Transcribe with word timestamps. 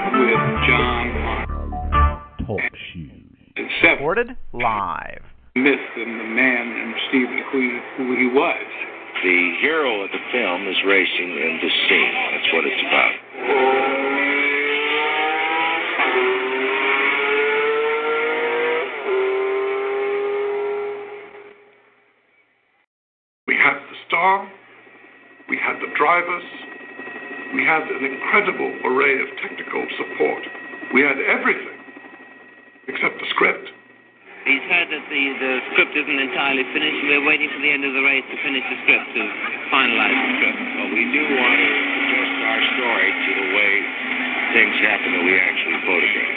With 0.00 0.44
John 0.66 1.06
Talk 2.46 2.60
shoes. 2.92 3.12
Seven. 3.82 3.98
Recorded 3.98 4.36
live. 4.52 5.22
Myth 5.54 5.78
and 5.96 6.20
the 6.20 6.24
man 6.24 6.66
and 6.68 6.94
Steve 7.08 7.28
McQueen, 7.28 7.80
who 7.96 8.16
he 8.16 8.26
was. 8.26 8.66
The 9.22 9.56
hero 9.60 10.02
of 10.02 10.10
the 10.10 10.18
film 10.32 10.66
is 10.68 10.76
racing 10.86 11.30
in 11.36 11.60
the 11.60 11.70
scene. 11.88 12.14
That's 12.32 12.52
what 12.54 12.64
it's 12.64 12.80
about. 12.80 13.14
We 23.46 23.54
had 23.54 23.74
the 23.74 23.96
star, 24.06 24.48
we 25.48 25.56
had 25.58 25.76
the 25.80 25.92
drivers, 25.98 26.44
we 27.54 27.66
had 27.66 27.82
an 27.82 28.04
incredible 28.06 28.70
array 28.86 29.18
of 29.18 29.28
technical 29.42 29.82
support. 29.98 30.42
We 30.94 31.02
had 31.02 31.18
everything 31.18 31.78
except 32.86 33.18
the 33.18 33.26
script. 33.30 33.66
He's 34.46 34.64
heard 34.72 34.88
that 34.88 35.04
the, 35.10 35.22
the 35.36 35.52
script 35.74 35.94
isn't 35.98 36.20
entirely 36.30 36.64
finished. 36.72 36.98
We're 37.04 37.26
waiting 37.26 37.50
for 37.52 37.60
the 37.60 37.70
end 37.70 37.84
of 37.84 37.92
the 37.92 38.02
race 38.06 38.24
to 38.24 38.36
finish 38.40 38.64
the 38.64 38.78
script, 38.86 39.06
to 39.12 39.22
finalize 39.68 40.16
the 40.16 40.30
script. 40.40 40.60
But 40.80 40.88
we 40.96 41.04
do 41.12 41.22
want 41.36 41.54
to 41.60 41.68
adjust 41.68 42.36
our 42.40 42.62
story 42.78 43.10
to 43.10 43.30
the 43.36 43.48
way 43.52 43.72
things 44.54 44.74
happen 44.80 45.10
that 45.12 45.24
we 45.26 45.34
actually 45.36 45.78
photograph. 45.84 46.36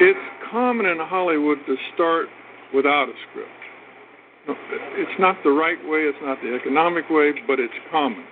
It's 0.00 0.26
common 0.50 0.86
in 0.86 0.98
Hollywood 0.98 1.58
to 1.66 1.76
start 1.94 2.30
without 2.72 3.10
a 3.10 3.16
script. 3.30 3.57
It's 4.48 5.20
not 5.20 5.36
the 5.44 5.52
right 5.52 5.78
way, 5.84 6.08
it's 6.08 6.18
not 6.22 6.40
the 6.40 6.56
economic 6.56 7.10
way, 7.10 7.32
but 7.46 7.60
it's 7.60 7.74
common. 7.90 8.24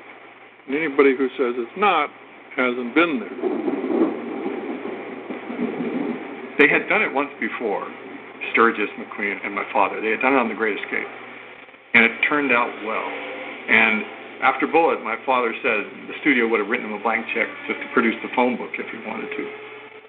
And 0.67 0.75
anybody 0.75 1.15
who 1.17 1.29
says 1.37 1.55
it's 1.61 1.77
not 1.77 2.09
hasn't 2.57 2.95
been 2.95 3.21
there. 3.21 3.37
They 6.57 6.73
had 6.73 6.89
done 6.89 7.05
it 7.05 7.13
once 7.13 7.29
before, 7.37 7.85
Sturges, 8.53 8.89
McQueen, 8.97 9.45
and 9.45 9.55
my 9.55 9.69
father. 9.73 10.01
They 10.01 10.11
had 10.11 10.25
done 10.25 10.33
it 10.33 10.41
on 10.41 10.49
The 10.49 10.57
Great 10.57 10.81
Escape. 10.81 11.07
And 11.93 12.05
it 12.05 12.13
turned 12.29 12.51
out 12.51 12.73
well. 12.89 13.09
And 13.69 14.03
after 14.41 14.67
Bullitt, 14.67 15.05
my 15.05 15.21
father 15.29 15.53
said 15.61 15.85
the 16.09 16.17
studio 16.25 16.49
would 16.49 16.61
have 16.61 16.69
written 16.69 16.89
him 16.89 16.97
a 16.97 17.03
blank 17.03 17.27
check 17.37 17.49
just 17.69 17.81
to 17.81 17.89
produce 17.93 18.17
the 18.25 18.33
phone 18.33 18.57
book 18.57 18.73
if 18.81 18.89
he 18.89 18.97
wanted 19.05 19.29
to. 19.37 19.45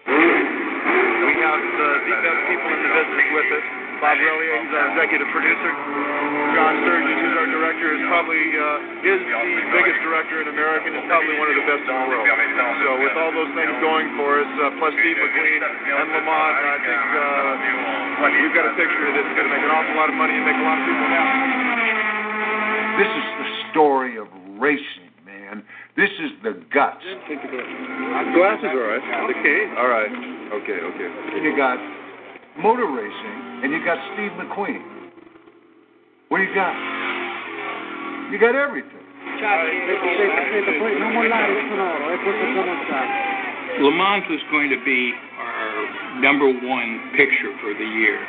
We 0.07 1.33
have 1.43 1.59
uh, 1.59 1.75
the, 1.75 1.89
the 2.07 2.17
best 2.23 2.41
people 2.47 2.69
in 2.71 2.79
the 2.79 2.91
business 2.95 3.27
with 3.35 3.51
us. 3.59 3.86
Bob 3.97 4.17
Relyea, 4.21 4.61
he's 4.61 4.73
our 4.77 4.93
executive 4.93 5.29
producer. 5.33 5.71
John 6.53 6.73
Sturges, 6.85 7.17
who's 7.17 7.35
our 7.37 7.49
director, 7.49 7.87
is 7.97 8.03
probably 8.09 8.41
uh, 8.53 9.05
is 9.05 9.21
the 9.25 9.65
biggest 9.73 9.99
director 10.05 10.37
in 10.41 10.47
America 10.53 10.85
and 10.89 11.01
is 11.01 11.07
probably 11.09 11.33
one 11.37 11.49
of 11.49 11.57
the 11.57 11.65
best 11.65 11.81
in 11.81 11.93
the 11.93 12.05
world. 12.05 12.25
So 12.25 12.89
with 13.01 13.15
all 13.17 13.33
those 13.33 13.51
things 13.57 13.73
going 13.81 14.13
for 14.17 14.37
us, 14.41 14.51
uh, 14.61 14.77
plus 14.77 14.93
Steve 15.01 15.17
McQueen 15.17 15.61
and 15.65 16.09
Le 16.13 16.21
Mans, 16.25 16.57
I 16.61 16.77
think 16.81 17.03
uh, 17.09 18.33
we've 18.37 18.53
got 18.53 18.65
a 18.69 18.73
picture 18.77 19.07
that's 19.17 19.33
going 19.33 19.47
to 19.49 19.53
make 19.53 19.65
an 19.65 19.73
awful 19.73 19.95
lot 19.97 20.09
of 20.13 20.17
money 20.17 20.37
and 20.37 20.45
make 20.45 20.57
a 20.57 20.65
lot 20.65 20.77
of 20.77 20.85
people 20.85 21.07
happy. 21.09 21.41
This 23.01 23.11
is 23.13 23.27
the 23.37 23.49
story 23.73 24.17
of 24.17 24.25
racing, 24.57 25.09
man. 25.25 25.61
This 25.97 26.09
is 26.21 26.33
the 26.41 26.53
guts. 26.73 27.01
Glasses, 27.01 28.73
all 28.73 28.89
right. 28.89 29.01
Case. 29.41 29.69
All 29.77 29.89
right. 29.89 30.09
Okay, 30.61 30.79
okay. 30.81 31.09
You 31.41 31.53
got 31.57 31.77
motor 32.57 32.89
racing, 32.89 33.37
and 33.63 33.71
you 33.73 33.83
got 33.83 33.97
Steve 34.13 34.31
McQueen. 34.37 34.81
What 36.29 36.37
do 36.37 36.43
you 36.43 36.53
got? 36.53 36.75
You 38.31 38.37
got 38.39 38.55
everything. 38.55 39.01
Le 43.81 43.91
Mans 43.93 44.25
was 44.29 44.41
going 44.51 44.69
to 44.69 44.79
be 44.83 45.13
our 45.37 46.21
number 46.21 46.49
one 46.49 47.13
picture 47.15 47.53
for 47.61 47.73
the 47.73 47.85
year. 47.85 48.19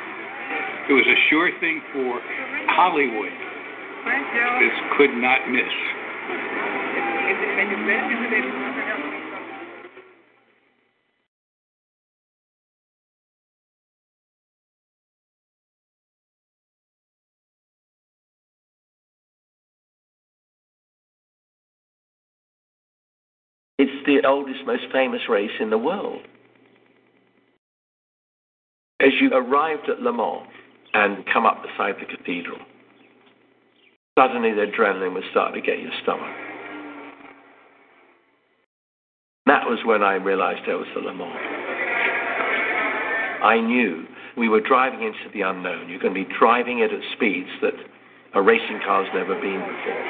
It 0.88 0.92
was 0.92 1.04
a 1.04 1.18
sure 1.28 1.50
thing 1.60 1.82
for 1.92 2.20
Hollywood. 2.72 3.32
This 4.60 4.76
could 4.96 5.12
not 5.16 5.48
miss. 5.50 5.74
It's 23.78 24.06
the 24.06 24.26
oldest, 24.26 24.66
most 24.66 24.84
famous 24.92 25.20
race 25.28 25.52
in 25.60 25.70
the 25.70 25.78
world. 25.78 26.22
As 29.00 29.12
you 29.20 29.30
arrived 29.32 29.88
at 29.88 30.00
Le 30.00 30.12
Mans 30.12 30.48
and 30.92 31.24
come 31.32 31.46
up 31.46 31.62
beside 31.62 31.94
the 32.00 32.16
cathedral, 32.16 32.58
suddenly 34.18 34.52
the 34.52 34.66
adrenaline 34.66 35.14
was 35.14 35.22
starting 35.30 35.62
to 35.62 35.66
get 35.66 35.78
your 35.78 35.92
stomach. 36.02 36.34
That 39.46 39.64
was 39.66 39.78
when 39.86 40.02
I 40.02 40.14
realized 40.14 40.62
there 40.66 40.76
was 40.76 40.88
the 40.94 41.00
Le 41.00 41.14
Mans. 41.14 41.38
I 43.42 43.60
knew 43.60 44.04
we 44.36 44.48
were 44.48 44.60
driving 44.60 45.02
into 45.02 45.32
the 45.32 45.42
unknown. 45.42 45.88
You're 45.88 46.00
going 46.00 46.14
to 46.14 46.24
be 46.24 46.34
driving 46.38 46.80
it 46.80 46.92
at 46.92 47.00
speeds 47.14 47.48
that 47.62 47.74
a 48.34 48.42
racing 48.42 48.80
car's 48.84 49.08
never 49.14 49.40
been 49.40 49.60
before. 49.60 50.04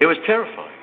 It 0.00 0.06
was 0.06 0.16
terrifying. 0.26 0.81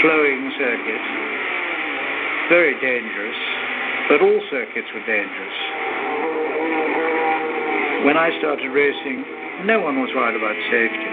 Flowing 0.00 0.52
circuit, 0.54 1.04
very 2.48 2.74
dangerous, 2.78 3.40
but 4.06 4.22
all 4.22 4.38
circuits 4.46 4.86
were 4.94 5.02
dangerous. 5.02 5.58
When 8.06 8.14
I 8.14 8.30
started 8.38 8.70
racing, 8.70 9.66
no 9.66 9.82
one 9.82 9.98
was 9.98 10.10
worried 10.14 10.38
about 10.38 10.54
safety. 10.70 11.10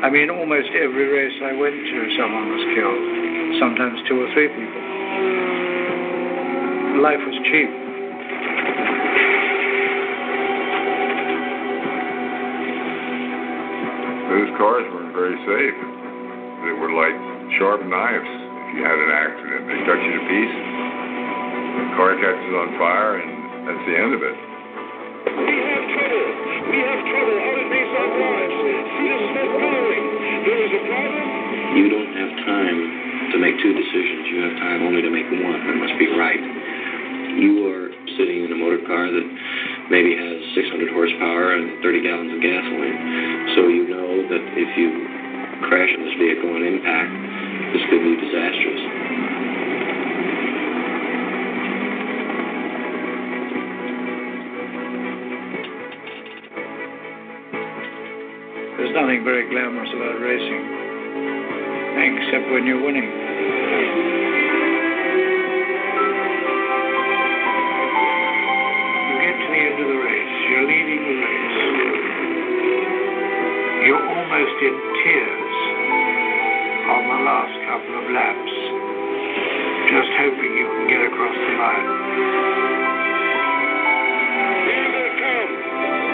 I 0.00 0.08
mean, 0.08 0.32
almost 0.32 0.72
every 0.72 1.04
race 1.04 1.36
I 1.44 1.52
went 1.52 1.76
to, 1.76 1.98
someone 2.16 2.48
was 2.48 2.64
killed, 2.72 3.60
sometimes 3.60 4.00
two 4.08 4.16
or 4.16 4.28
three 4.32 4.48
people. 4.48 4.82
Life 7.04 7.20
was 7.28 7.36
cheap. 7.44 7.68
Those 14.32 14.50
cars 14.56 14.88
weren't 14.96 15.12
very 15.12 15.36
safe. 15.44 15.76
They 16.64 16.72
were 16.72 16.96
like 16.96 17.33
sharp 17.58 17.86
knives. 17.86 18.26
If 18.26 18.68
you 18.74 18.82
had 18.82 18.98
an 18.98 19.12
accident, 19.14 19.62
they 19.70 19.78
cut 19.86 19.98
you 20.02 20.12
to 20.18 20.22
pieces. 20.26 20.66
The 21.74 21.84
car 21.94 22.10
catches 22.18 22.54
on 22.54 22.68
fire, 22.78 23.22
and 23.22 23.30
that's 23.66 23.84
the 23.86 23.94
end 23.94 24.12
of 24.14 24.22
it. 24.22 24.36
We 25.34 25.54
have 25.62 25.84
trouble. 25.94 26.26
We 26.70 26.78
have 26.82 27.00
trouble 27.06 27.36
out 27.38 27.56
at 27.58 27.66
Bayside 27.70 28.12
Drive. 28.18 28.50
Cedar 28.50 29.20
Smith 29.30 29.52
Brewing. 29.54 30.06
There 30.42 30.60
is 30.66 30.72
a 30.74 30.82
problem. 30.86 31.26
You 31.78 31.86
don't 31.90 32.12
have 32.14 32.32
time 32.46 32.78
to 33.34 33.36
make 33.38 33.54
two 33.62 33.74
decisions. 33.74 34.22
You 34.30 34.38
have 34.50 34.56
time 34.58 34.80
only 34.86 35.02
to 35.02 35.10
make 35.10 35.26
one. 35.26 35.58
It 35.58 35.78
must 35.78 35.98
be 35.98 36.10
right. 36.14 36.42
You 37.34 37.66
are 37.70 37.90
sitting 38.18 38.46
in 38.46 38.50
a 38.54 38.58
motor 38.58 38.82
car 38.86 39.10
that 39.10 39.26
maybe 39.90 40.14
has 40.14 40.36
600 40.54 40.90
horsepower 40.94 41.58
and 41.58 41.82
30 41.82 42.02
gallons 42.02 42.30
of 42.30 42.38
gasoline. 42.38 42.98
So 43.58 43.66
you 43.66 43.90
know 43.90 44.10
that 44.30 44.42
if 44.54 44.70
you 44.78 44.88
crash 45.66 45.90
in 45.90 46.00
this 46.06 46.14
vehicle 46.18 46.50
and 46.54 46.62
impact, 46.62 47.10
this 47.74 47.82
could 47.90 48.06
be 48.06 48.14
disastrous. 48.14 48.82
There's 58.78 58.94
nothing 58.94 59.26
very 59.26 59.50
glamorous 59.50 59.90
about 59.90 60.22
racing, 60.22 60.62
except 61.98 62.46
when 62.54 62.62
you're 62.64 62.78
winning. 62.78 63.10
You 69.02 69.14
get 69.18 69.34
to 69.34 69.46
the 69.50 69.58
end 69.66 69.82
of 69.82 69.88
the 69.90 69.98
race, 69.98 70.34
you're 70.46 70.62
leading 70.62 71.02
the 71.10 71.16
race. 71.26 71.58
You're 73.82 74.06
almost 74.06 74.62
in 74.62 74.74
tears 75.02 75.43
couple 77.74 77.90
of 77.90 78.06
laps, 78.14 78.54
just 79.90 80.10
hoping 80.14 80.52
you 80.54 80.62
can 80.62 80.86
get 80.86 81.02
across 81.10 81.34
the 81.34 81.54
line. 81.58 81.90
Here 84.62 84.90
they 84.94 85.10
come, 85.18 85.52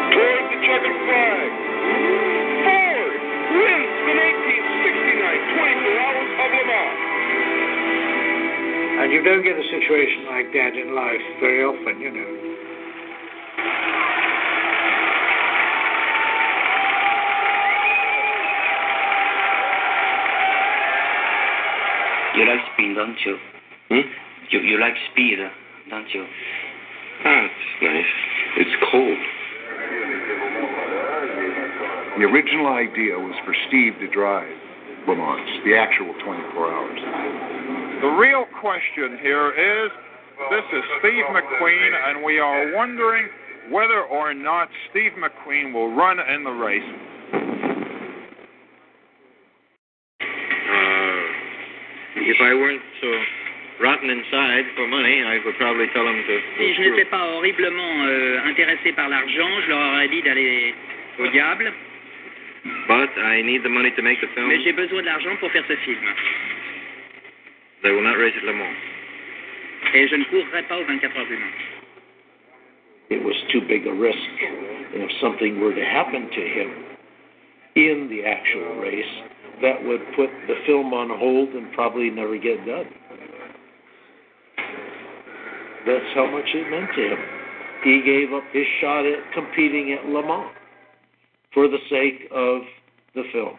toward 0.09 0.45
the 0.57 0.59
checkered 0.65 1.01
flag. 1.05 1.49
Ford 2.65 3.13
wins 3.61 3.93
the 3.93 4.15
1969 4.25 5.61
24 5.85 6.01
Hours 6.01 6.33
of 6.33 6.49
Le 6.49 6.65
Mans. 6.65 6.97
And 9.05 9.13
you 9.13 9.21
don't 9.21 9.45
get 9.45 9.61
a 9.61 9.67
situation 9.69 10.33
like 10.33 10.49
that 10.57 10.73
in 10.81 10.97
life 10.97 11.25
very 11.45 11.61
often, 11.61 12.01
you 12.01 12.09
know. 12.09 12.41
You 22.37 22.47
like 22.47 22.63
speed, 22.75 22.95
don't 22.95 23.17
you? 23.27 23.37
Hmm? 23.89 24.07
You, 24.51 24.61
you 24.61 24.81
like 24.81 24.95
speed, 25.13 25.39
don't 25.91 26.09
you? 26.15 26.25
Ah, 27.25 27.47
it's 27.47 27.83
nice. 27.83 28.13
It's 28.57 28.77
cold. 28.91 29.19
The 32.19 32.25
original 32.27 32.69
idea 32.69 33.19
was 33.19 33.35
for 33.45 33.55
Steve 33.69 33.95
to 34.01 34.09
drive 34.13 34.53
Le 35.09 35.17
Mans, 35.17 35.49
the 35.65 35.75
actual 35.75 36.13
24 36.23 36.73
hours. 36.73 37.01
The 38.03 38.13
real 38.15 38.45
question 38.61 39.19
here 39.21 39.51
is 39.51 39.91
this 40.51 40.65
is 40.73 40.85
Steve 41.01 41.25
McQueen, 41.33 41.93
and 42.09 42.25
we 42.25 42.39
are 42.39 42.77
wondering 42.77 43.29
whether 43.71 44.03
or 44.03 44.35
not 44.35 44.69
Steve 44.91 45.13
McQueen 45.19 45.75
will 45.75 45.95
run 45.95 46.19
in 46.21 46.45
the 46.45 46.51
race. 46.51 46.83
I 52.51 52.55
weren't 52.55 52.83
so 53.01 53.09
rotten 53.79 54.11
inside 54.11 54.67
for 54.75 54.83
money, 54.91 55.23
I 55.23 55.39
would 55.47 55.55
probably 55.55 55.87
tell 55.95 56.03
him 56.03 56.19
to. 56.19 56.35
Si 56.59 56.75
je 56.75 56.83
n'étais 56.83 57.05
pas 57.05 57.23
horriblement 57.31 58.05
euh, 58.07 58.43
intéressé 58.45 58.91
par 58.93 59.09
l'argent, 59.09 59.51
je 59.63 59.69
leur 59.69 59.79
aurais 59.79 60.09
dit 60.09 60.21
d'aller 60.23 60.75
au 61.21 61.29
diable. 61.29 61.73
But 62.89 63.11
I 63.17 63.43
need 63.43 63.63
the 63.63 63.71
money 63.71 63.93
to 63.95 64.03
make 64.03 64.21
the 64.21 64.27
film. 64.35 64.49
Mais 64.49 64.61
j'ai 64.65 64.73
besoin 64.73 65.01
de 65.01 65.07
l'argent 65.07 65.37
pour 65.39 65.53
faire 65.53 65.63
ce 65.69 65.77
film. 65.77 66.03
They 67.83 67.93
will 67.93 68.03
not 68.03 68.19
race 68.19 68.35
at 68.37 68.45
Le 68.45 68.53
Mans. 68.53 68.77
Et 69.95 70.09
je 70.09 70.17
ne 70.17 70.25
courrai 70.25 70.63
pas 70.69 70.77
aux 70.77 70.85
24 70.85 71.17
heures 71.17 71.27
du 71.27 71.37
Mans. 71.37 71.59
It 73.11 73.23
was 73.23 73.37
too 73.53 73.61
big 73.61 73.87
a 73.87 73.93
risk. 73.93 74.19
And 74.93 75.03
if 75.05 75.11
something 75.21 75.61
were 75.61 75.73
to 75.73 75.85
happen 75.85 76.29
to 76.29 76.43
him 76.43 76.71
in 77.77 78.09
the 78.11 78.25
actual 78.27 78.83
race, 78.83 79.23
that 79.63 79.85
would 79.85 80.01
put 80.17 80.31
the 80.49 80.57
film 80.67 80.93
on 80.93 81.11
hold 81.19 81.51
and 81.51 81.73
probably 81.73 82.11
never 82.11 82.39
get 82.39 82.65
done. 82.67 82.89
That's 85.87 86.11
how 86.15 86.31
much 86.31 86.49
it 86.53 86.71
meant 86.71 86.91
to 86.97 87.03
him. 87.13 87.21
He 87.85 88.03
gave 88.05 88.33
up 88.37 88.45
his 88.53 88.67
shot 88.81 89.07
at 89.07 89.21
competing 89.33 89.97
at 89.97 90.05
Le 90.05 90.21
Mans 90.21 90.53
for 91.53 91.69
the 91.69 91.81
sake 91.89 92.29
of 92.31 92.63
the 93.15 93.25
film. 93.33 93.57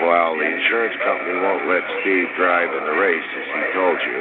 Well, 0.00 0.38
the 0.38 0.46
insurance 0.46 0.96
company 1.02 1.36
won't 1.42 1.66
let 1.68 1.82
Steve 2.00 2.30
drive 2.38 2.70
in 2.70 2.82
the 2.88 2.96
race, 2.96 3.30
as 3.36 3.46
he 3.52 3.62
told 3.74 3.98
you. 4.00 4.18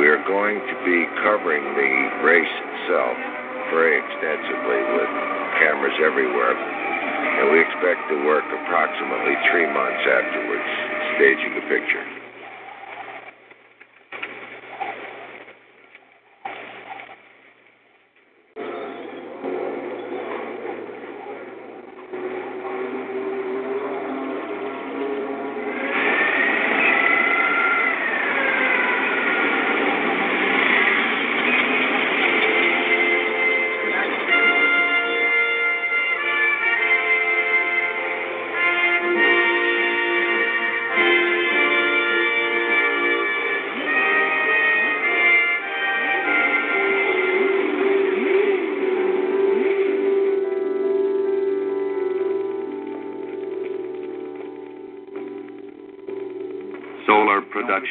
We're 0.00 0.24
going 0.24 0.60
to 0.60 0.76
be 0.86 1.04
covering 1.26 1.64
the 1.74 1.92
race 2.24 2.56
itself 2.70 3.16
very 3.74 3.98
extensively 3.98 4.80
with 4.94 5.10
cameras 5.58 5.98
everywhere. 6.00 6.85
And 7.16 7.52
we 7.52 7.60
expect 7.60 8.08
to 8.10 8.16
work 8.24 8.44
approximately 8.48 9.34
three 9.52 9.68
months 9.68 10.04
afterwards, 10.08 10.68
staging 11.16 11.54
the 11.56 11.66
picture. 11.68 12.15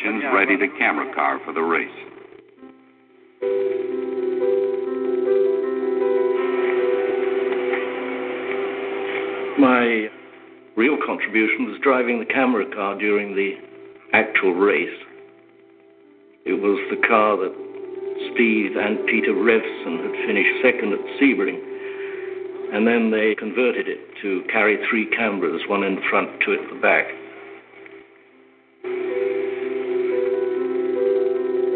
Readied 0.05 0.61
a 0.61 0.77
camera 0.77 1.11
car 1.15 1.39
for 1.43 1.51
the 1.51 1.61
race. 1.61 1.89
My 9.57 10.09
real 10.77 10.97
contribution 11.03 11.65
was 11.65 11.79
driving 11.81 12.19
the 12.19 12.25
camera 12.25 12.65
car 12.71 12.99
during 12.99 13.35
the 13.35 13.55
actual 14.13 14.53
race. 14.53 14.93
It 16.45 16.61
was 16.61 16.77
the 16.91 17.07
car 17.07 17.37
that 17.37 17.53
Steve 18.33 18.77
and 18.77 19.07
Peter 19.07 19.33
Revson 19.33 20.05
had 20.05 20.27
finished 20.27 20.61
second 20.61 20.93
at 20.93 21.01
Sebring, 21.17 21.57
and 22.75 22.85
then 22.85 23.09
they 23.09 23.33
converted 23.33 23.87
it 23.87 23.99
to 24.21 24.43
carry 24.51 24.77
three 24.87 25.07
cameras, 25.17 25.63
one 25.67 25.81
in 25.81 25.99
front, 26.11 26.29
two 26.45 26.53
at 26.53 26.69
the 26.69 26.79
back. 26.79 27.07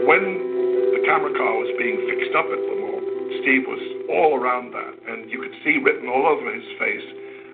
When 0.10 0.26
the 0.90 1.06
camera 1.06 1.30
car 1.38 1.54
was 1.54 1.70
being 1.78 2.02
fixed 2.10 2.34
up 2.34 2.50
at 2.50 2.58
Le 2.58 2.76
Mans, 2.82 3.46
Steve 3.46 3.62
was 3.70 3.78
all 4.10 4.42
around 4.42 4.74
that, 4.74 4.98
and 5.06 5.30
you 5.30 5.38
could 5.38 5.54
see 5.62 5.78
written 5.78 6.10
all 6.10 6.26
over 6.26 6.50
his 6.50 6.66
face, 6.82 7.06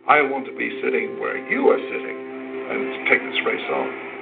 I 0.07 0.23
want 0.23 0.47
to 0.47 0.55
be 0.55 0.71
sitting 0.79 1.19
where 1.19 1.35
you 1.51 1.67
are 1.67 1.81
sitting 1.91 2.15
and 2.15 3.11
take 3.11 3.19
this 3.27 3.43
race 3.43 3.67
on. 3.75 4.14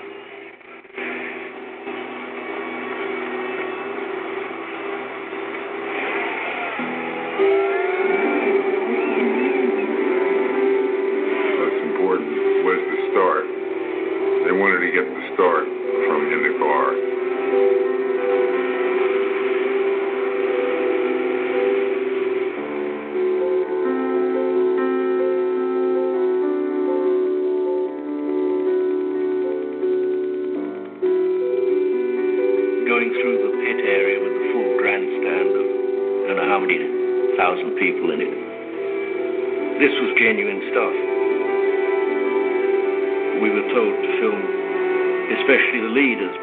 Leaders, 45.94 46.34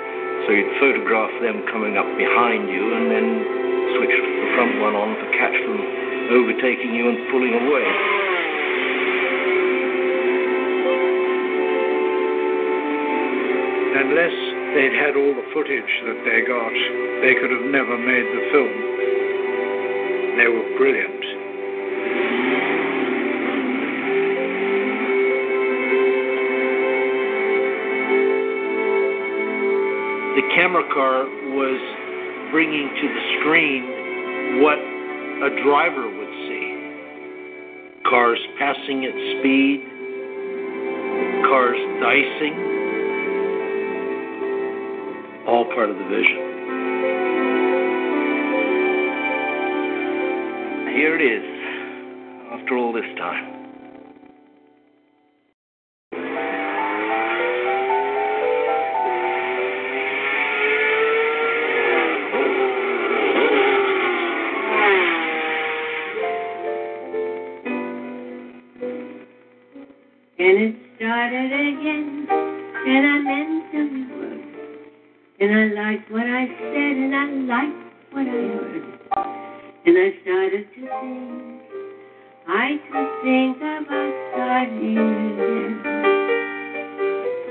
so 0.46 0.54
you'd 0.54 0.70
photograph 0.78 1.34
them 1.42 1.66
coming 1.68 1.98
up 1.98 2.06
behind 2.16 2.70
you 2.70 2.94
and 2.94 3.10
then 3.10 3.26
switch 3.98 4.14
the 4.14 4.48
front 4.54 4.78
one 4.80 4.94
on 4.94 5.18
to 5.18 5.26
catch 5.34 5.58
them 5.66 5.80
overtaking 6.30 6.94
you 6.94 7.10
and 7.10 7.18
pulling 7.34 7.54
away. 7.54 7.86
Unless 14.00 14.36
they'd 14.74 14.94
had 14.94 15.18
all 15.18 15.34
the 15.34 15.46
footage 15.52 15.92
that 16.06 16.22
they 16.24 16.46
got, 16.46 16.74
they 17.26 17.34
could 17.34 17.50
have 17.50 17.66
never 17.68 17.98
made 17.98 18.26
the 18.30 18.42
film. 18.54 18.74
They 20.38 20.46
were 20.46 20.78
brilliant. 20.78 21.19
The 30.40 30.54
camera 30.54 30.84
car 30.94 31.24
was 31.52 31.80
bringing 32.50 32.88
to 32.88 33.08
the 33.08 33.22
screen 33.40 34.62
what 34.62 34.78
a 34.78 35.62
driver 35.62 36.08
would 36.08 36.32
see. 36.48 36.66
Cars 38.08 38.38
passing 38.58 39.04
at 39.04 39.12
speed, 39.36 39.84
cars 41.44 41.76
dicing, 42.00 42.56
all 45.46 45.66
part 45.74 45.90
of 45.90 45.96
the 45.96 46.04
vision. 46.08 46.40
Here 50.96 51.20
it 51.20 51.22
is, 51.22 51.49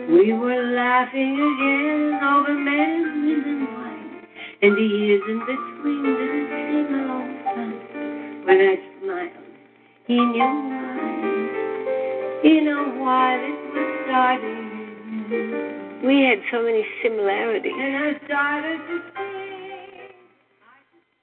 We 0.10 0.34
were 0.34 0.64
laughing 0.74 1.34
again 1.38 2.20
over 2.24 2.54
memories 2.56 3.44
and 3.46 3.62
wine, 3.68 4.26
and 4.64 4.76
the 4.76 4.82
years 4.82 5.22
in 5.30 5.40
between 5.40 6.04
didn't 6.04 6.50
seem 6.50 6.88
a 6.96 6.98
long 7.06 7.30
time. 7.46 7.78
When 8.44 8.58
I 8.58 8.76
smiled, 9.00 9.46
he 10.08 10.16
knew 10.16 10.40
why. 10.40 11.10
You 12.44 12.62
know 12.66 12.84
why 12.98 13.38
this 13.38 13.60
was 13.76 13.90
starting. 14.08 14.66
We 16.04 16.16
had 16.24 16.40
so 16.52 16.64
many 16.64 16.84
similarities. 17.04 17.78
And 17.78 17.96
I 17.96 18.26
started 18.26 18.80
to. 18.88 19.02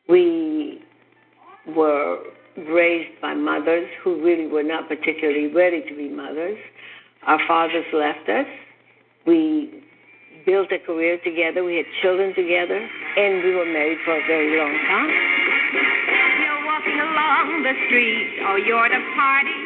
We 0.09 0.81
were 1.75 2.23
raised 2.57 3.21
by 3.21 3.35
mothers 3.35 3.89
who 4.05 4.23
really 4.23 4.47
were 4.47 4.63
not 4.63 4.87
particularly 4.87 5.49
ready 5.49 5.83
to 5.89 5.97
be 5.97 6.09
mothers. 6.09 6.59
Our 7.27 7.41
fathers 7.49 7.87
left 7.93 8.29
us. 8.29 8.47
We 9.27 9.83
built 10.47 10.71
a 10.71 10.79
career 10.79 11.19
together. 11.27 11.65
We 11.65 11.83
had 11.83 11.87
children 12.01 12.31
together, 12.35 12.79
and 12.79 13.43
we 13.43 13.59
were 13.59 13.67
married 13.67 13.99
for 14.07 14.15
a 14.15 14.23
very 14.31 14.55
long 14.55 14.71
time. 14.87 15.11
You're 16.47 16.63
walking 16.63 16.95
along 16.95 17.67
the 17.67 17.75
street, 17.91 18.47
or 18.47 18.63
you're 18.63 18.87
at 18.87 18.95
a 18.95 19.03
party, 19.19 19.59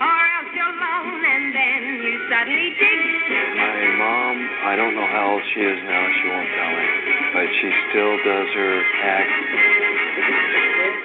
or 0.00 0.20
else 0.40 0.50
you're 0.56 0.72
alone, 0.72 1.20
and 1.20 1.52
then 1.52 2.00
you 2.00 2.16
suddenly 2.32 2.72
dig. 2.80 3.28
My 3.60 3.92
mom, 4.00 4.36
I 4.64 4.76
don't 4.80 4.96
know 4.96 5.04
how 5.04 5.36
old 5.36 5.44
she 5.52 5.60
is 5.60 5.78
now, 5.84 6.08
she 6.08 6.24
won't 6.32 6.48
tell 6.48 6.72
me, 6.72 6.88
but 7.36 7.48
she 7.60 7.68
still 7.92 8.16
does 8.24 8.48
her 8.56 8.74
act. 9.04 9.28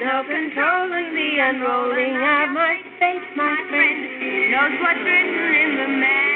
Self-controlling 0.07 1.11
the 1.11 1.31
unrolling 1.51 2.15
of 2.15 2.47
my 2.55 2.79
face, 2.99 3.27
my 3.35 3.59
friend. 3.67 3.99
Who 4.23 4.55
knows 4.55 4.71
what's 4.79 5.03
written 5.03 5.51
in 5.51 5.71
the 5.83 5.87
magic 5.99 6.31
book? 6.31 6.32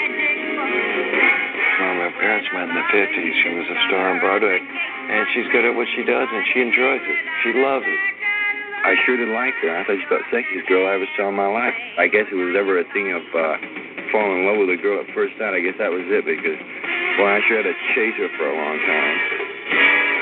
Well, 2.07 2.15
my 2.15 2.23
parents 2.23 2.47
met 2.55 2.71
in 2.71 2.75
the 2.79 2.87
50s. 2.87 3.33
She 3.43 3.51
was 3.51 3.67
a 3.67 3.75
star 3.91 4.15
on 4.15 4.23
Broadway, 4.23 4.63
and 4.63 5.27
she's 5.35 5.43
good 5.51 5.67
at 5.67 5.75
what 5.75 5.91
she 5.91 6.07
does, 6.07 6.31
and 6.31 6.39
she 6.55 6.63
enjoys 6.63 7.03
it. 7.03 7.19
She 7.43 7.51
loves 7.51 7.83
it. 7.83 7.99
I 8.87 8.95
sure 9.03 9.19
didn't 9.19 9.35
like 9.35 9.51
her. 9.59 9.75
I 9.75 9.83
thought 9.83 9.99
she 9.99 10.07
was 10.07 10.23
the 10.23 10.31
sexiest 10.31 10.71
girl 10.71 10.87
I 10.87 10.95
ever 10.95 11.09
saw 11.19 11.27
in 11.27 11.35
my 11.35 11.51
life. 11.51 11.75
I 11.99 12.07
guess 12.07 12.31
it 12.31 12.39
was 12.39 12.55
ever 12.55 12.79
a 12.79 12.87
thing 12.95 13.11
of 13.11 13.27
uh, 13.35 13.59
falling 14.07 14.39
in 14.39 14.47
love 14.47 14.55
with 14.55 14.71
a 14.71 14.79
girl 14.79 15.03
at 15.03 15.11
first 15.11 15.35
sight. 15.35 15.51
I 15.51 15.59
guess 15.59 15.75
that 15.83 15.91
was 15.91 16.07
it 16.07 16.23
because, 16.23 16.55
boy, 17.19 17.27
I 17.27 17.43
sure 17.43 17.59
had 17.59 17.67
to 17.67 17.75
chase 17.91 18.15
her 18.23 18.31
for 18.39 18.47
a 18.47 18.55
long 18.55 18.79
time. 18.87 20.16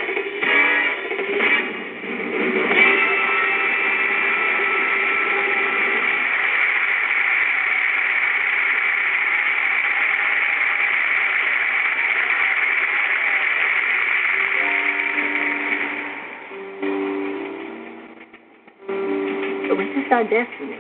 Our 20.16 20.24
destiny 20.24 20.80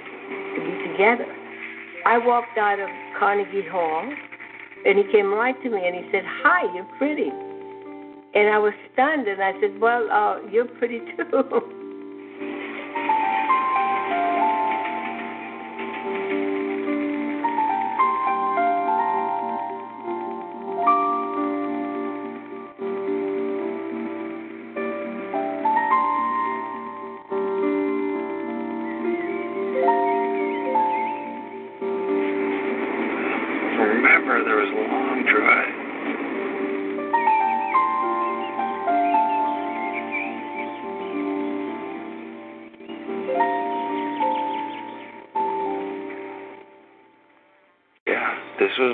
to 0.55 0.61
be 0.63 0.91
together. 0.91 1.25
I 2.05 2.17
walked 2.17 2.57
out 2.57 2.79
of 2.79 2.87
Carnegie 3.19 3.67
Hall, 3.67 4.09
and 4.85 4.97
he 4.97 5.03
came 5.11 5.33
right 5.33 5.61
to 5.61 5.69
me 5.69 5.85
and 5.85 5.93
he 5.93 6.09
said, 6.09 6.23
"Hi, 6.25 6.73
you're 6.73 6.87
pretty." 6.97 7.31
And 8.33 8.49
I 8.49 8.57
was 8.59 8.73
stunned, 8.93 9.27
and 9.27 9.43
I 9.43 9.59
said, 9.59 9.77
"Well, 9.81 10.09
uh, 10.09 10.39
you're 10.49 10.71
pretty 10.79 11.01
too." 11.17 11.81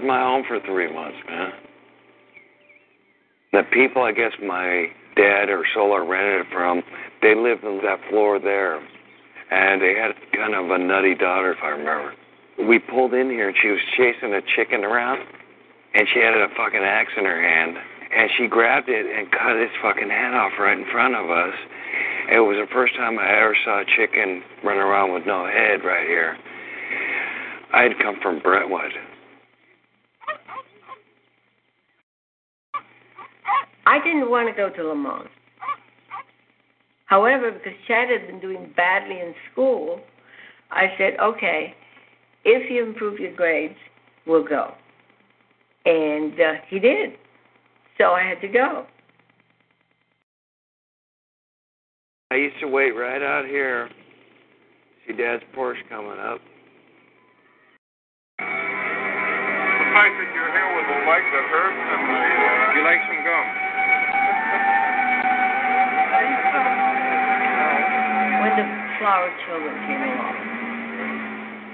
was 0.02 0.08
my 0.08 0.20
home 0.20 0.44
for 0.48 0.60
three 0.66 0.92
months, 0.92 1.18
man. 1.28 1.52
The 3.54 3.64
people, 3.72 4.04
I 4.04 4.12
guess 4.12 4.32
my 4.42 4.88
dad 5.16 5.50
or 5.50 5.64
Solar 5.74 6.06
rented 6.06 6.46
it 6.46 6.48
from, 6.52 6.84
they 7.22 7.36
lived 7.36 7.64
on 7.66 7.82
that 7.84 8.00
floor 8.10 8.40
there. 8.40 8.80
And 9.52 9.82
they 9.82 9.94
had 9.94 10.16
kind 10.34 10.56
of 10.56 10.72
a 10.72 10.78
nutty 10.78 11.16
daughter, 11.16 11.52
if 11.52 11.60
I 11.62 11.70
remember. 11.70 12.14
We 12.68 12.80
pulled 12.80 13.14
in 13.14 13.30
here 13.30 13.50
and 13.50 13.58
she 13.62 13.68
was 13.68 13.82
chasing 13.98 14.34
a 14.34 14.42
chicken 14.56 14.84
around, 14.86 15.20
and 15.94 16.08
she 16.14 16.20
had 16.20 16.34
a 16.36 16.48
fucking 16.56 16.80
axe 16.82 17.12
in 17.18 17.26
her 17.26 17.42
hand. 17.42 17.76
And 18.16 18.30
she 18.38 18.48
grabbed 18.48 18.90
it 18.90 19.06
and 19.06 19.30
cut 19.32 19.56
its 19.58 19.74
fucking 19.82 20.10
head 20.10 20.34
off 20.34 20.54
right 20.60 20.78
in 20.78 20.86
front 20.92 21.16
of 21.16 21.30
us. 21.30 21.54
It 22.32 22.40
was 22.40 22.56
the 22.56 22.72
first 22.72 22.96
time 22.96 23.20
I 23.20 23.28
ever 23.28 23.58
saw 23.66 23.82
a 23.82 23.86
chicken 23.86 24.44
run 24.64 24.78
around 24.78 25.14
with 25.14 25.26
no 25.26 25.46
head 25.46 25.84
right 25.84 26.08
here. 26.08 26.38
I 27.74 27.84
had 27.84 28.00
come 28.00 28.20
from 28.22 28.40
Brentwood. 28.40 28.92
I 33.92 34.00
didn't 34.06 34.30
want 34.30 34.48
to 34.48 34.56
go 34.56 34.70
to 34.70 34.84
Le 34.88 34.96
Mans. 34.96 35.28
However, 37.08 37.52
because 37.52 37.74
Chad 37.90 38.10
had 38.10 38.26
been 38.26 38.40
doing 38.40 38.72
badly 38.74 39.20
in 39.20 39.36
school, 39.52 40.00
I 40.72 40.94
said, 40.98 41.20
okay, 41.22 41.76
if 42.46 42.72
you 42.72 42.86
improve 42.86 43.20
your 43.20 43.36
grades, 43.36 43.76
we'll 44.26 44.46
go. 44.46 44.74
And 45.84 46.40
uh, 46.40 46.54
he 46.70 46.80
did. 46.80 47.18
So 47.98 48.12
I 48.12 48.24
had 48.24 48.40
to 48.40 48.48
go. 48.48 48.86
I 52.32 52.36
used 52.36 52.62
to 52.62 52.70
wait 52.70 52.92
right 52.92 53.22
out 53.22 53.46
here. 53.46 53.90
See 55.06 55.12
Dad's 55.12 55.44
Porsche 55.54 55.84
coming 55.90 56.18
up. 56.18 56.40
The 58.40 58.46
fact 59.92 60.16
that 60.16 60.32
you're 60.34 60.52
here 60.56 60.76
with 60.80 60.88
a 60.88 61.00
leg 61.12 61.24
that 61.28 61.46
hurts 61.52 61.76
and 61.76 62.41
flower 69.02 69.34
children 69.50 69.74
came 69.90 69.98
along, 69.98 70.38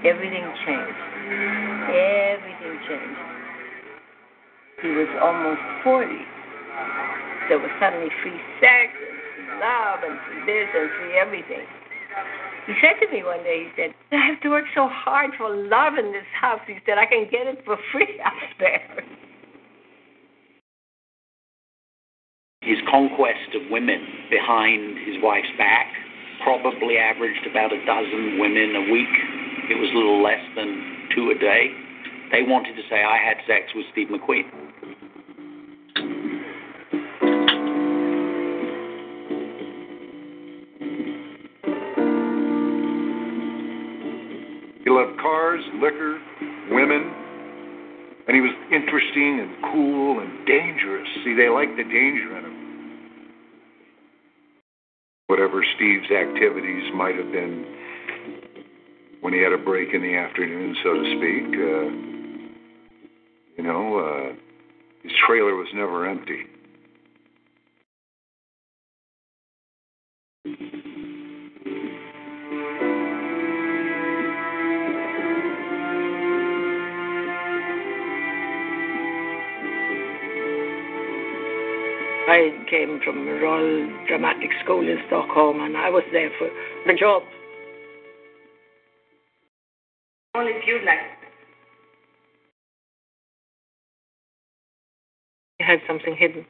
everything 0.07 0.47
changed. 0.63 1.03
Everything 1.91 2.75
changed. 2.87 3.23
He 4.79 4.95
was 4.95 5.11
almost 5.19 5.59
40. 5.83 6.07
There 7.51 7.59
was 7.59 7.67
suddenly 7.83 8.07
free 8.23 8.39
sex 8.63 8.95
and 8.95 9.19
free 9.35 9.51
love 9.59 10.07
and 10.07 10.15
free 10.23 10.39
this 10.47 10.71
and 10.71 10.87
free 10.95 11.19
everything. 11.19 11.67
He 12.63 12.73
said 12.79 12.95
to 13.03 13.11
me 13.11 13.23
one 13.23 13.43
day, 13.43 13.67
he 13.67 13.69
said, 13.75 13.91
I 14.15 14.23
have 14.23 14.39
to 14.41 14.49
work 14.49 14.65
so 14.73 14.87
hard 14.87 15.31
for 15.37 15.51
love 15.51 15.99
in 15.99 16.13
this 16.15 16.27
house. 16.31 16.63
He 16.65 16.79
said, 16.85 16.97
I 16.97 17.05
can 17.05 17.27
get 17.29 17.47
it 17.47 17.59
for 17.65 17.75
free 17.91 18.21
out 18.23 18.33
there. 18.59 19.03
His 22.61 22.79
conquest 22.89 23.51
of 23.55 23.69
women 23.69 23.99
behind 24.31 24.97
his 25.07 25.21
wife's 25.21 25.51
back. 25.57 25.87
Probably 26.43 26.97
averaged 26.97 27.45
about 27.49 27.73
a 27.73 27.85
dozen 27.85 28.39
women 28.39 28.75
a 28.75 28.91
week. 28.91 29.13
It 29.69 29.77
was 29.79 29.89
a 29.93 29.97
little 29.97 30.23
less 30.23 30.41
than 30.55 31.09
two 31.13 31.31
a 31.31 31.39
day. 31.39 31.71
They 32.31 32.43
wanted 32.43 32.75
to 32.75 32.81
say, 32.89 33.03
I 33.03 33.17
had 33.17 33.37
sex 33.47 33.71
with 33.75 33.85
Steve 33.91 34.07
McQueen. 34.07 34.43
He 44.83 44.89
loved 44.89 45.19
cars, 45.19 45.61
liquor, 45.81 46.19
women, 46.71 47.11
and 48.27 48.35
he 48.35 48.41
was 48.41 48.53
interesting 48.71 49.39
and 49.39 49.73
cool 49.73 50.19
and 50.19 50.45
dangerous. 50.45 51.07
See, 51.23 51.33
they 51.35 51.49
liked 51.49 51.75
the 51.77 51.83
danger 51.83 52.37
in 52.37 52.45
him. 52.45 52.56
Whatever 55.27 55.63
Steve's 55.75 56.09
activities 56.09 56.91
might 56.95 57.15
have 57.15 57.31
been 57.31 57.65
when 59.21 59.33
he 59.33 59.39
had 59.39 59.51
a 59.51 59.57
break 59.57 59.93
in 59.93 60.01
the 60.01 60.15
afternoon, 60.15 60.75
so 60.83 60.93
to 60.93 61.03
speak, 61.17 61.47
uh, 61.53 61.87
you 63.57 63.63
know, 63.63 63.99
uh, 63.99 64.33
his 65.03 65.11
trailer 65.27 65.55
was 65.55 65.67
never 65.73 66.07
empty. 66.07 66.45
I 82.37 82.51
came 82.69 82.99
from 83.03 83.27
Royal 83.27 83.89
Dramatic 84.07 84.51
School 84.63 84.81
in 84.81 84.99
Stockholm 85.07 85.59
and 85.59 85.75
I 85.75 85.89
was 85.89 86.03
there 86.11 86.29
for 86.37 86.47
the 86.85 86.93
job. 86.93 87.23
Only 90.35 90.51
if 90.51 90.67
you'd 90.67 90.83
like. 90.83 90.99
He 95.57 95.65
had 95.65 95.79
something 95.87 96.15
hidden. 96.15 96.45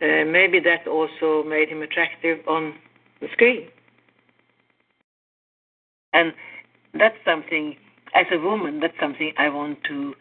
Uh, 0.00 0.24
maybe 0.24 0.58
that 0.60 0.88
also 0.88 1.46
made 1.46 1.68
him 1.68 1.82
attractive 1.82 2.38
on 2.48 2.76
the 3.20 3.28
screen. 3.32 3.68
And 6.14 6.32
that's 6.94 7.18
something, 7.26 7.76
as 8.14 8.24
a 8.32 8.38
woman, 8.38 8.80
that's 8.80 8.98
something 8.98 9.34
I 9.36 9.50
want 9.50 9.84
to 9.84 10.14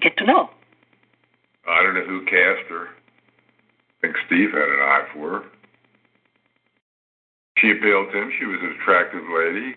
get 0.00 0.16
to 0.18 0.24
know. 0.24 0.50
I 1.66 1.82
don't 1.82 1.94
know 1.94 2.04
who 2.06 2.24
cast 2.26 2.70
her. 2.70 2.90
Think 4.04 4.16
Steve 4.26 4.50
had 4.50 4.68
an 4.68 4.80
eye 4.80 5.06
for 5.14 5.30
her. 5.30 5.42
She 7.56 7.70
appealed 7.70 8.12
to 8.12 8.20
him. 8.20 8.30
She 8.38 8.44
was 8.44 8.58
an 8.60 8.76
attractive 8.78 9.22
lady. 9.34 9.76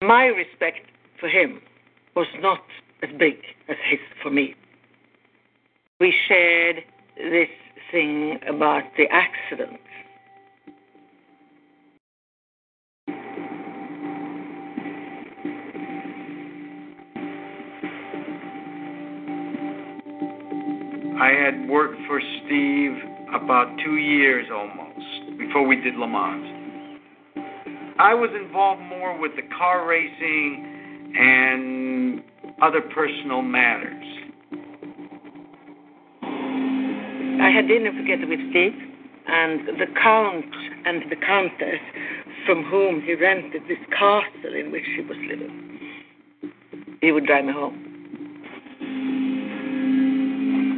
My 0.00 0.28
respect 0.28 0.88
for 1.20 1.28
him 1.28 1.60
was 2.14 2.26
not 2.40 2.64
as 3.02 3.10
big 3.18 3.34
as 3.68 3.76
his 3.84 3.98
for 4.22 4.30
me. 4.30 4.54
We 6.00 6.14
shared 6.26 6.76
this 7.18 7.50
thing 7.92 8.38
about 8.48 8.84
the 8.96 9.04
accident. 9.10 9.78
I 21.18 21.30
had 21.30 21.66
worked 21.68 21.96
for 22.06 22.20
Steve 22.20 22.92
about 23.34 23.74
two 23.82 23.96
years 23.96 24.46
almost 24.52 25.38
before 25.38 25.66
we 25.66 25.76
did 25.76 25.94
Le 25.94 26.06
Mans. 26.06 26.44
I 27.98 28.12
was 28.12 28.28
involved 28.38 28.82
more 28.82 29.18
with 29.18 29.32
the 29.34 29.42
car 29.56 29.86
racing 29.88 31.14
and 31.18 32.22
other 32.60 32.82
personal 32.82 33.40
matters. 33.40 34.04
I 36.22 37.50
had 37.50 37.66
dinner 37.66 37.92
together 37.92 38.26
with 38.26 38.40
Steve, 38.50 38.74
and 39.26 39.66
the 39.80 39.86
count 40.02 40.44
and 40.84 41.10
the 41.10 41.16
countess 41.16 41.80
from 42.44 42.62
whom 42.64 43.00
he 43.00 43.14
rented 43.14 43.62
this 43.68 43.78
castle 43.90 44.54
in 44.54 44.70
which 44.70 44.84
he 44.94 45.00
was 45.00 45.16
living. 45.26 45.80
He 47.00 47.10
would 47.10 47.24
drive 47.24 47.46
me 47.46 47.52
home. 47.52 47.85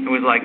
It 0.08 0.10
was 0.10 0.24
like 0.24 0.40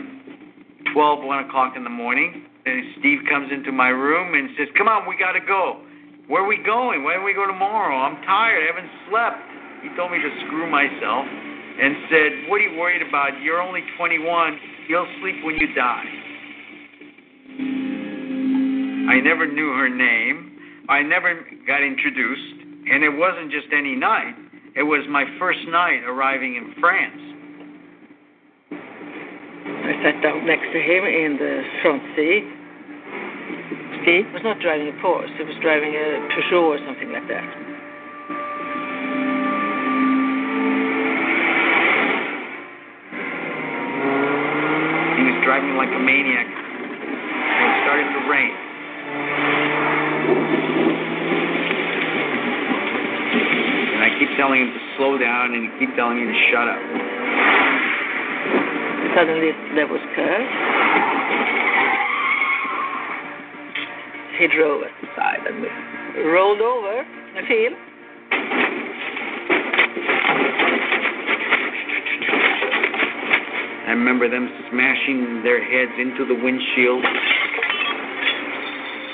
12, 0.92 1.24
1 1.24 1.48
o'clock 1.48 1.80
in 1.80 1.88
the 1.88 1.90
morning. 1.90 2.44
And 2.68 2.84
Steve 3.00 3.24
comes 3.32 3.48
into 3.48 3.72
my 3.72 3.88
room 3.96 4.36
and 4.36 4.52
says, 4.60 4.68
Come 4.76 4.92
on, 4.92 5.08
we 5.08 5.16
got 5.16 5.40
to 5.40 5.40
go. 5.40 5.80
Where 6.28 6.44
are 6.44 6.48
we 6.48 6.60
going? 6.60 7.08
Why 7.08 7.16
don't 7.16 7.24
we 7.24 7.34
go 7.34 7.48
tomorrow? 7.48 7.96
I'm 7.96 8.20
tired. 8.28 8.60
I 8.60 8.68
haven't 8.68 8.92
slept. 9.08 9.40
He 9.80 9.88
told 9.96 10.12
me 10.12 10.20
to 10.20 10.32
screw 10.44 10.68
myself 10.68 11.24
and 11.24 11.96
said, 12.12 12.52
What 12.52 12.60
are 12.60 12.68
you 12.68 12.76
worried 12.76 13.08
about? 13.08 13.40
You're 13.40 13.64
only 13.64 13.88
21. 13.96 14.60
You'll 14.92 15.08
sleep 15.24 15.40
when 15.48 15.56
you 15.56 15.72
die. 15.72 16.12
I 19.16 19.24
never 19.24 19.48
knew 19.48 19.72
her 19.80 19.88
name. 19.88 20.60
I 20.90 21.04
never 21.04 21.40
got 21.66 21.80
introduced. 21.80 22.68
And 22.92 23.00
it 23.00 23.16
wasn't 23.16 23.48
just 23.50 23.72
any 23.72 23.96
night, 23.96 24.36
it 24.76 24.84
was 24.84 25.08
my 25.08 25.24
first 25.40 25.64
night 25.72 26.04
arriving 26.04 26.60
in 26.60 26.76
France. 26.82 27.33
I 29.84 30.00
sat 30.00 30.24
down 30.24 30.48
next 30.48 30.72
to 30.72 30.80
him 30.80 31.04
in 31.04 31.36
the 31.36 31.60
front 31.84 32.02
seat. 32.16 32.48
Steve 34.04 34.32
was 34.32 34.40
not 34.44 34.60
driving 34.64 34.88
a 34.88 34.96
Porsche, 35.04 35.28
he 35.36 35.44
was 35.44 35.60
driving 35.60 35.92
a 35.92 36.24
Peugeot 36.32 36.72
or 36.72 36.80
something 36.88 37.12
like 37.12 37.28
that. 37.28 37.44
He 45.20 45.24
was 45.28 45.38
driving 45.44 45.76
like 45.76 45.92
a 45.92 46.00
maniac. 46.00 46.48
And 46.48 47.66
it 47.68 47.76
started 47.84 48.08
to 48.08 48.22
rain. 48.32 48.56
And 53.96 54.04
I 54.04 54.10
keep 54.16 54.32
telling 54.40 54.64
him 54.64 54.72
to 54.72 54.80
slow 54.96 55.18
down, 55.18 55.56
and 55.56 55.68
he 55.68 55.86
keep 55.86 55.96
telling 55.96 56.24
me 56.24 56.32
to 56.32 56.40
shut 56.52 56.68
up. 56.72 57.23
Suddenly 59.16 59.52
there 59.76 59.88
was 59.88 60.02
curve. 60.16 60.48
He 64.40 64.48
drove 64.48 64.82
at 64.82 64.90
the 65.02 65.08
side 65.16 65.46
and 65.46 65.64
rolled 66.34 66.62
over 66.62 67.06
the 67.36 67.42
field. 67.48 67.74
I 73.86 73.92
remember 73.94 74.28
them 74.28 74.50
smashing 74.72 75.44
their 75.44 75.64
heads 75.64 75.92
into 76.00 76.26
the 76.26 76.34
windshield. 76.34 77.06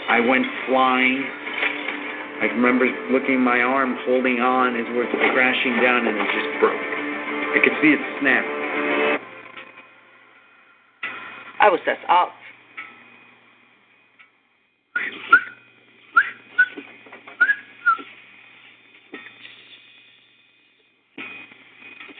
I 0.08 0.22
went 0.22 0.46
flying. 0.68 1.26
I 2.42 2.46
remember 2.56 2.86
looking 3.12 3.36
at 3.36 3.42
my 3.42 3.60
arm, 3.60 3.98
holding 4.06 4.40
on 4.40 4.78
as 4.78 4.86
we're 4.96 5.12
crashing 5.34 5.76
down, 5.84 6.08
and 6.08 6.16
it 6.16 6.28
just 6.32 6.60
broke. 6.62 6.80
I 6.80 7.60
could 7.62 7.74
see 7.82 7.92
it 7.92 8.00
snap. 8.22 8.59
Just 11.70 12.02
out. 12.08 12.30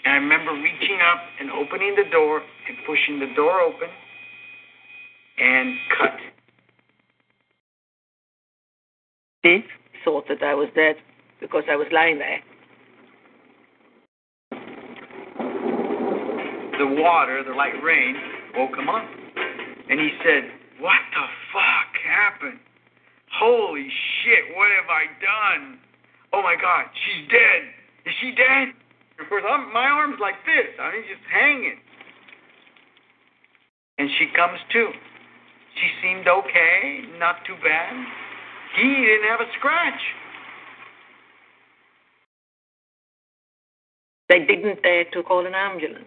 And 0.06 0.14
I 0.14 0.18
remember 0.18 0.54
reaching 0.54 1.00
up 1.02 1.20
and 1.40 1.50
opening 1.50 1.96
the 1.96 2.04
door 2.12 2.42
and 2.68 2.78
pushing 2.86 3.20
the 3.20 3.34
door 3.36 3.60
open 3.62 3.90
and 5.40 5.76
cut. 5.98 6.20
Steve 9.40 9.64
thought 10.06 10.28
that 10.30 10.44
I 10.44 10.54
was 10.54 10.70
dead 10.76 10.98
because 11.42 11.64
I 11.72 11.76
was 11.76 11.88
lying 11.92 12.20
there. 12.20 12.40
The 16.78 17.02
water, 17.02 17.44
the 17.44 17.56
light 17.56 17.82
rain, 17.84 18.16
woke 18.56 18.78
him 18.78 18.90
up. 18.90 19.19
And 19.90 20.00
he 20.00 20.10
said, 20.24 20.50
What 20.80 21.02
the 21.14 21.26
fuck 21.52 21.92
happened? 22.06 22.60
Holy 23.34 23.90
shit, 24.24 24.56
what 24.56 24.70
have 24.70 24.90
I 24.90 25.06
done? 25.22 25.80
Oh 26.34 26.42
my 26.42 26.56
God, 26.60 26.86
she's 26.94 27.28
dead. 27.30 27.62
Is 28.06 28.14
she 28.22 28.32
dead? 28.32 28.74
Of 29.20 29.28
course, 29.28 29.44
I'm, 29.48 29.74
my 29.74 29.86
arm's 29.86 30.18
like 30.22 30.38
this. 30.46 30.70
I 30.80 30.94
mean, 30.94 31.04
just 31.10 31.26
hanging. 31.30 31.80
And 33.98 34.10
she 34.18 34.28
comes 34.36 34.60
to. 34.72 34.88
She 35.76 35.90
seemed 36.02 36.28
okay, 36.28 37.02
not 37.20 37.44
too 37.46 37.56
bad. 37.64 37.94
He 38.78 38.84
didn't 38.84 39.28
have 39.28 39.42
a 39.42 39.50
scratch. 39.58 40.00
They 44.30 44.46
didn't 44.46 44.82
dare 44.84 45.06
to 45.14 45.24
call 45.24 45.46
an 45.46 45.56
ambulance. 45.56 46.06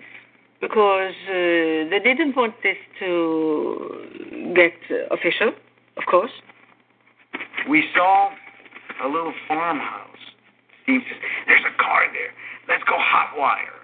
Because 0.63 1.13
uh, 1.27 1.91
they 1.91 1.99
didn't 2.03 2.37
want 2.37 2.55
this 2.63 2.79
to 3.01 4.55
get 4.55 4.73
official, 5.11 5.51
of 5.99 6.05
course. 6.09 6.31
We 7.69 7.85
saw 7.95 8.31
a 9.05 9.09
little 9.09 9.35
farmhouse. 9.49 10.23
Steve 10.85 11.01
says, 11.11 11.19
There's 11.49 11.65
a 11.67 11.83
car 11.83 12.03
there. 12.13 12.33
Let's 12.69 12.85
go 12.85 12.95
hot 12.97 13.37
wire. 13.37 13.83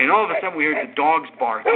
And 0.00 0.10
all 0.10 0.24
of 0.24 0.30
a 0.30 0.34
sudden 0.42 0.58
we 0.58 0.64
heard 0.64 0.88
the 0.88 0.94
dogs 0.94 1.28
barking. 1.38 1.72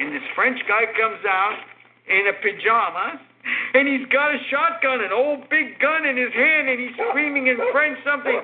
And 0.00 0.14
this 0.14 0.22
French 0.34 0.58
guy 0.66 0.86
comes 0.98 1.24
out 1.28 1.58
in 2.08 2.26
a 2.26 2.32
pajama 2.40 3.20
and 3.74 3.86
he's 3.88 4.06
got 4.08 4.34
a 4.34 4.38
shotgun, 4.50 5.00
an 5.00 5.12
old 5.12 5.48
big 5.48 5.78
gun 5.78 6.06
in 6.06 6.16
his 6.16 6.32
hand, 6.32 6.68
and 6.68 6.80
he's 6.80 6.94
screaming 7.10 7.46
in 7.46 7.56
French 7.72 7.98
something. 8.04 8.40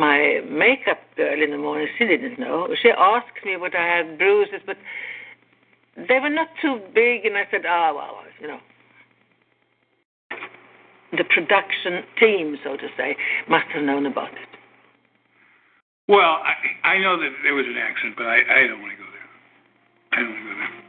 My 0.00 0.40
makeup 0.48 0.98
girl 1.14 1.42
in 1.42 1.50
the 1.50 1.58
morning, 1.58 1.86
she 1.98 2.06
didn't 2.06 2.40
know. 2.40 2.74
She 2.82 2.88
asked 2.88 3.44
me 3.44 3.58
what 3.58 3.76
I 3.76 3.98
had 3.98 4.16
bruises, 4.16 4.62
but 4.64 4.78
they 5.94 6.18
were 6.18 6.30
not 6.30 6.48
too 6.62 6.80
big, 6.94 7.26
and 7.26 7.36
I 7.36 7.46
said, 7.50 7.66
ah, 7.68 7.92
well, 7.94 8.24
you 8.40 8.48
know. 8.48 8.60
The 11.12 11.24
production 11.24 12.02
team, 12.18 12.56
so 12.64 12.78
to 12.78 12.88
say, 12.96 13.14
must 13.46 13.66
have 13.74 13.84
known 13.84 14.06
about 14.06 14.32
it. 14.32 14.48
Well, 16.08 16.40
I, 16.40 16.54
I 16.88 16.98
know 16.98 17.20
that 17.20 17.30
there 17.42 17.54
was 17.54 17.66
an 17.66 17.76
accident, 17.76 18.16
but 18.16 18.24
I, 18.24 18.38
I 18.38 18.66
don't 18.68 18.80
want 18.80 18.92
to 18.92 18.98
go 18.98 19.04
there. 19.12 19.28
I 20.12 20.16
don't 20.22 20.30
want 20.30 20.40
to 20.40 20.44
go 20.48 20.54
there. 20.56 20.80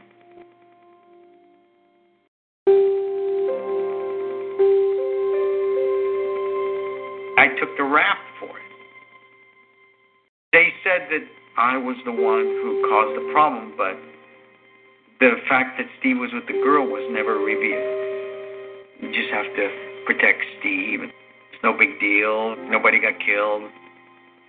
I 7.44 7.48
took 7.60 7.76
the 7.76 7.84
rap. 7.84 8.16
They 10.52 10.68
said 10.84 11.08
that 11.08 11.24
I 11.56 11.78
was 11.78 11.96
the 12.04 12.12
one 12.12 12.44
who 12.44 12.84
caused 12.84 13.16
the 13.16 13.32
problem, 13.32 13.72
but 13.76 13.96
the 15.18 15.40
fact 15.48 15.78
that 15.78 15.88
Steve 15.98 16.18
was 16.18 16.28
with 16.34 16.46
the 16.46 16.60
girl 16.60 16.84
was 16.84 17.08
never 17.10 17.40
revealed. 17.40 17.88
You 19.00 19.08
just 19.16 19.32
have 19.32 19.48
to 19.48 19.64
protect 20.04 20.44
Steve. 20.60 21.08
It's 21.08 21.62
no 21.64 21.72
big 21.72 21.98
deal. 22.00 22.56
Nobody 22.68 23.00
got 23.00 23.16
killed. 23.24 23.70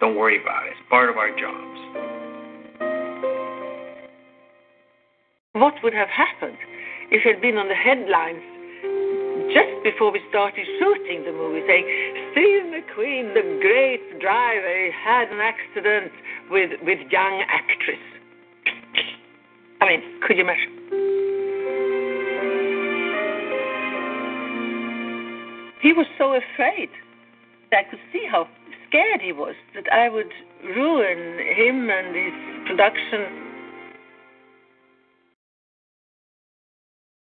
Don't 0.02 0.18
worry 0.18 0.42
about 0.42 0.68
it. 0.68 0.76
It's 0.76 0.90
part 0.90 1.10
of 1.10 1.16
our 1.16 1.32
jobs. 1.40 1.80
What 5.54 5.76
would 5.84 5.94
have 5.94 6.10
happened 6.10 6.58
if 7.12 7.24
it 7.26 7.36
had 7.36 7.42
been 7.42 7.56
on 7.56 7.70
the 7.72 7.80
headlines 7.80 8.44
just 9.56 9.72
before 9.88 10.12
we 10.12 10.20
started 10.28 10.68
shooting 10.80 11.24
the 11.24 11.32
movie, 11.32 11.64
saying 11.64 11.86
Steve 12.34 12.64
McQueen, 12.66 13.34
the 13.36 13.60
great 13.62 14.20
driver, 14.20 14.92
had 14.92 15.30
an 15.30 15.40
accident 15.40 16.12
with 16.50 16.72
with 16.82 17.00
young 17.12 17.44
actress. 17.48 18.02
I 19.82 19.86
mean, 19.86 20.02
could 20.26 20.38
you 20.38 20.44
imagine? 20.44 20.74
He 25.82 25.94
was 25.94 26.08
so 26.18 26.34
afraid. 26.34 26.90
I 27.72 27.84
could 27.90 28.00
see 28.12 28.26
how 28.32 28.48
scared 28.88 29.22
he 29.22 29.32
was 29.32 29.56
that 29.76 29.92
I 29.92 30.10
would 30.10 30.32
ruin 30.64 31.38
him 31.56 31.90
and 31.90 32.16
his 32.16 32.68
production. 32.68 33.44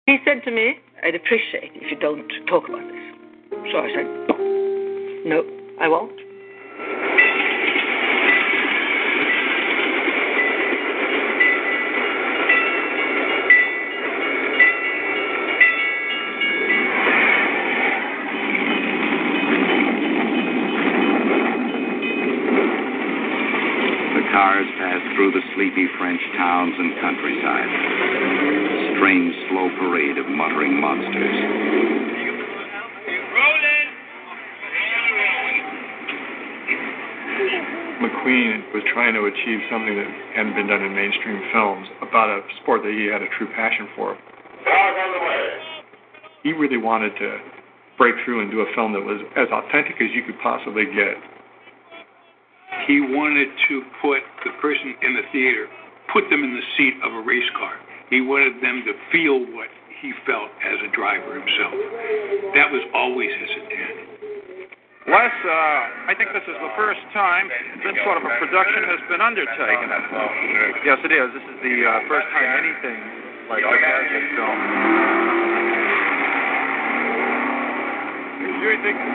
He 0.06 0.18
said 0.24 0.44
to 0.44 0.50
me, 0.50 0.74
I'd 1.02 1.14
appreciate 1.14 1.72
if 1.74 1.90
you 1.90 1.98
don't 1.98 2.28
talk 2.46 2.68
about 2.68 2.86
this. 2.86 3.02
So 3.72 3.78
I 3.78 3.88
said, 3.94 4.31
no, 5.24 5.44
I 5.80 5.88
won't. 5.88 6.16
The 24.12 24.28
cars 24.32 24.66
pass 24.78 25.00
through 25.14 25.30
the 25.32 25.40
sleepy 25.54 25.86
French 25.98 26.20
towns 26.36 26.74
and 26.78 26.94
countryside. 27.00 27.68
A 27.68 28.96
strange, 28.96 29.34
slow 29.50 29.70
parade 29.78 30.18
of 30.18 30.26
muttering 30.26 30.80
monsters. 30.80 32.11
McQueen 38.22 38.72
was 38.72 38.82
trying 38.92 39.14
to 39.14 39.26
achieve 39.26 39.60
something 39.70 39.96
that 39.98 40.06
hadn't 40.34 40.54
been 40.54 40.68
done 40.68 40.82
in 40.82 40.94
mainstream 40.94 41.42
films 41.52 41.88
about 42.06 42.30
a 42.30 42.42
sport 42.62 42.82
that 42.82 42.94
he 42.94 43.10
had 43.10 43.22
a 43.22 43.26
true 43.36 43.48
passion 43.54 43.88
for. 43.96 44.16
He 46.42 46.52
really 46.52 46.76
wanted 46.76 47.18
to 47.18 47.38
break 47.98 48.14
through 48.24 48.42
and 48.42 48.50
do 48.50 48.60
a 48.60 48.70
film 48.74 48.92
that 48.92 49.02
was 49.02 49.18
as 49.36 49.48
authentic 49.50 49.98
as 49.98 50.14
you 50.14 50.22
could 50.22 50.38
possibly 50.42 50.86
get. 50.86 51.18
He 52.86 53.00
wanted 53.00 53.48
to 53.68 53.82
put 54.00 54.22
the 54.44 54.50
person 54.60 54.94
in 55.02 55.14
the 55.14 55.26
theater, 55.32 55.66
put 56.12 56.30
them 56.30 56.44
in 56.44 56.54
the 56.54 56.66
seat 56.78 56.94
of 57.02 57.12
a 57.12 57.22
race 57.26 57.50
car. 57.58 57.74
He 58.10 58.20
wanted 58.20 58.62
them 58.62 58.84
to 58.86 58.94
feel 59.10 59.38
what 59.38 59.68
he 60.00 60.12
felt 60.26 60.50
as 60.62 60.78
a 60.86 60.90
driver 60.94 61.38
himself. 61.38 61.74
That 62.54 62.70
was 62.70 62.82
always 62.94 63.30
his 63.34 63.50
intent. 63.50 64.11
Les, 65.12 65.28
uh, 65.44 66.08
I 66.08 66.16
think 66.16 66.32
this 66.32 66.48
is 66.48 66.56
the 66.56 66.72
first 66.72 67.04
time 67.12 67.52
this 67.84 67.92
sort 68.00 68.16
of 68.16 68.24
a 68.24 68.32
production 68.40 68.80
has 68.88 68.96
been 69.12 69.20
undertaken. 69.20 69.92
Yes, 70.88 71.04
it 71.04 71.12
is. 71.12 71.28
This 71.36 71.44
is 71.52 71.58
the 71.60 71.84
uh, 71.84 72.08
first 72.08 72.24
time 72.32 72.48
anything 72.64 72.96
like 73.52 73.60
this 73.60 73.76
has 73.76 74.08
been 74.08 74.28
filmed. 74.40 74.64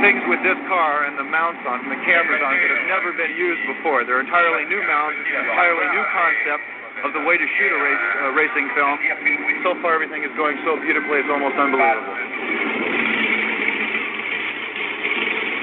Things 0.05 0.21
with 0.29 0.43
this 0.45 0.59
car 0.69 1.09
and 1.09 1.17
the 1.17 1.25
mounts 1.25 1.65
on 1.65 1.81
the 1.89 1.97
cameras 2.05 2.45
on 2.45 2.53
it 2.53 2.69
have 2.69 2.85
never 2.85 3.09
been 3.17 3.33
used 3.33 3.63
before. 3.65 4.05
They're 4.05 4.21
entirely 4.21 4.69
new 4.69 4.83
mounts, 4.85 5.17
entirely 5.17 5.87
new 5.97 6.05
concept 6.13 6.61
of 7.09 7.17
the 7.17 7.23
way 7.25 7.41
to 7.41 7.47
shoot 7.57 7.71
a 7.73 7.79
race, 7.81 8.05
uh, 8.21 8.37
racing 8.37 8.69
film. 8.77 9.01
So 9.65 9.73
far, 9.81 9.97
everything 9.97 10.21
is 10.21 10.29
going 10.37 10.61
so 10.61 10.77
beautifully, 10.77 11.25
it's 11.25 11.31
almost 11.33 11.57
unbelievable. 11.57 12.13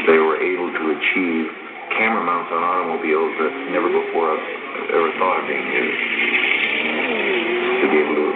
They 0.05 0.21
were 0.21 0.37
able 0.37 0.69
to 0.69 0.84
achieve 0.95 1.47
camera 1.99 2.23
mounts 2.25 2.51
on 2.51 2.63
automobiles 2.63 3.33
that 3.39 3.53
never 3.71 3.87
before 3.87 4.35
I've 4.35 4.47
ever 4.95 5.11
thought 5.19 5.43
of 5.43 5.47
being 5.47 5.69
used. 5.71 6.03
To 7.83 7.87
be 7.91 7.99
able 8.03 8.17
to 8.19 8.29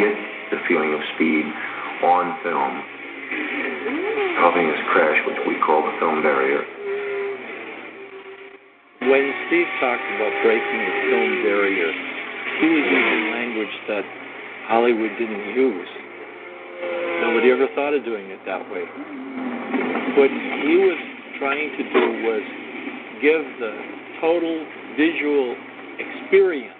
get 0.00 0.14
the 0.52 0.58
feeling 0.68 0.92
of 0.94 1.00
speed 1.16 1.44
on 2.04 2.24
film, 2.44 2.74
helping 4.40 4.66
us 4.68 4.80
crash 4.92 5.18
what 5.26 5.44
we 5.48 5.56
call 5.64 5.84
the 5.84 5.94
film 5.98 6.22
barrier. 6.22 6.62
When 9.06 9.24
Steve 9.48 9.70
talked 9.80 10.06
about 10.16 10.34
breaking 10.42 10.80
the 10.82 10.94
film 11.10 11.30
barrier, 11.44 11.90
he 12.60 12.68
was 12.68 12.84
using 12.88 13.22
language 13.32 13.74
that 13.88 14.04
Hollywood 14.68 15.12
didn't 15.18 15.52
use. 15.54 15.90
Nobody 17.20 17.50
ever 17.52 17.68
thought 17.74 17.94
of 17.94 18.04
doing 18.04 18.30
it 18.30 18.40
that 18.46 18.64
way. 18.70 18.84
What 20.16 20.30
he 20.32 20.74
was 20.80 21.15
trying 21.38 21.70
to 21.76 21.82
do 21.84 22.22
was 22.24 22.42
give 23.20 23.44
the 23.60 23.72
total 24.20 24.66
visual 24.96 25.56
experience. 25.98 26.72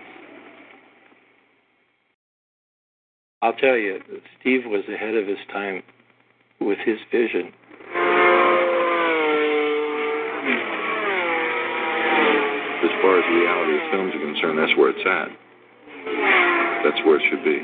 I'll 3.43 3.55
tell 3.55 3.77
you, 3.77 4.01
Steve 4.41 4.63
was 4.67 4.83
ahead 4.93 5.15
of 5.15 5.27
his 5.27 5.39
time 5.53 5.83
with 6.61 6.79
his 6.85 6.99
vision. 7.13 7.53
As 12.83 12.93
far 13.03 13.19
as 13.19 13.25
reality 13.31 13.75
of 13.77 13.91
films 13.93 14.15
are 14.15 14.21
concerned, 14.21 14.59
that's 14.59 14.77
where 14.79 14.91
it's 14.91 15.07
at. 15.07 15.29
That's 16.85 17.05
where 17.07 17.17
it 17.17 17.23
should 17.31 17.45
be. 17.45 17.59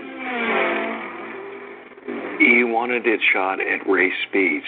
He 2.45 2.65
wanted 2.65 3.07
it 3.07 3.21
shot 3.33 3.61
at 3.61 3.87
race 3.89 4.13
speeds. 4.29 4.67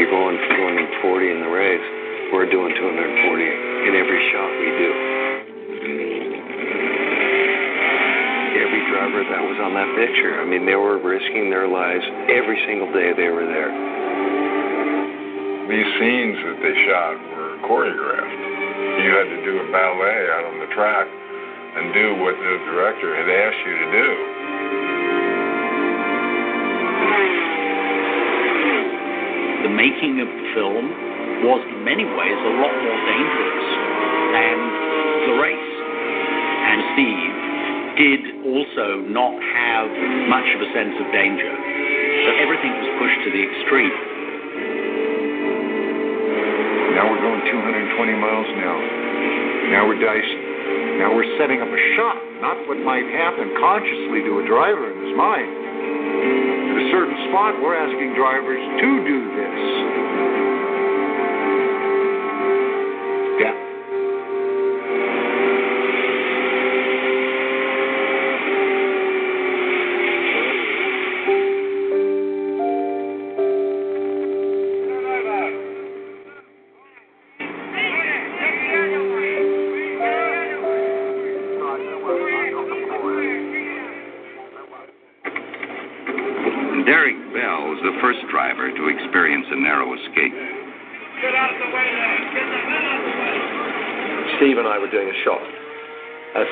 You're 0.00 0.08
going 0.08 0.32
240 0.32 1.28
in 1.28 1.44
the 1.44 1.52
race, 1.52 1.86
we're 2.32 2.48
doing 2.48 2.72
240 2.72 2.80
in 2.80 3.92
every 4.00 4.20
shot 4.32 4.48
we 4.48 4.68
do. 4.80 4.90
Every 8.64 8.82
driver 8.88 9.20
that 9.28 9.44
was 9.44 9.60
on 9.60 9.76
that 9.76 9.92
picture. 10.00 10.40
I 10.40 10.48
mean, 10.48 10.64
they 10.64 10.80
were 10.80 10.96
risking 10.96 11.52
their 11.52 11.68
lives 11.68 12.00
every 12.32 12.56
single 12.64 12.88
day 12.96 13.12
they 13.12 13.28
were 13.28 13.44
there. 13.44 13.68
These 15.68 15.90
scenes 16.00 16.48
that 16.48 16.58
they 16.64 16.74
shot 16.88 17.20
were 17.36 17.60
choreographed. 17.68 19.04
You 19.04 19.10
had 19.20 19.28
to 19.28 19.38
do 19.44 19.52
a 19.60 19.66
ballet 19.68 20.20
out 20.32 20.48
on 20.48 20.64
the 20.64 20.70
track 20.72 21.12
and 21.12 21.92
do 21.92 22.24
what 22.24 22.40
the 22.40 22.54
director 22.72 23.12
had 23.20 23.28
asked 23.28 23.62
you 23.68 23.76
to 23.84 23.88
do. 23.92 24.29
Making 29.80 30.20
of 30.20 30.28
the 30.28 30.44
film 30.52 30.84
was 31.48 31.64
in 31.64 31.80
many 31.88 32.04
ways 32.04 32.36
a 32.36 32.52
lot 32.60 32.68
more 32.68 33.00
dangerous 33.08 33.68
than 34.36 34.56
the 35.24 35.34
race. 35.40 35.72
And 36.68 36.78
Steve 36.92 37.32
did 37.96 38.22
also 38.44 39.00
not 39.08 39.32
have 39.40 39.88
much 40.28 40.44
of 40.52 40.60
a 40.60 40.68
sense 40.76 40.92
of 41.00 41.08
danger. 41.16 41.48
So 41.48 42.28
everything 42.44 42.76
was 42.76 42.88
pushed 43.00 43.20
to 43.24 43.30
the 43.32 43.40
extreme. 43.40 43.96
Now 47.00 47.08
we're 47.08 47.24
going 47.24 47.40
220 47.48 48.20
miles 48.20 48.48
an 48.52 48.60
hour. 48.60 48.84
Now 49.72 49.88
we're 49.88 49.96
dicing. 49.96 51.00
Now 51.00 51.16
we're 51.16 51.32
setting 51.40 51.64
up 51.64 51.72
a 51.72 51.82
shot, 51.96 52.20
not 52.44 52.60
what 52.68 52.76
might 52.84 53.08
happen 53.16 53.48
consciously 53.56 54.28
to 54.28 54.32
a 54.40 54.44
driver 54.44 54.92
in 54.92 55.08
his 55.08 55.16
mind. 55.16 55.48
At 56.68 56.76
a 56.76 56.86
certain 56.92 57.16
spot, 57.32 57.56
we're 57.64 57.80
asking 57.80 58.12
drivers 58.12 58.60
to 58.60 58.90
do 59.08 59.18
this. 59.40 59.49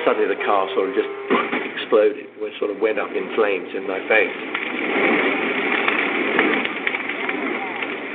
Suddenly 0.08 0.32
the 0.32 0.40
car 0.48 0.64
sort 0.72 0.88
of 0.88 0.96
just 0.96 1.12
exploded. 1.76 2.24
We 2.40 2.48
sort 2.56 2.72
of 2.72 2.80
went 2.80 2.96
up 2.96 3.12
in 3.12 3.28
flames 3.36 3.68
in 3.76 3.84
my 3.84 4.00
face. 4.08 4.38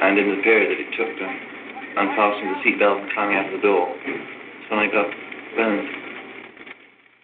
And 0.01 0.17
in 0.17 0.33
the 0.33 0.41
period 0.41 0.73
that 0.73 0.81
it 0.81 0.89
took 0.97 1.13
uh, 1.13 1.21
to 1.21 2.01
unfasten 2.01 2.49
the 2.49 2.57
seatbelt 2.65 2.97
and 2.97 3.13
climbing 3.13 3.37
out 3.37 3.45
of 3.45 3.53
the 3.53 3.61
door, 3.61 3.93
that's 3.93 4.67
when 4.73 4.81
I 4.81 4.89
got 4.89 5.05
burned. 5.53 5.87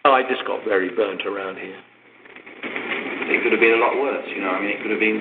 Oh, 0.06 0.14
I 0.14 0.22
just 0.30 0.46
got 0.46 0.62
very 0.62 0.94
burnt 0.94 1.26
around 1.26 1.58
here. 1.58 1.76
It 3.26 3.42
could 3.42 3.50
have 3.50 3.60
been 3.60 3.74
a 3.74 3.82
lot 3.82 3.98
worse, 3.98 4.24
you 4.30 4.40
know. 4.40 4.54
I 4.54 4.62
mean, 4.62 4.70
it 4.70 4.82
could 4.86 4.94
have 4.94 5.02
been, 5.02 5.18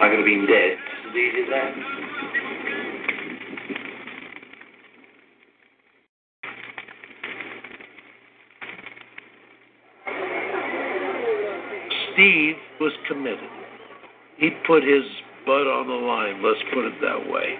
I 0.00 0.08
could 0.08 0.24
have 0.24 0.26
been 0.26 0.48
dead 0.48 0.80
just 0.80 1.12
as 1.12 1.14
easy 1.14 1.38
eh? 1.38 1.44
as 1.44 1.50
that. 1.52 1.98
Steve 12.18 12.56
was 12.80 12.90
committed. 13.06 13.48
He 14.38 14.50
put 14.68 14.84
his 14.84 15.02
butt 15.46 15.64
on 15.64 15.88
the 15.88 15.96
line, 15.96 16.44
let's 16.44 16.60
put 16.74 16.84
it 16.84 17.00
that 17.00 17.32
way. 17.32 17.56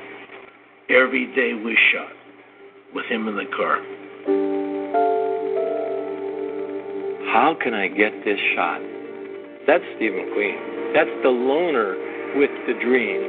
Every 0.93 1.25
day 1.35 1.55
we 1.57 1.77
shot 1.91 2.13
with 2.95 3.07
him 3.07 3.27
in 3.29 3.35
the 3.35 3.49
car. 3.57 3.81
How 7.33 7.57
can 7.57 7.73
I 7.73 7.89
get 7.89 8.13
this 8.25 8.39
shot? 8.55 8.81
That's 9.67 9.85
Steve 9.97 10.13
McQueen. 10.13 10.93
That's 10.93 11.11
the 11.23 11.33
loner 11.33 11.97
with 12.37 12.51
the 12.69 12.75
dream. 12.85 13.21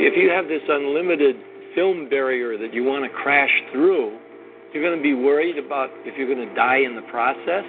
If 0.00 0.16
you 0.16 0.30
have 0.30 0.48
this 0.48 0.62
unlimited 0.68 1.36
film 1.74 2.08
barrier 2.08 2.56
that 2.56 2.72
you 2.72 2.84
want 2.84 3.04
to 3.04 3.10
crash 3.10 3.52
through, 3.72 4.16
you're 4.72 4.82
going 4.82 4.96
to 4.96 5.02
be 5.02 5.12
worried 5.12 5.58
about 5.58 5.90
if 6.08 6.16
you're 6.16 6.32
going 6.32 6.48
to 6.48 6.54
die 6.54 6.78
in 6.78 6.96
the 6.96 7.04
process. 7.10 7.64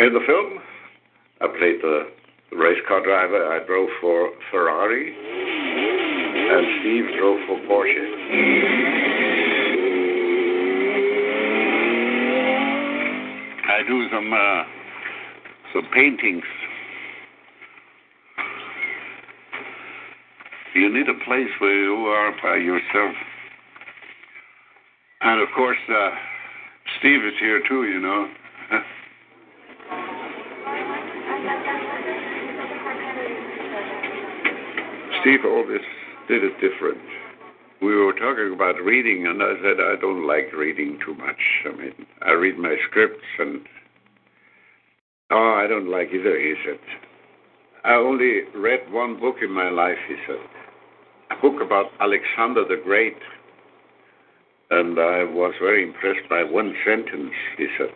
In 0.00 0.14
the 0.14 0.20
film, 0.26 0.58
I 1.42 1.46
played 1.58 1.82
the, 1.82 2.08
race 2.52 2.80
car 2.88 3.04
driver. 3.04 3.52
I 3.52 3.64
drove 3.66 3.90
for 4.00 4.30
Ferrari, 4.50 5.14
and 5.14 6.66
Steve 6.80 7.04
drove 7.18 7.38
for 7.46 7.58
Porsche. 7.68 8.06
I 13.68 13.82
do 13.86 14.08
some 14.10 14.32
uh, 14.32 14.64
some 15.74 15.86
paintings. 15.92 16.44
You 20.74 20.92
need 20.92 21.10
a 21.10 21.24
place 21.26 21.50
where 21.58 21.84
you 21.84 22.06
are 22.06 22.32
by 22.42 22.56
yourself. 22.56 23.14
And 25.20 25.42
of 25.42 25.48
course, 25.54 25.76
uh, 25.90 26.10
Steve 26.98 27.22
is 27.22 27.34
here 27.38 27.60
too, 27.68 27.84
you 27.84 28.00
know. 28.00 28.30
Steve 35.20 35.40
always 35.44 35.80
did 36.28 36.44
it 36.44 36.54
different. 36.60 37.00
We 37.82 37.94
were 37.94 38.12
talking 38.12 38.52
about 38.54 38.80
reading, 38.82 39.26
and 39.26 39.42
I 39.42 39.54
said 39.62 39.80
I 39.80 39.96
don't 40.00 40.26
like 40.26 40.52
reading 40.52 40.98
too 41.04 41.14
much. 41.14 41.40
I 41.66 41.76
mean, 41.76 42.06
I 42.22 42.32
read 42.32 42.58
my 42.58 42.76
scripts, 42.88 43.24
and 43.38 43.60
oh, 45.30 45.60
I 45.62 45.66
don't 45.66 45.90
like 45.90 46.08
either. 46.12 46.38
He 46.38 46.54
said, 46.64 46.78
I 47.84 47.94
only 47.94 48.42
read 48.54 48.92
one 48.92 49.18
book 49.18 49.36
in 49.42 49.50
my 49.50 49.70
life. 49.70 49.98
He 50.08 50.16
said, 50.26 50.40
a 51.30 51.40
book 51.40 51.62
about 51.62 51.86
Alexander 52.00 52.64
the 52.66 52.80
Great, 52.82 53.16
and 54.70 54.98
I 54.98 55.24
was 55.24 55.54
very 55.60 55.82
impressed 55.82 56.28
by 56.28 56.44
one 56.44 56.74
sentence. 56.86 57.32
He 57.56 57.66
said, 57.78 57.90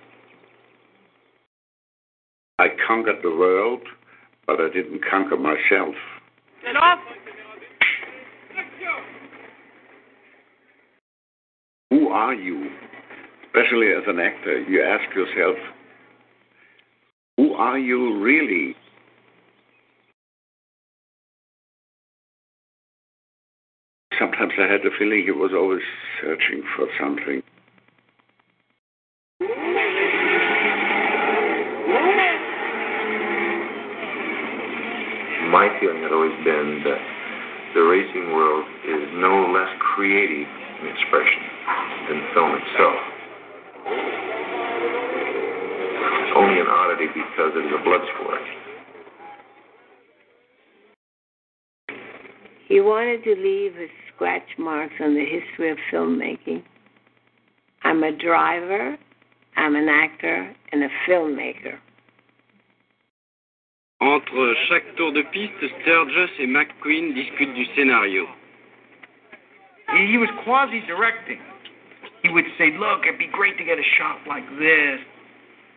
I 2.59 2.69
conquered 2.87 3.23
the 3.23 3.31
world, 3.37 3.83
but 4.47 4.61
I 4.61 4.69
didn't 4.69 5.03
conquer 5.11 5.37
myself. 5.37 5.95
Who 11.91 12.09
are 12.09 12.35
you? 12.35 12.71
Especially 13.47 13.89
as 13.93 14.05
an 14.07 14.19
actor, 14.19 14.63
you 14.63 14.83
ask 14.83 15.15
yourself, 15.15 15.57
who 17.37 17.53
are 17.55 17.79
you 17.79 18.21
really? 18.21 18.75
Sometimes 24.19 24.53
I 24.59 24.63
had 24.71 24.83
the 24.83 24.91
feeling 24.99 25.25
he 25.25 25.31
was 25.33 25.53
always 25.55 25.83
searching 26.21 26.63
for 26.77 26.87
something. 27.01 27.43
My 35.55 35.71
feeling 35.79 36.03
had 36.03 36.11
always 36.11 36.35
been 36.43 36.83
that 36.83 36.99
the 37.75 37.83
racing 37.83 38.35
world 38.35 38.67
is 38.91 39.07
no 39.15 39.53
less 39.55 39.71
creative 39.95 40.49
in 40.81 40.87
expression 40.91 41.43
than 42.09 42.27
film 42.35 42.59
itself. 42.59 42.99
It's 46.27 46.35
only 46.35 46.59
an 46.59 46.67
oddity 46.67 47.07
because 47.07 47.53
it 47.55 47.67
is 47.67 47.73
a 47.73 47.85
blood 47.85 48.01
sport. 48.19 48.43
He 52.67 52.81
wanted 52.81 53.23
to 53.23 53.37
leave 53.41 53.77
his 53.77 53.91
scratch 54.13 54.59
marks 54.59 54.95
on 55.01 55.15
the 55.15 55.25
history 55.25 55.71
of 55.71 55.79
filmmaking. 55.93 56.65
I'm 57.85 58.03
a 58.03 58.11
driver, 58.11 58.99
I'm 59.57 59.77
an 59.77 59.89
actor, 59.89 60.53
and 60.73 60.83
a 60.83 60.89
filmmaker. 61.09 61.79
Entre 64.01 64.55
chaque 64.69 64.97
tour 64.97 65.13
de 65.13 65.23
piste, 65.33 65.65
Sturges 65.83 66.31
et 66.41 66.47
McQueen 66.47 67.15
discutent 67.15 67.55
du 67.55 67.65
scénario. 67.77 68.27
He, 69.95 70.13
he 70.13 70.19
was 70.19 70.29
quasi 70.45 70.81
directing. 70.87 71.39
he 72.23 72.31
would 72.31 72.45
say, 72.59 72.73
"Look, 72.79 73.07
it'd 73.07 73.19
be 73.19 73.29
great 73.29 73.57
to 73.59 73.65
get 73.65 73.79
a 73.79 73.85
shot 73.97 74.27
like 74.27 74.49
this." 74.59 75.01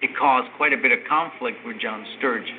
It 0.02 0.16
caused 0.16 0.48
quite 0.58 0.74
a 0.74 0.78
bit 0.78 0.92
of 0.92 1.00
conflict 1.10 1.58
with 1.66 1.80
John 1.80 2.06
Sturges. 2.18 2.54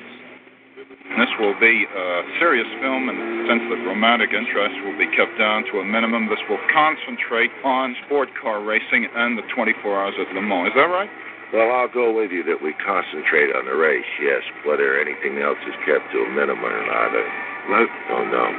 This 1.17 1.29
will 1.39 1.57
be 1.59 1.85
a 1.87 2.23
serious 2.39 2.67
film 2.79 3.09
in 3.09 3.17
the 3.17 3.47
sense 3.49 3.63
that 3.71 3.81
romantic 3.87 4.29
interest 4.31 4.75
will 4.85 4.97
be 4.97 5.07
kept 5.15 5.37
down 5.39 5.65
to 5.71 5.79
a 5.79 5.85
minimum. 5.85 6.29
This 6.29 6.39
will 6.47 6.61
concentrate 6.71 7.49
on 7.65 7.95
sport 8.05 8.29
car 8.39 8.61
racing 8.61 9.07
and 9.15 9.37
the 9.37 9.43
24 9.55 10.03
hours 10.03 10.13
at 10.19 10.33
Le 10.35 10.41
Mans. 10.41 10.69
Is 10.69 10.75
that 10.75 10.87
right? 10.87 11.09
Well, 11.51 11.71
I'll 11.73 11.89
go 11.89 12.13
with 12.13 12.29
you 12.29 12.43
that 12.43 12.61
we 12.61 12.73
concentrate 12.77 13.49
on 13.55 13.65
the 13.65 13.73
race, 13.73 14.05
yes. 14.21 14.43
Whether 14.65 15.01
anything 15.01 15.41
else 15.41 15.57
is 15.65 15.73
kept 15.81 16.11
to 16.13 16.21
a 16.21 16.29
minimum 16.29 16.61
or 16.61 16.85
not, 16.85 17.09
I 17.09 17.87
don't 18.07 18.29
know. 18.29 18.53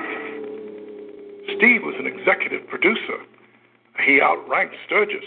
Steve 1.56 1.82
was 1.86 1.94
an 1.98 2.06
executive 2.06 2.66
producer. 2.66 3.22
He 4.04 4.20
outranked 4.20 4.74
Sturges. 4.86 5.22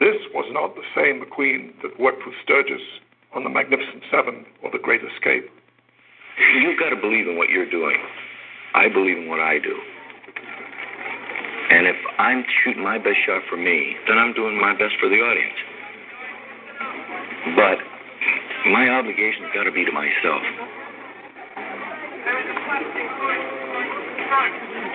This 0.00 0.16
was 0.32 0.48
not 0.52 0.74
the 0.74 0.88
same 0.96 1.20
McQueen 1.20 1.76
that 1.82 2.00
worked 2.00 2.24
with 2.24 2.34
Sturges 2.42 2.80
on 3.34 3.44
The 3.44 3.50
Magnificent 3.50 4.02
Seven 4.10 4.46
or 4.62 4.70
The 4.70 4.78
Great 4.78 5.02
Escape. 5.04 5.50
You've 6.60 6.80
got 6.80 6.90
to 6.90 6.96
believe 6.96 7.28
in 7.28 7.36
what 7.36 7.50
you're 7.50 7.68
doing. 7.68 7.96
I 8.74 8.88
believe 8.88 9.18
in 9.18 9.28
what 9.28 9.40
I 9.40 9.58
do. 9.58 9.76
And 11.70 11.86
if 11.86 11.96
I'm 12.18 12.44
shooting 12.62 12.82
my 12.82 12.98
best 12.98 13.18
shot 13.26 13.42
for 13.50 13.56
me, 13.56 13.96
then 14.08 14.18
I'm 14.18 14.32
doing 14.32 14.58
my 14.58 14.72
best 14.72 14.94
for 14.98 15.08
the 15.08 15.20
audience. 15.20 15.60
But 17.52 17.76
my 18.72 18.88
obligation's 18.88 19.52
got 19.52 19.64
to 19.64 19.72
be 19.72 19.84
to 19.84 19.92
myself. 19.92 20.40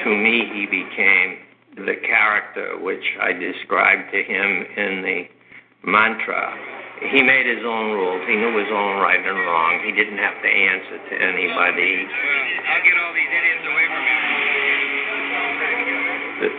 To 0.04 0.10
me, 0.10 0.50
he 0.58 0.66
became 0.66 1.38
the 1.86 1.96
character 2.02 2.80
which 2.82 3.06
I 3.22 3.34
described 3.34 4.12
to 4.12 4.24
him 4.24 4.66
in 4.76 5.02
the 5.06 5.28
mantra. 5.86 6.58
He 7.14 7.22
made 7.22 7.46
his 7.46 7.64
own 7.64 7.94
rules. 7.94 8.26
He 8.28 8.36
knew 8.36 8.58
his 8.58 8.68
own 8.74 8.98
right 8.98 9.22
and 9.22 9.40
wrong. 9.46 9.80
He 9.86 9.92
didn't 9.94 10.18
have 10.18 10.42
to 10.42 10.50
answer 10.50 10.98
to 10.98 11.16
anybody. 11.22 12.10
I'll 12.10 12.84
get 12.84 12.98
all 12.98 13.14
these 13.14 13.30
idiots 13.30 13.64
away 13.70 13.86
from 13.94 14.04
you. 14.04 14.18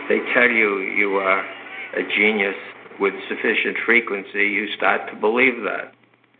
They 0.07 0.33
tell 0.33 0.49
you 0.49 0.79
you 0.79 1.17
are 1.17 1.43
a 1.97 2.03
genius 2.15 2.55
with 3.01 3.15
sufficient 3.27 3.77
frequency, 3.83 4.45
you 4.47 4.67
start 4.77 5.09
to 5.09 5.15
believe 5.15 5.63
that. 5.63 5.91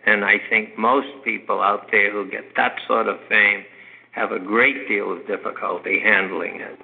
And 0.06 0.24
I 0.24 0.36
think 0.47 0.78
most 0.78 1.08
people 1.26 1.60
out 1.60 1.89
there 1.91 2.12
who 2.12 2.30
get 2.30 2.56
that 2.56 2.76
sort 2.88 3.08
of 3.08 3.17
fame 3.28 3.65
have 4.12 4.32
a 4.32 4.38
great 4.38 4.88
deal 4.88 5.12
of 5.12 5.26
difficulty 5.26 6.00
handling 6.00 6.62
it. 6.62 6.78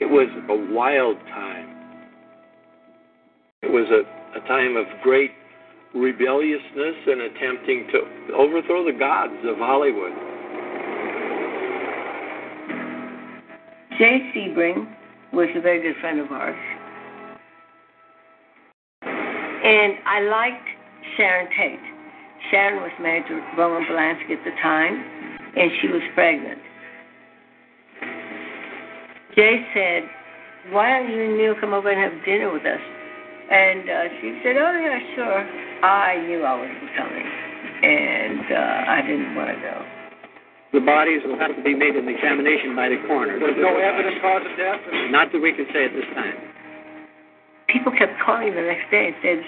It 0.00 0.10
was 0.10 0.28
a 0.48 0.72
wild 0.72 1.18
time. 1.26 1.45
Was 3.76 3.90
a, 3.90 4.38
a 4.38 4.48
time 4.48 4.74
of 4.74 4.86
great 5.02 5.32
rebelliousness 5.94 6.96
and 7.08 7.20
attempting 7.20 7.86
to 7.92 8.34
overthrow 8.34 8.86
the 8.86 8.98
gods 8.98 9.36
of 9.44 9.58
Hollywood. 9.58 10.12
Jay 13.98 14.32
Sebring 14.32 14.88
was 15.34 15.48
a 15.54 15.60
very 15.60 15.82
good 15.82 16.00
friend 16.00 16.20
of 16.20 16.32
ours. 16.32 16.56
And 19.02 19.98
I 20.06 20.20
liked 20.20 20.68
Sharon 21.18 21.48
Tate. 21.54 21.78
Sharon 22.50 22.82
was 22.82 22.92
married 22.98 23.24
to 23.28 23.34
Roman 23.58 23.86
Polanski 23.86 24.38
at 24.38 24.44
the 24.46 24.56
time, 24.62 25.04
and 25.54 25.70
she 25.82 25.88
was 25.88 26.00
pregnant. 26.14 26.62
Jay 29.34 29.66
said, 29.74 30.04
Why 30.72 30.98
don't 30.98 31.10
you 31.10 31.24
and 31.24 31.38
Neile 31.38 31.60
come 31.60 31.74
over 31.74 31.90
and 31.90 32.00
have 32.00 32.24
dinner 32.24 32.50
with 32.50 32.64
us? 32.64 32.80
And 33.50 33.86
uh, 33.86 34.04
she 34.20 34.40
said, 34.42 34.56
Oh, 34.58 34.74
yeah, 34.74 34.98
sure. 35.14 35.40
I 35.84 36.18
knew 36.26 36.42
I 36.42 36.54
was 36.58 36.70
coming, 36.96 37.26
and 37.84 38.44
uh, 38.50 38.90
I 38.90 39.02
didn't 39.06 39.34
want 39.36 39.54
to 39.54 39.60
go. 39.62 39.76
The 40.72 40.80
bodies 40.80 41.22
will 41.24 41.38
have 41.38 41.54
to 41.54 41.62
be 41.62 41.74
made 41.74 41.94
an 41.94 42.08
examination 42.08 42.74
by 42.74 42.88
the 42.88 42.98
coroner. 43.06 43.38
There's 43.38 43.56
no 43.56 43.78
evidence 43.78 44.18
cause 44.20 44.42
of 44.42 44.56
death? 44.58 44.80
Not 45.10 45.30
that 45.32 45.40
we 45.40 45.52
can 45.52 45.66
say 45.72 45.86
at 45.86 45.92
this 45.94 46.04
time. 46.14 46.34
People 47.68 47.92
kept 47.92 48.18
calling 48.24 48.54
the 48.54 48.62
next 48.62 48.90
day 48.90 49.08
and 49.08 49.16
said, 49.22 49.38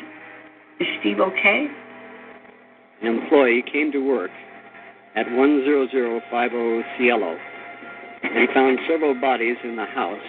Is 0.81 0.89
Steve 1.01 1.19
okay? 1.19 1.67
An 3.03 3.19
employee 3.19 3.65
came 3.67 3.91
to 3.93 3.99
work 3.99 4.31
at 5.17 5.27
10050 5.27 5.91
Cielo 6.97 7.37
and 8.23 8.49
found 8.55 8.79
several 8.89 9.15
bodies 9.15 9.57
in 9.65 9.77
the 9.77 9.87
house. 9.87 10.23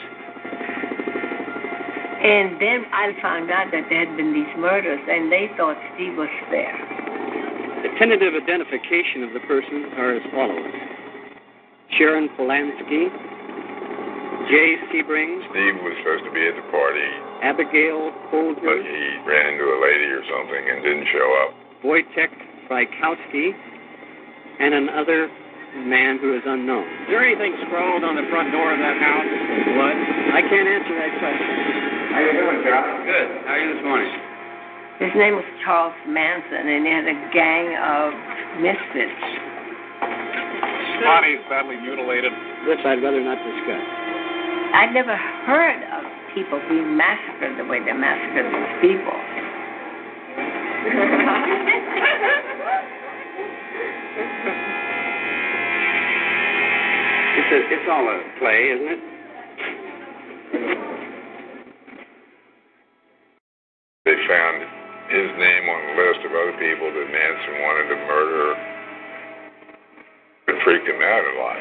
And 2.19 2.59
then 2.59 2.83
I 2.91 3.15
found 3.23 3.47
out 3.47 3.71
that 3.71 3.87
there 3.87 4.03
had 4.03 4.17
been 4.19 4.35
these 4.35 4.51
murders, 4.59 4.99
and 5.07 5.31
they 5.31 5.47
thought 5.55 5.79
Steve 5.95 6.19
was 6.19 6.27
there. 6.51 6.75
The 7.79 7.95
tentative 7.95 8.35
identification 8.35 9.23
of 9.23 9.31
the 9.31 9.39
persons 9.47 9.87
are 9.95 10.19
as 10.19 10.23
follows 10.35 10.67
Sharon 11.95 12.27
Polanski, 12.35 13.07
Jay 14.51 14.75
Sebring, 14.91 15.39
Steve 15.47 15.79
was 15.79 15.95
supposed 16.03 16.27
to 16.27 16.33
be 16.35 16.43
at 16.43 16.59
the 16.59 16.67
party, 16.67 17.07
Abigail 17.39 18.11
but 18.35 18.79
he 18.83 19.03
ran 19.23 19.55
into 19.55 19.63
a 19.63 19.79
lady 19.79 20.11
or 20.11 20.19
something 20.27 20.63
and 20.75 20.83
didn't 20.83 21.07
show 21.15 21.27
up. 21.47 21.55
Wojtek 21.87 22.35
Frykowski, 22.67 23.55
and 24.59 24.75
another 24.75 25.31
man 25.87 26.19
who 26.19 26.35
is 26.35 26.43
unknown. 26.43 26.83
Is 26.83 27.15
there 27.15 27.23
anything 27.23 27.55
scrawled 27.67 28.03
on 28.03 28.19
the 28.19 28.27
front 28.27 28.51
door 28.51 28.75
of 28.75 28.79
that 28.79 28.99
house? 28.99 29.31
What? 29.79 29.95
I 30.35 30.41
can't 30.43 30.67
answer 30.67 30.93
that 30.99 31.13
question. 31.15 31.88
How 32.19 32.25
you 32.27 32.35
doing, 32.35 32.59
Charles? 32.67 32.99
Good. 33.07 33.47
How 33.47 33.55
are 33.55 33.63
you 33.63 33.79
this 33.79 33.83
morning? 33.87 34.11
His 34.99 35.15
name 35.15 35.39
was 35.39 35.47
Charles 35.63 35.95
Manson, 36.03 36.67
and 36.67 36.83
he 36.83 36.91
had 36.91 37.07
a 37.07 37.15
gang 37.31 37.79
of 37.79 38.11
misfits. 38.59 39.23
Body's 40.99 41.39
badly 41.47 41.79
mutilated. 41.79 42.35
This 42.67 42.75
I'd 42.83 42.99
rather 42.99 43.23
not 43.23 43.39
discuss. 43.39 43.79
I'd 44.75 44.91
never 44.91 45.15
heard 45.15 45.79
of 45.95 46.03
people 46.35 46.59
being 46.67 46.91
massacred 46.99 47.55
the 47.55 47.63
way 47.63 47.79
they 47.79 47.95
massacred 47.95 48.51
these 48.51 48.75
people. 48.83 49.15
It's, 57.39 57.47
a, 57.47 57.59
it's 57.79 57.87
all 57.87 58.03
a 58.11 58.19
play, 58.43 58.75
isn't 58.75 58.91
it? 58.91 60.88
Found 64.29 64.61
his 65.09 65.25
name 65.41 65.65
on 65.65 65.79
a 65.89 65.93
list 65.97 66.21
of 66.23 66.31
other 66.31 66.53
people 66.61 66.85
that 66.93 67.07
Manson 67.09 67.61
wanted 67.65 67.89
to 67.89 67.97
murder. 68.05 68.53
It 70.47 70.63
freaked 70.63 70.87
him 70.87 71.01
out 71.01 71.25
a 71.25 71.35
lot. 71.41 71.57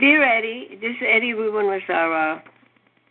Dear 0.00 0.24
Eddie, 0.24 0.78
this 0.80 0.96
Eddie 1.06 1.34
Rubin 1.34 1.66
was 1.66 1.82
our 1.88 2.34
uh, 2.34 2.40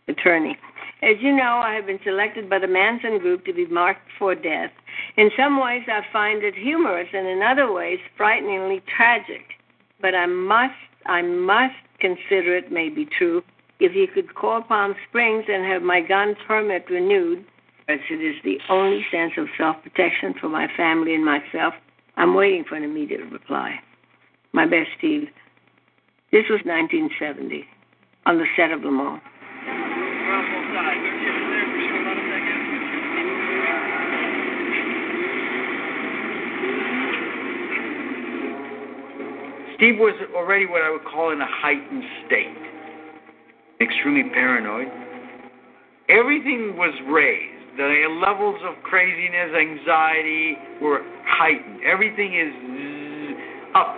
attorney. 0.08 0.58
As 1.02 1.16
you 1.20 1.34
know, 1.34 1.62
I 1.64 1.74
have 1.74 1.86
been 1.86 2.00
selected 2.04 2.50
by 2.50 2.58
the 2.58 2.66
Manson 2.66 3.18
Group 3.18 3.46
to 3.46 3.54
be 3.54 3.66
marked 3.66 4.06
for 4.18 4.34
death. 4.34 4.70
In 5.16 5.30
some 5.34 5.58
ways, 5.58 5.82
I 5.88 6.02
find 6.12 6.44
it 6.44 6.54
humorous, 6.54 7.08
and 7.14 7.26
in 7.26 7.40
other 7.42 7.72
ways, 7.72 7.98
frighteningly 8.18 8.82
tragic. 8.96 9.42
But 10.02 10.14
I 10.14 10.26
must, 10.26 10.74
I 11.06 11.22
must 11.22 11.74
consider 12.00 12.54
it 12.54 12.70
may 12.70 12.90
be 12.90 13.06
true. 13.06 13.42
If 13.78 13.94
you 13.94 14.08
could 14.08 14.34
call 14.34 14.60
Palm 14.60 14.94
Springs 15.08 15.46
and 15.48 15.64
have 15.64 15.80
my 15.80 16.02
gun 16.02 16.36
permit 16.46 16.84
renewed, 16.90 17.46
as 17.88 17.98
it 18.10 18.22
is 18.22 18.36
the 18.44 18.58
only 18.68 19.04
sense 19.10 19.32
of 19.38 19.46
self-protection 19.56 20.34
for 20.38 20.50
my 20.50 20.68
family 20.76 21.14
and 21.14 21.24
myself, 21.24 21.72
I'm 22.16 22.34
waiting 22.34 22.64
for 22.68 22.76
an 22.76 22.84
immediate 22.84 23.22
reply. 23.32 23.80
My 24.52 24.66
best, 24.66 24.90
Steve. 24.98 25.28
This 26.30 26.44
was 26.50 26.60
1970, 26.64 27.64
on 28.26 28.36
the 28.36 28.44
set 28.54 28.70
of 28.70 28.82
Le 28.82 28.90
Mans. 28.90 29.22
Steve 39.80 39.96
was 39.96 40.12
already 40.36 40.66
what 40.66 40.82
I 40.82 40.90
would 40.90 41.06
call 41.10 41.32
in 41.32 41.40
a 41.40 41.46
heightened 41.48 42.04
state, 42.26 42.54
extremely 43.80 44.28
paranoid. 44.28 44.88
Everything 46.10 46.76
was 46.76 46.92
raised. 47.08 47.78
the 47.78 48.20
levels 48.20 48.60
of 48.62 48.74
craziness, 48.82 49.56
anxiety 49.58 50.58
were 50.82 51.00
heightened. 51.24 51.80
Everything 51.82 52.34
is 52.34 52.52
up. 53.74 53.96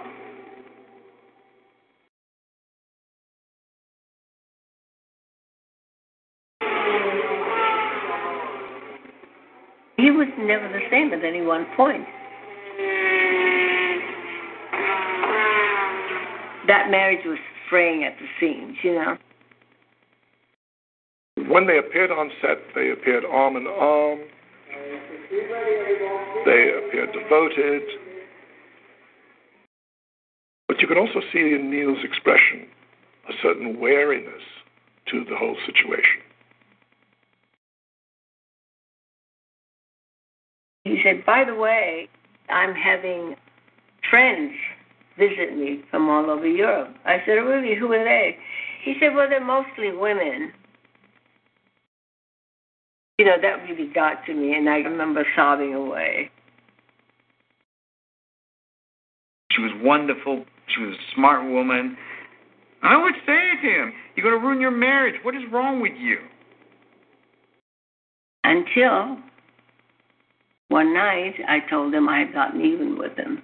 He 9.96 10.12
was 10.12 10.28
never 10.38 10.68
the 10.68 10.80
same 10.92 11.12
at 11.12 11.24
any 11.24 11.42
one 11.42 11.66
point. 11.76 12.06
That 16.66 16.90
marriage 16.90 17.24
was 17.24 17.38
fraying 17.68 18.04
at 18.04 18.16
the 18.18 18.26
seams, 18.38 18.76
you 18.82 18.94
know. 18.94 19.16
When 21.48 21.66
they 21.66 21.78
appeared 21.78 22.10
on 22.10 22.30
set, 22.40 22.58
they 22.74 22.90
appeared 22.90 23.24
arm 23.24 23.56
in 23.56 23.66
arm. 23.66 24.20
They 26.46 26.70
appeared 26.78 27.12
devoted. 27.12 27.82
But 30.68 30.80
you 30.80 30.88
could 30.88 30.98
also 30.98 31.20
see 31.32 31.54
in 31.54 31.70
Neile's 31.70 32.04
expression 32.04 32.66
a 33.28 33.32
certain 33.42 33.80
wariness 33.80 34.42
to 35.10 35.24
the 35.24 35.36
whole 35.36 35.56
situation. 35.66 36.22
He 40.84 41.00
said, 41.04 41.24
By 41.24 41.44
the 41.44 41.54
way, 41.54 42.08
I'm 42.48 42.74
having 42.74 43.36
friends 44.10 44.52
visit 45.18 45.56
me 45.56 45.82
from 45.90 46.08
all 46.08 46.30
over 46.30 46.46
Europe. 46.46 46.94
I 47.04 47.18
said, 47.24 47.32
Really, 47.32 47.78
who 47.78 47.92
are 47.92 48.04
they? 48.04 48.36
He 48.84 48.94
said, 49.00 49.14
Well, 49.14 49.28
they're 49.28 49.44
mostly 49.44 49.92
women. 49.92 50.52
You 53.18 53.26
know, 53.26 53.36
that 53.40 53.68
really 53.68 53.92
got 53.92 54.24
to 54.26 54.34
me, 54.34 54.54
and 54.54 54.68
I 54.68 54.78
remember 54.78 55.24
sobbing 55.36 55.74
away. 55.74 56.30
She 59.52 59.60
was 59.60 59.72
wonderful. 59.82 60.44
She 60.74 60.82
was 60.82 60.94
a 60.94 61.14
smart 61.14 61.48
woman. 61.48 61.96
I 62.82 63.00
would 63.00 63.14
say 63.26 63.38
to 63.62 63.68
him, 63.68 63.92
You're 64.16 64.28
going 64.28 64.40
to 64.40 64.46
ruin 64.46 64.60
your 64.60 64.70
marriage. 64.70 65.16
What 65.22 65.36
is 65.36 65.42
wrong 65.52 65.80
with 65.80 65.92
you? 65.96 66.18
Until 68.44 69.18
one 70.68 70.94
night, 70.94 71.34
I 71.48 71.60
told 71.70 71.94
him 71.94 72.08
I 72.08 72.20
had 72.20 72.32
gotten 72.32 72.60
even 72.60 72.98
with 72.98 73.16
him. 73.16 73.42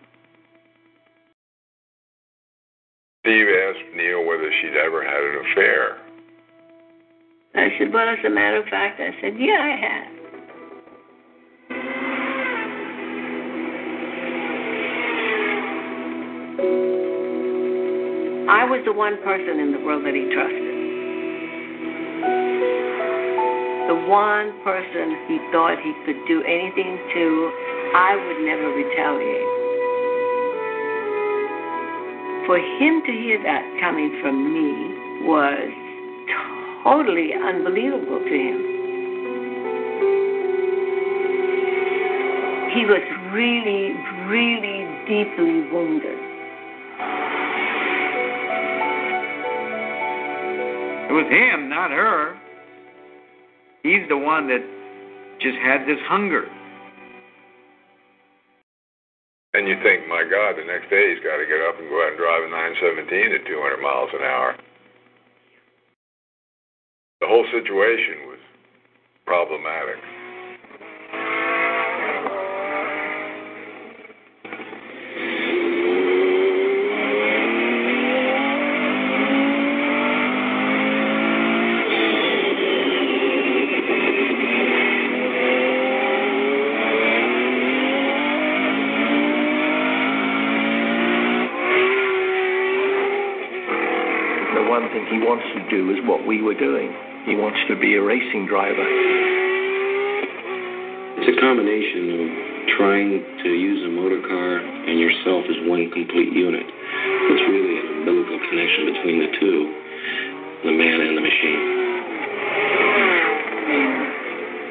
Steve 3.28 3.46
asked 3.46 3.92
Neile 3.94 4.26
whether 4.26 4.50
she'd 4.58 4.74
ever 4.74 5.04
had 5.04 5.20
an 5.20 5.52
affair. 5.52 5.98
I 7.56 7.68
said, 7.78 7.92
Well, 7.92 8.08
as 8.08 8.16
a 8.24 8.30
matter 8.30 8.56
of 8.56 8.64
fact, 8.68 8.98
I 9.00 9.10
said, 9.20 9.34
Yeah, 9.36 9.60
I 9.60 9.76
have. 9.76 10.08
I 18.48 18.64
was 18.64 18.80
the 18.86 18.94
one 18.94 19.22
person 19.22 19.60
in 19.60 19.72
the 19.72 19.80
world 19.84 20.06
that 20.06 20.14
he 20.14 20.24
trusted. 20.32 20.64
The 23.92 24.08
one 24.08 24.56
person 24.64 25.20
he 25.28 25.36
thought 25.52 25.76
he 25.84 25.92
could 26.06 26.16
do 26.26 26.42
anything 26.44 26.96
to, 27.12 27.52
I 27.92 28.16
would 28.16 28.40
never 28.46 28.72
retaliate. 28.72 29.57
For 32.49 32.57
him 32.57 33.03
to 33.05 33.12
hear 33.12 33.36
that 33.42 33.61
coming 33.78 34.09
from 34.22 34.55
me 34.55 35.28
was 35.28 35.68
totally 36.82 37.34
unbelievable 37.34 38.20
to 38.20 38.24
him. 38.24 38.57
He 42.72 42.86
was 42.86 43.05
really, 43.34 43.92
really 44.32 44.88
deeply 45.05 45.68
wounded. 45.70 46.18
It 51.05 51.12
was 51.12 51.28
him, 51.28 51.68
not 51.68 51.90
her. 51.90 52.34
He's 53.82 54.09
the 54.09 54.16
one 54.16 54.49
that 54.49 54.64
just 55.42 55.59
had 55.59 55.86
this 55.86 56.01
hunger. 56.09 56.46
Next 60.89 60.97
day 60.97 61.14
he's 61.14 61.24
got 61.24 61.36
to 61.36 61.47
get 61.47 61.61
up 61.68 61.78
and 61.78 61.89
go 61.89 62.03
out 62.03 62.09
and 62.09 62.18
drive 62.18 62.45
a 62.45 62.49
917 62.49 63.32
at 63.34 63.47
200 63.47 63.76
miles 63.80 64.11
an 64.14 64.22
hour. 64.22 64.57
The 67.20 67.26
whole 67.26 67.45
situation 67.53 68.28
was 68.28 68.39
problematic. 69.26 69.97
The 94.89 94.95
one 94.95 95.05
thing 95.05 95.20
he 95.20 95.26
wants 95.26 95.45
to 95.53 95.61
do 95.68 95.93
is 95.93 96.01
what 96.09 96.24
we 96.24 96.41
were 96.41 96.57
doing. 96.57 96.89
He 97.28 97.36
wants 97.36 97.61
to 97.68 97.76
be 97.76 98.01
a 98.01 98.03
racing 98.03 98.49
driver. 98.49 98.89
It's 101.20 101.28
a 101.28 101.36
combination 101.36 102.09
of 102.16 102.24
trying 102.72 103.20
to 103.20 103.51
use 103.53 103.84
a 103.84 103.93
motor 103.93 104.24
car 104.24 104.64
and 104.64 104.97
yourself 104.97 105.45
as 105.45 105.61
one 105.68 105.93
complete 105.93 106.32
unit. 106.32 106.64
It's 106.64 107.45
really 107.53 107.84
an 107.84 108.01
umbilical 108.01 108.41
connection 108.49 108.89
between 108.97 109.18
the 109.28 109.30
two, 109.36 109.59
the 110.64 110.72
man 110.72 111.05
and 111.05 111.20
the 111.20 111.24
machine. 111.26 111.61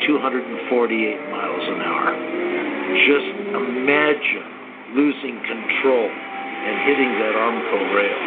248 0.01 1.29
miles 1.29 1.61
an 1.61 1.77
hour. 1.85 2.09
Just 3.05 3.29
imagine 3.53 4.97
losing 4.97 5.37
control 5.45 6.09
and 6.09 6.73
hitting 6.89 7.11
that 7.21 7.37
Armco 7.37 7.77
rail. 7.93 8.17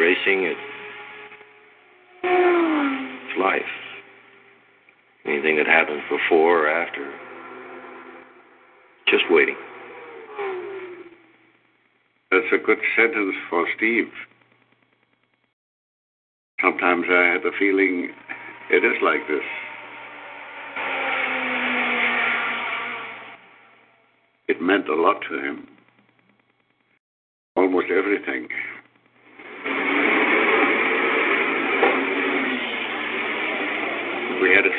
Racing, 0.00 0.44
it, 0.44 0.56
it's 2.22 3.38
life. 3.38 3.60
Anything 5.26 5.56
that 5.56 5.66
happens 5.66 6.00
before 6.08 6.66
or 6.66 6.70
after, 6.70 7.12
just 9.08 9.24
waiting. 9.30 9.56
That's 12.30 12.46
a 12.50 12.56
good 12.64 12.78
sentence 12.96 13.34
for 13.50 13.66
Steve. 13.76 14.08
Sometimes 16.62 17.04
I 17.10 17.32
have 17.34 17.42
the 17.42 17.50
feeling 17.58 18.08
it 18.70 18.82
is 18.82 19.02
like 19.02 19.28
this. 19.28 19.44
It 24.48 24.62
meant 24.62 24.88
a 24.88 24.94
lot 24.94 25.20
to 25.28 25.38
him. 25.38 25.68
Almost 27.54 27.88
everything. 27.90 28.48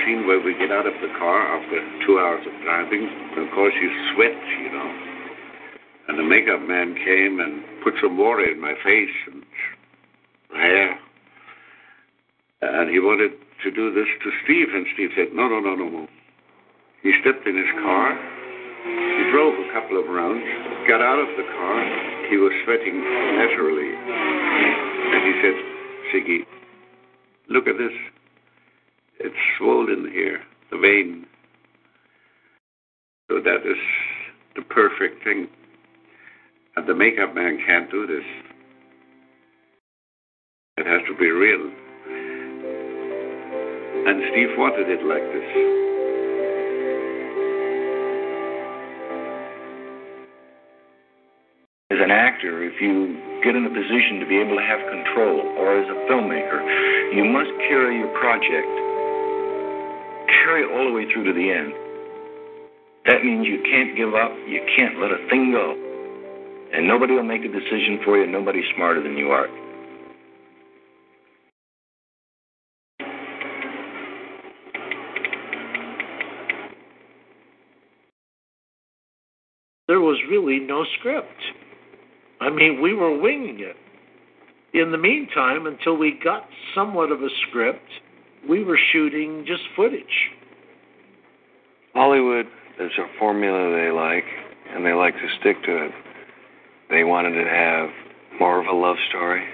Scene 0.03 0.27
where 0.27 0.39
we 0.39 0.53
get 0.57 0.71
out 0.71 0.85
of 0.85 0.93
the 1.01 1.11
car 1.17 1.41
after 1.57 1.77
two 2.05 2.19
hours 2.19 2.45
of 2.45 2.53
driving. 2.63 3.07
And 3.07 3.47
of 3.47 3.53
course, 3.53 3.73
you 3.81 3.89
sweat, 4.13 4.37
you 4.61 4.71
know. 4.71 4.89
And 6.07 6.19
the 6.19 6.23
makeup 6.23 6.61
man 6.61 6.95
came 6.95 7.39
and 7.39 7.63
put 7.83 7.93
some 8.01 8.17
water 8.17 8.43
in 8.43 8.59
my 8.59 8.73
face 8.83 9.15
and 9.31 9.43
hair. 10.53 10.99
And 12.61 12.89
he 12.89 12.99
wanted 12.99 13.31
to 13.63 13.71
do 13.71 13.93
this 13.93 14.07
to 14.23 14.29
Steve, 14.43 14.67
and 14.73 14.85
Steve 14.93 15.09
said, 15.15 15.33
No, 15.33 15.47
no, 15.47 15.59
no, 15.59 15.75
no, 15.75 15.89
no. 15.89 16.07
He 17.01 17.13
stepped 17.21 17.47
in 17.47 17.57
his 17.57 17.71
car. 17.81 18.13
He 18.83 19.23
drove 19.31 19.53
a 19.53 19.67
couple 19.73 19.97
of 19.97 20.05
rounds, 20.09 20.45
got 20.87 21.01
out 21.01 21.17
of 21.17 21.29
the 21.37 21.45
car. 21.53 21.77
He 22.29 22.37
was 22.37 22.53
sweating 22.65 23.01
naturally. 23.37 23.93
And 23.93 25.21
he 25.25 25.33
said, 25.41 25.55
Siggy, 26.13 26.39
look 27.49 27.67
at 27.67 27.77
this. 27.77 27.93
It's 29.23 29.35
swollen 29.55 30.09
here, 30.11 30.41
the 30.71 30.77
vein. 30.77 31.27
So 33.29 33.39
that 33.39 33.61
is 33.63 33.77
the 34.55 34.63
perfect 34.63 35.23
thing. 35.23 35.47
And 36.75 36.87
the 36.87 36.95
makeup 36.95 37.35
man 37.35 37.59
can't 37.63 37.91
do 37.91 38.07
this. 38.07 38.25
It 40.77 40.87
has 40.87 41.01
to 41.07 41.15
be 41.19 41.29
real. 41.29 41.69
And 44.07 44.23
Steve 44.31 44.57
wanted 44.57 44.89
it 44.89 45.05
like 45.05 45.21
this. 45.21 45.45
As 51.91 51.99
an 52.01 52.09
actor, 52.09 52.63
if 52.63 52.81
you 52.81 53.21
get 53.43 53.55
in 53.55 53.67
a 53.67 53.69
position 53.69 54.19
to 54.19 54.25
be 54.25 54.41
able 54.41 54.57
to 54.57 54.63
have 54.63 54.79
control, 54.89 55.41
or 55.61 55.77
as 55.77 55.87
a 55.87 56.09
filmmaker, 56.09 57.13
you 57.13 57.23
must 57.23 57.51
carry 57.69 57.99
your 57.99 58.09
project, 58.17 58.90
carry 60.43 60.65
all 60.65 60.89
the 60.89 60.93
way 60.93 61.05
through 61.13 61.25
to 61.25 61.33
the 61.33 61.51
end. 61.51 61.73
That 63.05 63.23
means 63.23 63.47
you 63.47 63.61
can't 63.63 63.97
give 63.97 64.13
up, 64.13 64.31
you 64.47 64.61
can't 64.75 64.99
let 64.99 65.11
a 65.11 65.17
thing 65.29 65.51
go. 65.51 65.73
And 66.73 66.87
nobody 66.87 67.13
will 67.13 67.23
make 67.23 67.41
a 67.43 67.47
decision 67.47 67.99
for 68.05 68.17
you, 68.17 68.31
nobody's 68.31 68.65
smarter 68.75 69.01
than 69.01 69.17
you 69.17 69.29
are. 69.29 69.47
There 79.87 79.99
was 79.99 80.17
really 80.29 80.59
no 80.59 80.85
script. 80.99 81.27
I 82.39 82.49
mean, 82.49 82.81
we 82.81 82.93
were 82.93 83.19
winging 83.19 83.59
it. 83.59 83.75
In 84.73 84.91
the 84.91 84.97
meantime, 84.97 85.65
until 85.67 85.97
we 85.97 86.17
got 86.23 86.43
somewhat 86.73 87.11
of 87.11 87.21
a 87.21 87.27
script, 87.49 87.89
we 88.49 88.63
were 88.63 88.79
shooting 88.91 89.45
just 89.47 89.63
footage. 89.75 90.31
Hollywood, 91.93 92.47
is 92.79 92.91
a 92.97 93.19
formula 93.19 93.75
they 93.75 93.91
like, 93.91 94.25
and 94.73 94.85
they 94.85 94.93
like 94.93 95.13
to 95.13 95.27
stick 95.39 95.61
to 95.63 95.85
it. 95.85 95.91
They 96.89 97.03
wanted 97.03 97.41
to 97.41 97.49
have 97.49 97.89
more 98.39 98.59
of 98.59 98.65
a 98.65 98.75
love 98.75 98.95
story. 99.09 99.45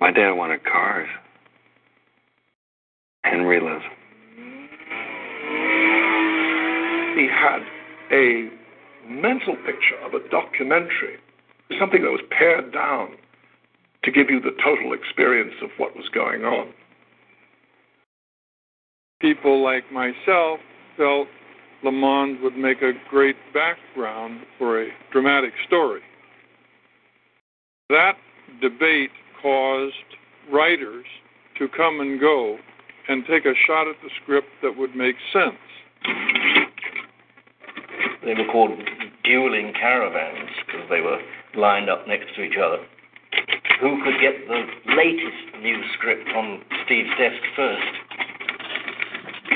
My 0.00 0.10
dad 0.10 0.32
wanted 0.32 0.64
cars 0.64 1.08
and 3.24 3.46
realism. 3.46 3.86
He 7.16 7.28
had 7.28 7.60
a 8.12 8.48
mental 9.08 9.56
picture 9.66 9.98
of 10.04 10.14
a 10.14 10.28
documentary, 10.28 11.18
something 11.78 12.02
that 12.02 12.10
was 12.10 12.20
pared 12.30 12.72
down 12.72 13.16
to 14.04 14.10
give 14.10 14.30
you 14.30 14.40
the 14.40 14.56
total 14.64 14.92
experience 14.92 15.54
of 15.62 15.70
what 15.78 15.96
was 15.96 16.08
going 16.14 16.44
on. 16.44 16.72
People 19.20 19.64
like 19.64 19.90
myself 19.90 20.60
felt 20.96 21.28
Le 21.82 21.90
Mans 21.90 22.38
would 22.42 22.56
make 22.56 22.82
a 22.82 22.92
great 23.08 23.36
background 23.54 24.40
for 24.58 24.82
a 24.82 24.88
dramatic 25.10 25.52
story. 25.66 26.02
That 27.88 28.16
debate 28.60 29.10
caused 29.40 29.94
writers 30.52 31.06
to 31.58 31.66
come 31.68 32.00
and 32.00 32.20
go 32.20 32.58
and 33.08 33.24
take 33.26 33.46
a 33.46 33.54
shot 33.66 33.88
at 33.88 33.96
the 34.02 34.10
script 34.22 34.48
that 34.62 34.76
would 34.76 34.94
make 34.94 35.16
sense. 35.32 35.54
They 38.22 38.34
were 38.34 38.50
called 38.52 38.78
dueling 39.24 39.72
caravans 39.80 40.50
because 40.66 40.88
they 40.90 41.00
were 41.00 41.18
lined 41.54 41.88
up 41.88 42.06
next 42.06 42.34
to 42.36 42.42
each 42.42 42.58
other. 42.58 42.84
Who 43.80 44.02
could 44.02 44.20
get 44.20 44.46
the 44.48 44.66
latest 44.94 45.62
new 45.62 45.80
script 45.96 46.28
on 46.34 46.60
Steve's 46.84 47.10
desk 47.18 47.40
first? 47.54 48.05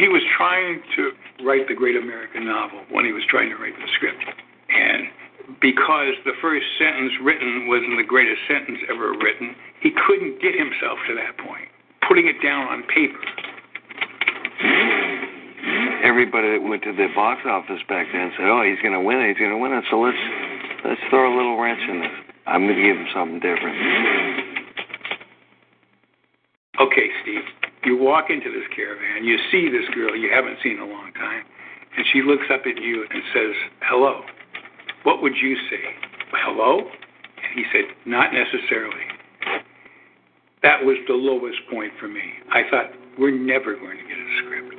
He 0.00 0.08
was 0.08 0.24
trying 0.32 0.80
to 0.96 1.12
write 1.44 1.68
the 1.68 1.76
great 1.76 1.94
American 1.94 2.48
novel 2.48 2.88
when 2.88 3.04
he 3.04 3.12
was 3.12 3.22
trying 3.28 3.50
to 3.52 3.56
write 3.60 3.76
the 3.76 3.88
script. 4.00 4.24
And 4.72 5.12
because 5.60 6.16
the 6.24 6.32
first 6.40 6.64
sentence 6.80 7.12
written 7.20 7.68
wasn't 7.68 8.00
the 8.00 8.08
greatest 8.08 8.40
sentence 8.48 8.80
ever 8.88 9.12
written, 9.12 9.52
he 9.84 9.92
couldn't 9.92 10.40
get 10.40 10.56
himself 10.56 10.96
to 11.04 11.12
that 11.20 11.36
point. 11.36 11.68
Putting 12.08 12.32
it 12.32 12.40
down 12.40 12.64
on 12.72 12.80
paper. 12.88 13.20
Everybody 16.00 16.56
that 16.56 16.64
went 16.64 16.82
to 16.88 16.96
the 16.96 17.12
box 17.14 17.44
office 17.44 17.84
back 17.84 18.08
then 18.10 18.32
said, 18.40 18.48
"Oh, 18.48 18.64
he's 18.64 18.80
going 18.80 18.96
to 18.96 19.04
win 19.04 19.20
it. 19.20 19.36
He's 19.36 19.38
going 19.38 19.52
to 19.52 19.60
win 19.60 19.76
it." 19.76 19.84
So 19.92 20.00
let's 20.00 20.16
let's 20.82 21.00
throw 21.12 21.28
a 21.28 21.34
little 21.36 21.60
wrench 21.60 21.84
in 21.84 22.00
this. 22.00 22.16
I'm 22.46 22.64
going 22.64 22.76
to 22.76 22.82
give 22.82 22.96
him 22.96 23.06
something 23.12 23.40
different. 23.44 23.76
Okay, 26.80 27.09
walk 28.00 28.30
into 28.30 28.50
this 28.50 28.66
caravan, 28.74 29.24
you 29.24 29.36
see 29.52 29.68
this 29.68 29.86
girl 29.94 30.16
you 30.16 30.32
haven't 30.32 30.56
seen 30.62 30.72
in 30.72 30.80
a 30.80 30.86
long 30.86 31.12
time, 31.12 31.44
and 31.96 32.06
she 32.12 32.22
looks 32.22 32.48
up 32.52 32.62
at 32.64 32.80
you 32.80 33.04
and 33.08 33.22
says, 33.32 33.54
Hello. 33.82 34.22
What 35.04 35.22
would 35.22 35.36
you 35.40 35.56
say? 35.68 35.84
Hello? 36.32 36.78
And 36.80 37.52
he 37.54 37.64
said, 37.72 37.84
Not 38.06 38.32
necessarily. 38.32 39.04
That 40.62 40.84
was 40.84 40.96
the 41.06 41.14
lowest 41.14 41.58
point 41.70 41.92
for 42.00 42.08
me. 42.08 42.22
I 42.50 42.62
thought, 42.70 42.90
We're 43.18 43.36
never 43.36 43.76
going 43.76 43.98
to 43.98 44.04
get 44.04 44.16
a 44.16 44.38
script. 44.38 44.76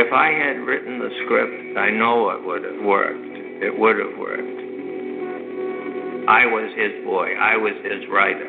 If 0.00 0.12
I 0.12 0.30
had 0.30 0.64
written 0.64 1.00
the 1.00 1.10
script, 1.24 1.76
I 1.76 1.90
know 1.90 2.30
it 2.30 2.46
would 2.46 2.62
have 2.62 2.84
worked. 2.84 3.27
It 3.60 3.78
would 3.78 3.98
have 3.98 4.18
worked. 4.18 4.58
I 6.28 6.46
was 6.46 6.70
his 6.76 7.04
boy. 7.04 7.34
I 7.34 7.56
was 7.56 7.72
his 7.82 8.06
writer. 8.10 8.46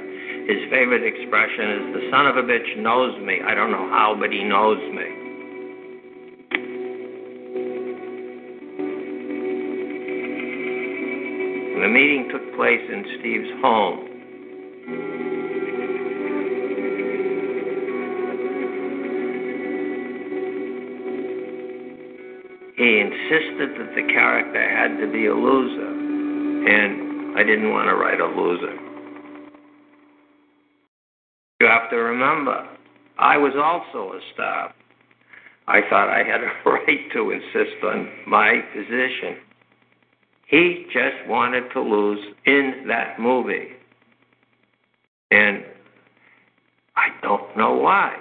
His 0.50 0.70
favorite 0.70 1.02
expression 1.06 1.72
is, 1.72 1.94
the 1.96 2.10
son 2.12 2.28
of 2.28 2.38
a 2.38 2.44
bitch 2.44 2.78
knows 2.78 3.18
me. 3.22 3.40
I 3.46 3.56
don't 3.56 3.72
know 3.72 3.88
how, 3.90 4.16
but 4.20 4.32
he 4.32 4.44
knows 4.44 4.78
me. 4.92 5.20
The 11.82 11.88
meeting 11.88 12.28
took 12.32 12.56
place 12.56 12.82
in 12.92 13.06
Steve's 13.20 13.62
home. 13.62 14.09
Insisted 23.10 23.70
that 23.80 23.96
the 23.96 24.14
character 24.14 24.70
had 24.70 25.00
to 25.00 25.12
be 25.12 25.26
a 25.26 25.34
loser, 25.34 25.90
and 26.70 27.38
I 27.38 27.44
didn't 27.44 27.72
want 27.72 27.90
to 27.90 27.96
write 27.96 28.20
a 28.20 28.26
loser. 28.26 28.78
You 31.60 31.68
have 31.68 31.90
to 31.90 31.96
remember, 31.98 32.68
I 33.18 33.38
was 33.38 33.54
also 33.56 34.14
a 34.14 34.20
star. 34.34 34.74
I 35.68 35.82
thought 35.90 36.10
I 36.10 36.24
had 36.24 36.42
a 36.42 36.52
right 36.70 37.12
to 37.14 37.32
insist 37.32 37.84
on 37.84 38.10
my 38.28 38.62
position. 38.74 39.38
He 40.48 40.86
just 40.92 41.28
wanted 41.28 41.72
to 41.74 41.82
lose 41.82 42.20
in 42.46 42.86
that 42.88 43.20
movie. 43.20 43.70
And 45.32 45.64
I 46.96 47.10
don't 47.22 47.56
know 47.56 47.76
why. 47.76 48.16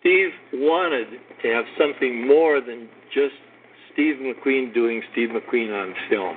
Steve 0.00 0.30
wanted 0.52 1.08
to 1.42 1.48
have 1.48 1.64
something 1.78 2.26
more 2.26 2.60
than 2.60 2.88
just 3.14 3.34
Steve 3.92 4.16
McQueen 4.16 4.72
doing 4.72 5.02
Steve 5.12 5.30
McQueen 5.30 5.72
on 5.72 5.94
film. 6.08 6.36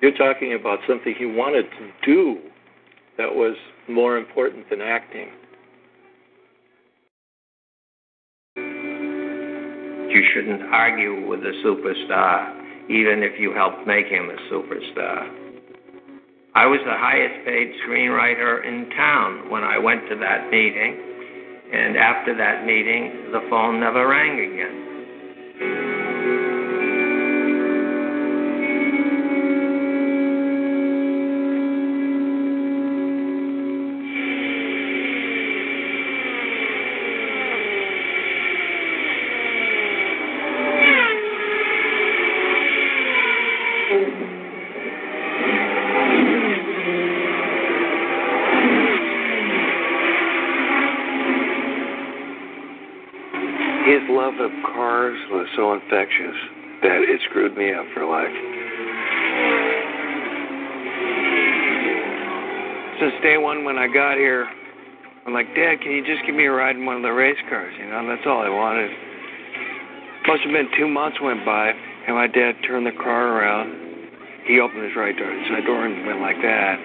You're 0.00 0.16
talking 0.16 0.54
about 0.54 0.78
something 0.86 1.14
he 1.18 1.26
wanted 1.26 1.64
to 1.78 1.90
do 2.04 2.38
that 3.16 3.34
was 3.34 3.56
more 3.88 4.16
important 4.16 4.70
than 4.70 4.80
acting. 4.80 5.28
You 8.56 10.24
shouldn't 10.32 10.62
argue 10.72 11.26
with 11.28 11.40
a 11.40 11.52
superstar, 11.64 12.54
even 12.88 13.22
if 13.22 13.38
you 13.38 13.52
helped 13.52 13.86
make 13.86 14.06
him 14.06 14.30
a 14.30 14.36
superstar. 14.52 15.28
I 16.54 16.66
was 16.66 16.80
the 16.84 16.96
highest 16.96 17.44
paid 17.44 17.72
screenwriter 17.84 18.64
in 18.64 18.90
town 18.96 19.50
when 19.50 19.62
I 19.62 19.78
went 19.78 20.08
to 20.08 20.16
that 20.16 20.50
meeting, 20.50 20.96
and 21.72 21.96
after 21.96 22.36
that 22.36 22.64
meeting, 22.64 23.30
the 23.32 23.46
phone 23.50 23.80
never 23.80 24.08
rang 24.08 24.40
again. 24.40 24.97
So 55.58 55.74
infectious 55.74 56.38
that 56.86 57.02
it 57.02 57.18
screwed 57.26 57.58
me 57.58 57.74
up 57.74 57.82
for 57.90 58.06
life. 58.06 58.30
Since 63.02 63.18
day 63.26 63.42
one 63.42 63.66
when 63.66 63.74
I 63.74 63.90
got 63.90 64.14
here, 64.14 64.46
I'm 65.26 65.34
like, 65.34 65.50
Dad, 65.58 65.82
can 65.82 65.90
you 65.90 66.06
just 66.06 66.22
give 66.22 66.38
me 66.38 66.46
a 66.46 66.54
ride 66.54 66.78
in 66.78 66.86
one 66.86 66.94
of 66.94 67.02
the 67.02 67.10
race 67.10 67.42
cars? 67.50 67.74
You 67.74 67.90
know, 67.90 68.06
that's 68.06 68.22
all 68.22 68.38
I 68.38 68.48
wanted. 68.48 68.94
Must 70.30 70.46
have 70.46 70.54
been 70.54 70.70
two 70.78 70.86
months 70.86 71.18
went 71.18 71.42
by, 71.44 71.74
and 72.06 72.14
my 72.14 72.30
dad 72.30 72.62
turned 72.62 72.86
the 72.86 72.94
car 72.94 73.34
around. 73.34 73.74
He 74.46 74.60
opened 74.62 74.86
his 74.86 74.94
right 74.94 75.16
door, 75.18 75.34
side 75.50 75.66
door 75.66 75.84
and 75.84 76.06
went 76.06 76.22
like 76.22 76.38
that. 76.38 76.78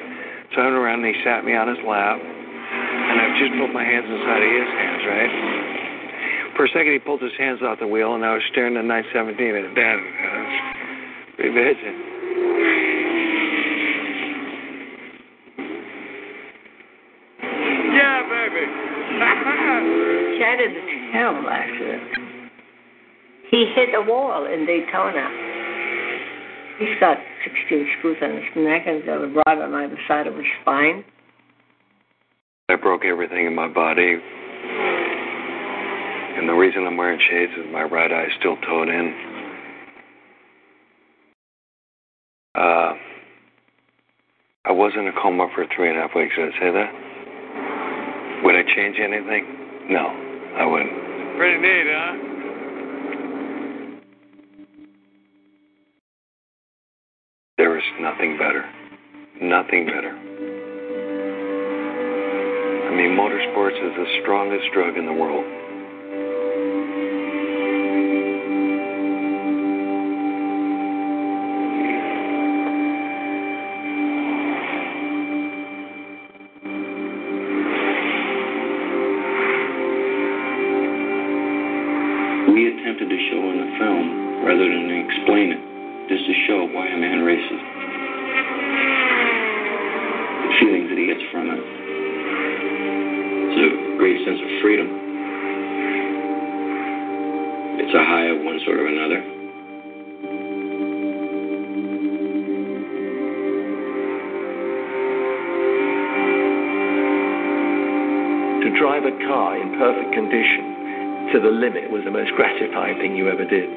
So 0.55 0.61
I 0.61 0.65
went 0.65 0.81
around 0.81 1.05
and 1.05 1.13
he 1.13 1.21
sat 1.21 1.45
me 1.45 1.53
on 1.53 1.69
his 1.69 1.77
lap, 1.85 2.17
and 2.17 3.21
I 3.21 3.37
just 3.37 3.53
put 3.53 3.69
my 3.69 3.85
hands 3.85 4.09
inside 4.09 4.41
of 4.41 4.49
his 4.49 4.71
hands, 4.81 5.03
right? 5.05 5.72
For 6.63 6.67
a 6.67 6.79
second, 6.79 6.93
he 6.93 6.99
pulled 6.99 7.21
his 7.21 7.35
hands 7.37 7.59
off 7.61 7.79
the 7.81 7.87
wheel, 7.87 8.15
and 8.15 8.23
I 8.23 8.35
was 8.35 8.43
staring 8.49 8.77
at 8.77 8.85
917 8.85 9.35
and 9.35 9.75
Dad, 9.75 9.99
was 9.99 10.47
revision. 11.35 11.95
Yeah, 17.91 18.23
baby. 18.31 18.63
Chad 20.39 20.63
had 20.63 20.71
a 20.71 21.11
terrible 21.11 21.49
accident. 21.49 22.47
He 23.51 23.67
hit 23.75 23.89
a 23.93 24.01
wall 24.07 24.45
in 24.45 24.65
Daytona. 24.65 25.27
He's 26.79 26.97
got 27.01 27.17
16 27.43 27.91
screws 27.99 28.17
on 28.23 28.39
his 28.39 28.47
neck 28.55 28.83
and 28.87 29.05
got 29.05 29.19
a 29.19 29.27
rod 29.27 29.59
on 29.59 29.73
either 29.83 29.99
side 30.07 30.27
of 30.27 30.35
his 30.37 30.45
spine. 30.61 31.03
I 32.69 32.77
broke 32.77 33.03
everything 33.03 33.47
in 33.47 33.53
my 33.53 33.67
body. 33.67 34.15
And 36.35 36.49
the 36.49 36.53
reason 36.53 36.85
I'm 36.85 36.97
wearing 36.97 37.19
shades 37.29 37.53
is 37.57 37.71
my 37.71 37.83
right 37.83 38.11
eye 38.11 38.25
is 38.25 38.31
still 38.39 38.57
towed 38.57 38.89
in. 38.89 39.13
Uh, 42.55 42.93
I 44.65 44.71
was 44.71 44.93
in 44.97 45.07
a 45.07 45.13
coma 45.21 45.47
for 45.53 45.65
three 45.75 45.89
and 45.89 45.97
a 45.97 46.01
half 46.01 46.15
weeks. 46.15 46.35
Did 46.35 46.53
I 46.53 46.59
say 46.59 46.71
that? 46.71 46.91
Would 48.43 48.55
I 48.55 48.63
change 48.75 48.97
anything? 48.99 49.45
No, 49.89 50.09
I 50.57 50.65
wouldn't. 50.65 51.37
Pretty 51.37 51.61
neat, 51.61 51.85
huh? 51.87 52.33
There 57.57 57.77
is 57.77 57.83
nothing 58.01 58.37
better. 58.37 58.65
Nothing 59.41 59.85
better. 59.85 60.11
I 62.89 62.95
mean, 62.95 63.15
motorsports 63.17 63.77
is 63.77 63.95
the 63.95 64.05
strongest 64.21 64.65
drug 64.73 64.97
in 64.97 65.05
the 65.05 65.13
world. 65.13 65.62
To 108.63 108.71
drive 108.79 109.03
a 109.03 109.11
car 109.27 109.59
in 109.59 109.75
perfect 109.77 110.13
condition 110.13 111.35
to 111.35 111.39
the 111.43 111.51
limit 111.51 111.91
was 111.91 112.01
the 112.05 112.11
most 112.11 112.31
gratifying 112.31 112.95
thing 112.95 113.13
you 113.13 113.27
ever 113.27 113.43
did. 113.43 113.67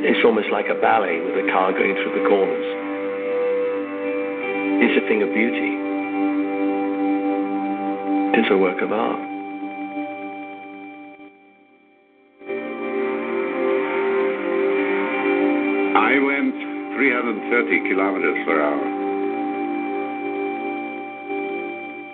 It's 0.00 0.24
almost 0.24 0.48
like 0.50 0.72
a 0.72 0.80
ballet 0.80 1.20
with 1.20 1.44
a 1.44 1.52
car 1.52 1.70
going 1.72 1.92
through 1.92 2.16
the 2.16 2.28
corners. 2.32 2.64
It's 4.88 5.04
a 5.04 5.06
thing 5.06 5.20
of 5.20 5.28
beauty. 5.36 5.76
It's 8.40 8.48
a 8.48 8.56
work 8.56 8.80
of 8.80 8.90
art. 8.90 9.20
I 16.00 16.16
went 16.24 16.56
330 16.96 17.88
kilometers 17.92 18.46
per 18.46 18.62
hour. 18.62 19.01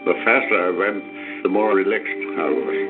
The 0.08 0.16
faster 0.24 0.56
I 0.56 0.72
went, 0.72 1.04
the 1.44 1.52
more 1.52 1.76
relaxed 1.76 2.08
I 2.08 2.48
was. 2.48 2.80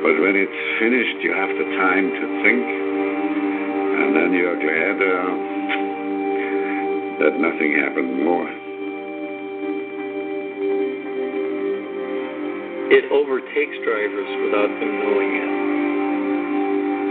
But 0.00 0.16
when 0.16 0.32
it's 0.32 0.60
finished, 0.80 1.20
you 1.20 1.36
have 1.36 1.52
the 1.52 1.68
time 1.76 2.08
to 2.08 2.24
think, 2.40 2.64
and 2.64 4.16
then 4.16 4.32
you 4.32 4.48
are 4.48 4.56
glad 4.56 4.96
uh, 4.96 5.28
that 7.20 7.36
nothing 7.36 7.76
happened 7.84 8.24
more. 8.24 8.48
It 12.88 13.04
overtakes 13.12 13.76
drivers 13.84 14.30
without 14.48 14.72
them 14.72 14.92
knowing 15.04 15.32
it. 15.36 15.52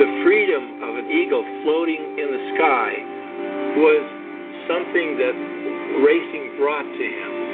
The 0.01 0.09
freedom 0.25 0.81
of 0.81 0.97
an 0.97 1.13
eagle 1.13 1.45
floating 1.61 2.01
in 2.17 2.27
the 2.33 2.41
sky 2.57 2.89
was 3.85 4.01
something 4.65 5.13
that 5.21 5.37
racing 6.01 6.57
brought 6.57 6.89
to 6.89 7.05
him. 7.05 7.46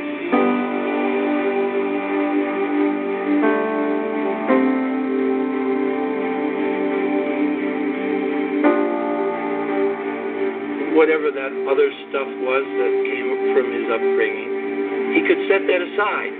Whatever 10.93 11.33
that 11.33 11.51
other 11.65 11.89
stuff 12.09 12.29
was 12.45 12.63
that 12.63 12.93
came 13.01 13.29
from 13.57 13.65
his 13.73 13.85
upbringing, 13.89 15.17
he 15.17 15.21
could 15.25 15.41
set 15.49 15.65
that 15.65 15.81
aside. 15.81 16.33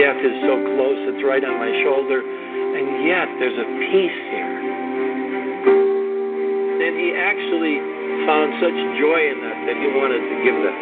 Death 0.00 0.20
is 0.24 0.36
so 0.48 0.56
close, 0.72 0.98
it's 1.12 1.20
right 1.28 1.44
on 1.44 1.60
my 1.60 1.68
shoulder, 1.84 2.24
and 2.24 3.04
yet 3.04 3.28
there's 3.38 3.60
a 3.60 3.68
peace 3.76 4.18
here. 4.32 4.56
And 6.80 6.92
he 6.96 7.12
actually 7.12 7.76
found 8.24 8.56
such 8.64 8.78
joy 8.96 9.20
in 9.28 9.38
that 9.44 9.58
that 9.68 9.76
he 9.76 9.88
wanted 9.92 10.24
to 10.24 10.36
give 10.40 10.56
that 10.64 10.78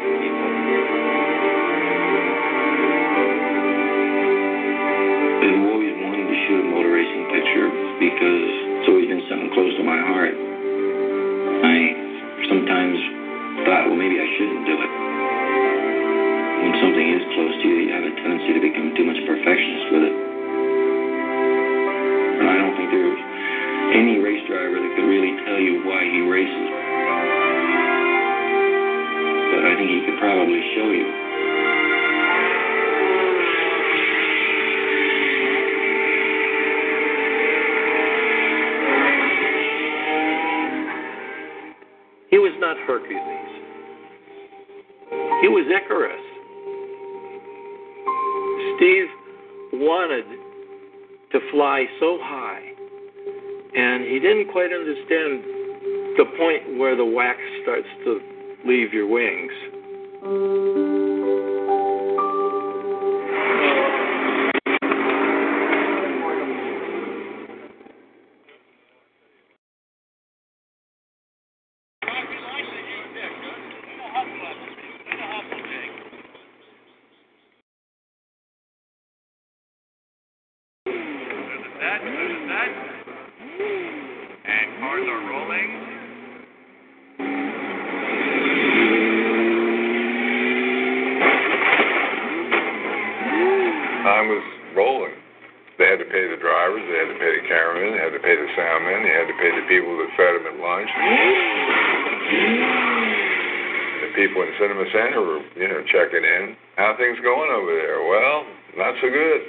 Cinema 104.58 104.84
Center 104.92 105.20
were, 105.20 105.42
you 105.56 105.68
know, 105.68 105.82
checking 105.88 106.24
in. 106.24 106.56
How 106.76 106.94
things 106.98 107.18
going 107.22 107.50
over 107.50 107.72
there? 107.72 108.04
Well, 108.04 108.44
not 108.76 108.94
so 109.00 109.08
good. 109.08 109.40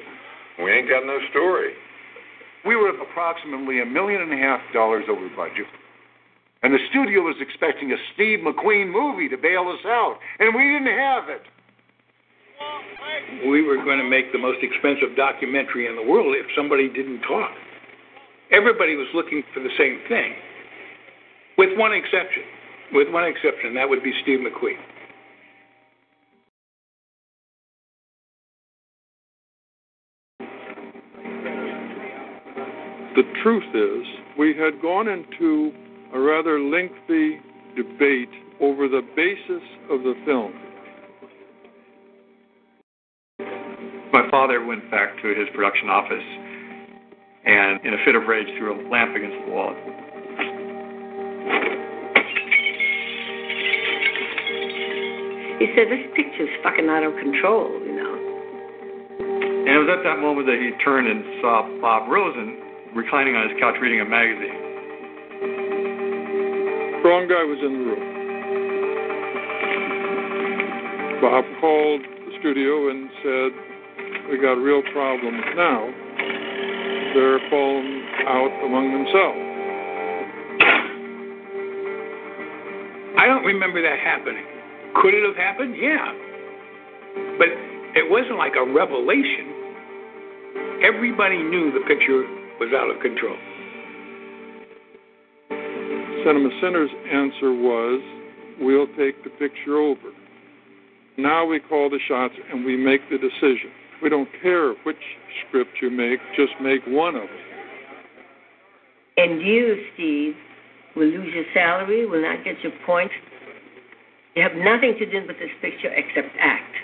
We 0.63 0.71
ain't 0.71 0.89
got 0.89 1.05
no 1.05 1.19
story. 1.29 1.73
We 2.65 2.75
were 2.75 2.89
approximately 2.89 3.81
a 3.81 3.85
million 3.85 4.21
and 4.21 4.33
a 4.33 4.37
half 4.37 4.61
dollars 4.73 5.05
over 5.09 5.29
budget. 5.35 5.67
And 6.63 6.73
the 6.73 6.81
studio 6.89 7.21
was 7.21 7.37
expecting 7.39 7.91
a 7.91 7.99
Steve 8.13 8.39
McQueen 8.39 8.91
movie 8.91 9.29
to 9.29 9.37
bail 9.37 9.69
us 9.69 9.85
out, 9.85 10.17
and 10.39 10.55
we 10.55 10.63
didn't 10.63 10.97
have 10.97 11.29
it. 11.29 11.45
We 13.47 13.61
were 13.61 13.77
going 13.77 13.99
to 13.99 14.09
make 14.09 14.31
the 14.33 14.39
most 14.41 14.59
expensive 14.63 15.15
documentary 15.15 15.85
in 15.85 15.95
the 15.95 16.01
world 16.01 16.35
if 16.35 16.47
somebody 16.57 16.89
didn't 16.89 17.21
talk. 17.21 17.51
Everybody 18.51 18.95
was 18.95 19.07
looking 19.13 19.43
for 19.53 19.61
the 19.61 19.69
same 19.77 20.01
thing, 20.09 20.33
with 21.57 21.77
one 21.77 21.93
exception. 21.93 22.43
With 22.91 23.11
one 23.11 23.25
exception, 23.25 23.75
that 23.75 23.89
would 23.89 24.01
be 24.01 24.13
Steve 24.23 24.39
McQueen. 24.39 24.79
Truth 33.47 33.63
is, 33.73 34.05
we 34.37 34.53
had 34.53 34.81
gone 34.81 35.07
into 35.07 35.71
a 36.13 36.19
rather 36.19 36.59
lengthy 36.59 37.39
debate 37.77 38.27
over 38.59 38.89
the 38.89 38.99
basis 39.15 39.63
of 39.89 40.03
the 40.03 40.13
film. 40.25 40.51
My 44.11 44.29
father 44.29 44.65
went 44.65 44.91
back 44.91 45.15
to 45.21 45.29
his 45.29 45.47
production 45.55 45.87
office 45.87 46.27
and, 47.45 47.79
in 47.85 47.93
a 47.93 48.03
fit 48.03 48.15
of 48.15 48.27
rage, 48.27 48.47
threw 48.57 48.75
a 48.75 48.77
lamp 48.91 49.15
against 49.15 49.37
the 49.45 49.51
wall. 49.53 49.71
He 55.55 55.71
said, 55.71 55.87
This 55.87 56.03
picture's 56.19 56.51
fucking 56.63 56.89
out 56.89 57.03
of 57.03 57.15
control, 57.15 57.79
you 57.79 57.95
know. 57.95 58.13
And 59.63 59.71
it 59.71 59.79
was 59.79 59.87
at 59.87 60.03
that 60.03 60.19
moment 60.19 60.47
that 60.47 60.59
he 60.59 60.75
turned 60.83 61.07
and 61.07 61.23
saw 61.39 61.63
Bob 61.79 62.11
Rosen 62.11 62.66
reclining 62.95 63.35
on 63.35 63.49
his 63.49 63.59
couch 63.59 63.75
reading 63.81 64.01
a 64.01 64.05
magazine. 64.05 64.67
Wrong 67.03 67.27
guy 67.27 67.43
was 67.43 67.59
in 67.63 67.71
the 67.71 67.83
room. 67.87 68.03
Bob 71.21 71.45
called 71.59 72.01
the 72.03 72.31
studio 72.39 72.89
and 72.91 73.09
said, 73.23 73.51
We 74.29 74.37
got 74.37 74.59
real 74.59 74.83
problems 74.93 75.43
now. 75.55 75.87
They're 77.15 77.39
falling 77.49 78.03
out 78.27 78.53
among 78.65 78.91
themselves. 78.91 79.47
I 83.17 83.25
don't 83.25 83.45
remember 83.45 83.81
that 83.81 83.97
happening. 83.97 84.45
Could 85.01 85.13
it 85.13 85.25
have 85.25 85.35
happened? 85.35 85.75
Yeah. 85.75 86.13
But 87.39 87.49
it 87.97 88.05
wasn't 88.11 88.37
like 88.37 88.53
a 88.53 88.65
revelation. 88.65 89.57
Everybody 90.85 91.41
knew 91.41 91.71
the 91.73 91.81
picture 91.89 92.21
was 92.59 92.69
out 92.73 92.89
of 92.89 93.01
control. 93.01 93.37
Cinema 96.25 96.49
Center's 96.61 96.91
answer 97.11 97.53
was, 97.53 98.01
We'll 98.59 98.87
take 98.97 99.23
the 99.23 99.29
picture 99.37 99.77
over. 99.77 100.11
Now 101.17 101.45
we 101.45 101.59
call 101.59 101.89
the 101.89 101.99
shots 102.07 102.33
and 102.51 102.65
we 102.65 102.75
make 102.75 103.01
the 103.09 103.17
decision. 103.17 103.71
We 104.01 104.09
don't 104.09 104.29
care 104.41 104.73
which 104.83 104.97
script 105.47 105.71
you 105.81 105.89
make, 105.89 106.19
just 106.35 106.53
make 106.61 106.81
one 106.87 107.15
of 107.15 107.21
them. 107.21 107.47
And 109.17 109.41
you, 109.41 109.83
Steve, 109.93 110.35
will 110.95 111.07
lose 111.07 111.33
your 111.33 111.45
salary, 111.53 112.05
will 112.05 112.21
not 112.21 112.43
get 112.43 112.55
your 112.61 112.73
points. 112.85 113.13
You 114.35 114.43
have 114.43 114.53
nothing 114.53 114.95
to 114.99 115.05
do 115.05 115.25
with 115.25 115.37
this 115.39 115.49
picture 115.61 115.89
except 115.89 116.35
act. 116.39 116.75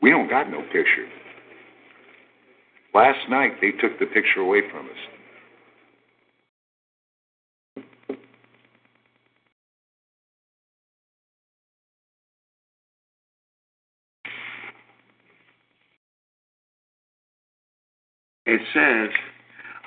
We 0.00 0.10
don't 0.10 0.28
got 0.28 0.50
no 0.50 0.62
picture. 0.62 1.06
Last 2.94 3.28
night, 3.30 3.52
they 3.60 3.70
took 3.70 3.98
the 3.98 4.06
picture 4.06 4.40
away 4.40 4.60
from 4.70 4.86
us. 4.86 4.92
It 18.44 18.60
says, 18.74 19.10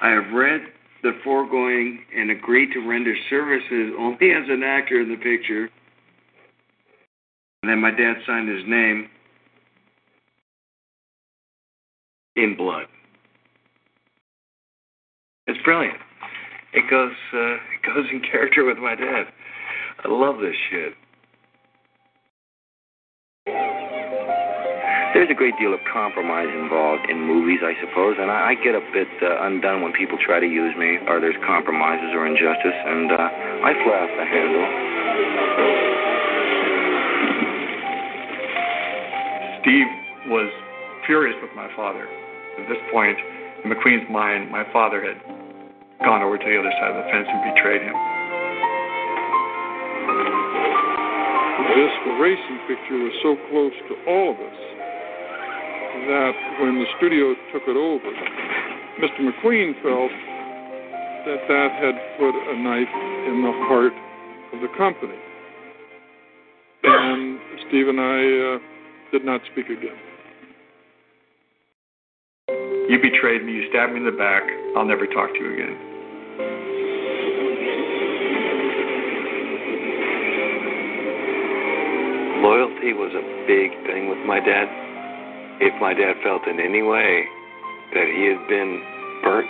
I 0.01 0.09
have 0.09 0.33
read 0.33 0.61
the 1.03 1.11
foregoing 1.23 2.03
and 2.15 2.31
agreed 2.31 2.73
to 2.73 2.79
render 2.79 3.13
services 3.29 3.93
only 3.99 4.31
as 4.31 4.49
an 4.49 4.63
actor 4.63 5.01
in 5.01 5.09
the 5.09 5.17
picture. 5.17 5.69
And 7.61 7.69
then 7.69 7.79
my 7.79 7.91
dad 7.91 8.15
signed 8.25 8.49
his 8.49 8.63
name 8.67 9.09
in 12.35 12.55
blood. 12.55 12.85
It's 15.47 15.61
brilliant. 15.63 15.97
It 16.73 16.89
goes 16.89 17.13
uh, 17.33 17.55
it 17.55 17.81
goes 17.85 18.05
in 18.11 18.21
character 18.21 18.65
with 18.65 18.77
my 18.77 18.95
dad. 18.95 19.27
I 20.03 20.09
love 20.09 20.39
this 20.39 20.55
shit. 20.69 20.93
There's 25.13 25.29
a 25.31 25.33
great 25.33 25.55
deal 25.57 25.73
of 25.73 25.79
compromise 25.93 26.49
involved 26.51 27.09
in 27.09 27.21
movies, 27.21 27.59
I 27.63 27.71
suppose, 27.79 28.17
and 28.19 28.29
I, 28.29 28.51
I 28.51 28.55
get 28.55 28.75
a 28.75 28.83
bit 28.91 29.07
uh, 29.23 29.47
undone 29.47 29.81
when 29.81 29.93
people 29.93 30.17
try 30.19 30.41
to 30.41 30.45
use 30.45 30.75
me, 30.75 30.99
or 31.07 31.21
there's 31.21 31.39
compromises 31.47 32.11
or 32.11 32.27
injustice, 32.27 32.75
and 32.75 33.11
uh, 33.13 33.15
I 33.63 33.71
fly 33.79 33.95
off 33.95 34.11
the 34.11 34.25
handle. 34.27 34.67
Steve 39.63 39.87
was 40.27 40.51
furious 41.07 41.37
with 41.41 41.55
my 41.55 41.73
father. 41.77 42.05
At 42.59 42.69
this 42.69 42.79
point, 42.91 43.17
in 43.63 43.71
McQueen's 43.71 44.09
mind, 44.09 44.51
my 44.51 44.63
father 44.71 45.03
had 45.03 45.19
gone 46.03 46.21
over 46.21 46.37
to 46.37 46.45
the 46.45 46.57
other 46.59 46.71
side 46.79 46.91
of 46.91 47.03
the 47.03 47.07
fence 47.11 47.27
and 47.27 47.41
betrayed 47.53 47.81
him. 47.81 47.97
This 51.75 51.91
racing 52.21 52.59
picture 52.67 52.99
was 53.03 53.15
so 53.19 53.35
close 53.51 53.75
to 53.89 53.93
all 54.07 54.31
of 54.31 54.39
us 54.39 54.59
that 56.07 56.33
when 56.61 56.79
the 56.79 56.87
studio 56.97 57.35
took 57.51 57.63
it 57.67 57.75
over, 57.75 58.11
Mr. 59.01 59.19
McQueen 59.27 59.75
felt 59.83 60.11
that 61.25 61.41
that 61.49 61.71
had 61.81 61.95
put 62.17 62.31
a 62.31 62.55
knife 62.61 62.95
in 63.27 63.41
the 63.41 63.51
heart 63.67 63.93
of 64.53 64.61
the 64.61 64.69
company. 64.77 65.19
And 66.83 67.39
Steve 67.67 67.87
and 67.89 67.99
I 67.99 68.55
uh, 68.55 68.59
did 69.11 69.25
not 69.25 69.41
speak 69.51 69.65
again. 69.65 69.97
You 72.87 73.01
betrayed 73.01 73.43
me. 73.43 73.53
You 73.53 73.69
stabbed 73.69 73.93
me 73.93 73.99
in 73.99 74.05
the 74.05 74.13
back. 74.13 74.43
I'll 74.77 74.85
never 74.85 75.07
talk 75.07 75.33
to 75.33 75.39
you 75.41 75.53
again. 75.57 75.75
Loyalty 82.45 82.93
was 82.93 83.09
a 83.17 83.25
big 83.49 83.73
thing 83.89 84.05
with 84.05 84.21
my 84.29 84.37
dad. 84.37 84.69
If 85.65 85.73
my 85.81 85.97
dad 85.97 86.13
felt 86.21 86.45
in 86.45 86.59
any 86.59 86.85
way 86.85 87.25
that 87.97 88.05
he 88.05 88.29
had 88.29 88.45
been 88.45 88.83
burnt, 89.25 89.49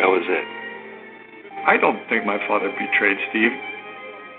that 0.00 0.08
was 0.08 0.24
it. 0.24 0.46
I 1.68 1.76
don't 1.76 2.00
think 2.08 2.24
my 2.24 2.40
father 2.48 2.72
betrayed 2.72 3.18
Steve, 3.28 3.52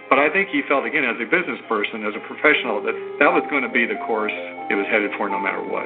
but 0.09 0.17
I 0.17 0.33
think 0.33 0.49
he 0.49 0.65
felt, 0.65 0.89
again, 0.89 1.05
as 1.05 1.21
a 1.21 1.29
business 1.29 1.61
person, 1.69 2.01
as 2.01 2.17
a 2.17 2.23
professional, 2.25 2.81
that 2.81 2.97
that 3.21 3.29
was 3.29 3.45
going 3.53 3.61
to 3.61 3.69
be 3.69 3.85
the 3.85 4.01
course 4.07 4.33
it 4.71 4.73
was 4.73 4.87
headed 4.89 5.11
for 5.19 5.29
no 5.29 5.37
matter 5.37 5.61
what. 5.61 5.85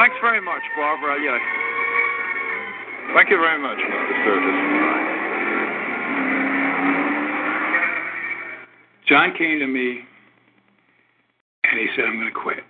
Thanks 0.00 0.16
very 0.22 0.40
much, 0.40 0.62
Barbara. 0.78 1.20
Yeah. 1.22 1.36
Thank 3.14 3.28
you 3.28 3.36
very 3.36 3.60
much, 3.60 3.76
Mr. 3.76 4.22
Sturges. 4.22 4.56
John 9.06 9.34
came 9.36 9.58
to 9.58 9.66
me 9.66 10.00
and 11.64 11.78
he 11.78 11.88
said, 11.94 12.06
I'm 12.06 12.14
going 12.14 12.32
to 12.32 12.40
quit. 12.40 12.64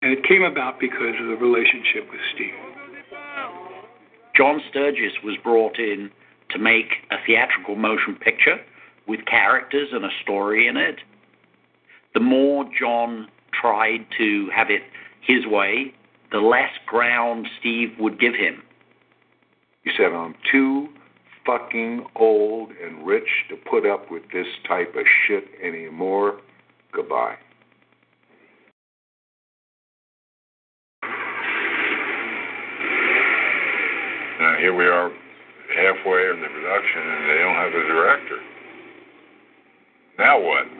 And 0.00 0.12
it 0.12 0.24
came 0.24 0.44
about 0.44 0.80
because 0.80 1.14
of 1.20 1.26
the 1.26 1.36
relationship 1.36 2.08
with 2.10 2.20
Steve. 2.34 2.54
John 4.34 4.62
Sturges 4.70 5.12
was 5.22 5.36
brought 5.44 5.78
in 5.78 6.10
to 6.52 6.58
make 6.58 7.04
a 7.10 7.16
theatrical 7.26 7.76
motion 7.76 8.14
picture 8.14 8.56
with 9.06 9.26
characters 9.26 9.90
and 9.92 10.06
a 10.06 10.10
story 10.22 10.66
in 10.66 10.78
it. 10.78 11.00
The 12.14 12.20
more 12.20 12.64
John 12.80 13.28
tried 13.52 14.06
to 14.16 14.48
have 14.54 14.70
it 14.70 14.84
his 15.20 15.46
way, 15.46 15.92
the 16.32 16.38
less 16.38 16.70
ground 16.86 17.48
Steve 17.58 17.90
would 17.98 18.20
give 18.20 18.34
him. 18.34 18.62
He 19.82 19.90
said, 19.96 20.12
I'm 20.12 20.34
too 20.50 20.88
fucking 21.46 22.06
old 22.16 22.70
and 22.70 23.06
rich 23.06 23.28
to 23.48 23.56
put 23.56 23.86
up 23.86 24.10
with 24.10 24.22
this 24.32 24.46
type 24.68 24.94
of 24.94 25.04
shit 25.26 25.44
anymore. 25.62 26.40
Goodbye. 26.92 27.36
Now, 34.38 34.56
here 34.58 34.74
we 34.74 34.86
are 34.86 35.10
halfway 35.76 36.30
in 36.30 36.40
the 36.40 36.48
production 36.48 37.02
and 37.02 37.30
they 37.30 37.38
don't 37.38 37.54
have 37.54 37.74
a 37.74 37.86
director. 37.86 38.38
Now 40.18 40.40
what? 40.40 40.79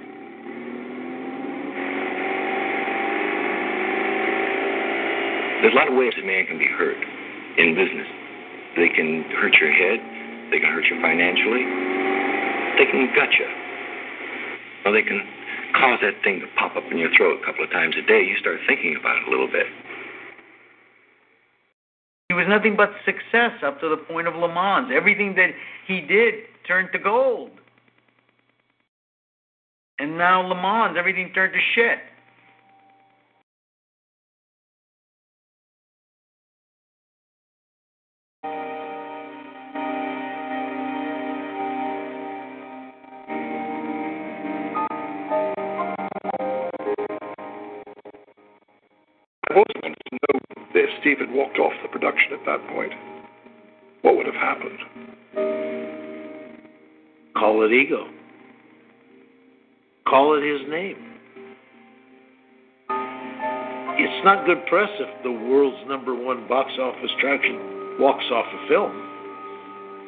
There's 5.61 5.73
a 5.73 5.77
lot 5.77 5.89
of 5.89 5.95
ways 5.95 6.13
a 6.17 6.25
man 6.25 6.47
can 6.47 6.59
be 6.59 6.69
hurt 6.69 6.97
in 7.59 7.75
business. 7.77 8.09
They 8.77 8.89
can 8.89 9.29
hurt 9.37 9.55
your 9.61 9.73
head. 9.73 10.01
They 10.51 10.59
can 10.59 10.73
hurt 10.73 10.89
you 10.89 10.97
financially. 11.01 11.65
They 12.81 12.89
can 12.89 13.13
gut 13.15 13.29
you. 13.37 13.49
Or 14.85 14.93
they 14.93 15.03
can 15.03 15.21
cause 15.77 15.99
that 16.01 16.17
thing 16.25 16.41
to 16.41 16.47
pop 16.57 16.77
up 16.77 16.85
in 16.91 16.97
your 16.97 17.11
throat 17.15 17.41
a 17.43 17.45
couple 17.45 17.65
of 17.65 17.71
times 17.71 17.95
a 17.99 18.07
day. 18.07 18.25
You 18.25 18.39
start 18.39 18.59
thinking 18.67 18.97
about 18.99 19.21
it 19.21 19.29
a 19.29 19.31
little 19.31 19.49
bit. 19.49 19.67
He 22.29 22.35
was 22.35 22.47
nothing 22.49 22.77
but 22.77 22.93
success 23.05 23.53
up 23.63 23.81
to 23.81 23.89
the 23.89 23.97
point 23.97 24.29
of 24.29 24.35
Le 24.37 24.49
Mans. 24.49 24.89
Everything 24.95 25.35
that 25.35 25.51
he 25.87 26.01
did 26.01 26.35
turned 26.67 26.89
to 26.93 26.99
gold. 26.99 27.51
And 29.99 30.17
now 30.17 30.41
Le 30.41 30.55
Mans, 30.55 30.97
everything 30.99 31.33
turned 31.35 31.53
to 31.53 31.61
shit. 31.75 31.99
Steve 51.01 51.19
had 51.19 51.33
walked 51.33 51.59
off 51.59 51.73
the 51.83 51.89
production 51.89 52.33
at 52.33 52.45
that 52.45 52.61
point. 52.69 52.93
What 54.03 54.17
would 54.17 54.27
have 54.27 54.35
happened? 54.35 54.79
Call 57.37 57.65
it 57.65 57.73
ego. 57.73 58.07
Call 60.07 60.37
it 60.37 60.43
his 60.45 60.69
name. 60.69 60.97
It's 63.97 64.25
not 64.25 64.45
good 64.45 64.65
press 64.67 64.91
if 64.99 65.23
the 65.23 65.33
world's 65.33 65.89
number 65.89 66.15
one 66.15 66.47
box 66.49 66.73
office 66.79 67.11
attraction 67.17 67.99
walks 67.99 68.25
off 68.33 68.47
a 68.47 68.69
film, 68.69 68.93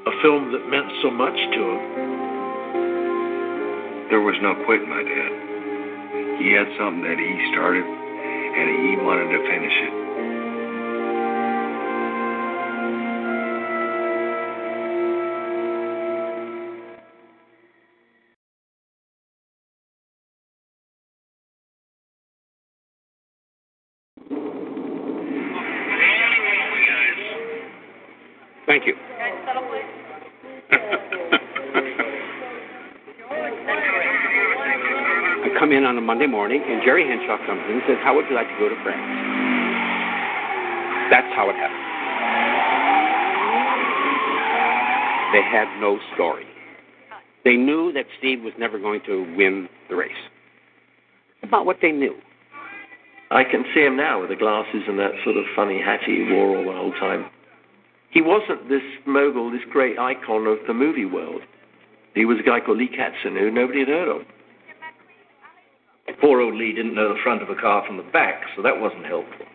a 0.06 0.22
film 0.22 0.52
that 0.52 0.68
meant 0.68 0.92
so 1.02 1.10
much 1.10 1.36
to 1.36 1.60
him. 1.60 1.82
There 4.10 4.20
was 4.20 4.36
no 4.42 4.54
quitting 4.66 4.88
my 4.88 5.02
dad. 5.02 5.32
He 6.40 6.52
had 6.52 6.68
something 6.76 7.04
that 7.04 7.16
he 7.16 7.52
started, 7.52 7.84
and 7.84 8.68
he 8.84 8.96
wanted 9.00 9.32
to 9.32 9.40
finish 9.48 9.72
it. 9.72 10.01
Monday 36.12 36.26
morning, 36.26 36.60
and 36.62 36.82
Jerry 36.84 37.08
Henshaw 37.08 37.38
comes 37.46 37.62
in 37.70 37.76
and 37.76 37.82
says, 37.88 37.96
How 38.04 38.14
would 38.14 38.26
you 38.28 38.34
like 38.34 38.46
to 38.46 38.58
go 38.58 38.68
to 38.68 38.76
France? 38.84 39.00
That's 41.08 41.32
how 41.34 41.48
it 41.48 41.56
happened. 41.56 41.88
They 45.32 45.40
had 45.40 45.80
no 45.80 45.98
story. 46.12 46.44
They 47.46 47.56
knew 47.56 47.94
that 47.94 48.04
Steve 48.18 48.42
was 48.42 48.52
never 48.58 48.78
going 48.78 49.00
to 49.06 49.24
win 49.38 49.70
the 49.88 49.96
race. 49.96 50.12
About 51.42 51.64
what 51.64 51.78
they 51.80 51.92
knew. 51.92 52.14
I 53.30 53.42
can 53.42 53.64
see 53.74 53.80
him 53.80 53.96
now 53.96 54.20
with 54.20 54.28
the 54.28 54.36
glasses 54.36 54.82
and 54.86 54.98
that 54.98 55.12
sort 55.24 55.38
of 55.38 55.44
funny 55.56 55.80
hat 55.80 56.00
he 56.04 56.28
wore 56.30 56.58
all 56.58 56.64
the 56.64 56.72
whole 56.72 56.92
time. 57.00 57.24
He 58.10 58.20
wasn't 58.20 58.68
this 58.68 58.82
mogul, 59.06 59.50
this 59.50 59.64
great 59.70 59.98
icon 59.98 60.46
of 60.46 60.58
the 60.66 60.74
movie 60.74 61.06
world. 61.06 61.40
He 62.14 62.26
was 62.26 62.36
a 62.38 62.42
guy 62.42 62.60
called 62.60 62.76
Lee 62.76 62.90
Katzin 62.90 63.38
who 63.38 63.50
nobody 63.50 63.78
had 63.78 63.88
heard 63.88 64.08
of. 64.08 64.26
Poor 66.20 66.40
old 66.40 66.54
Lee 66.54 66.72
didn't 66.72 66.94
know 66.94 67.14
the 67.14 67.20
front 67.22 67.42
of 67.42 67.50
a 67.50 67.54
car 67.54 67.84
from 67.86 67.96
the 67.96 68.02
back, 68.12 68.42
so 68.56 68.62
that 68.62 68.80
wasn't 68.80 69.06
helpful. 69.06 69.46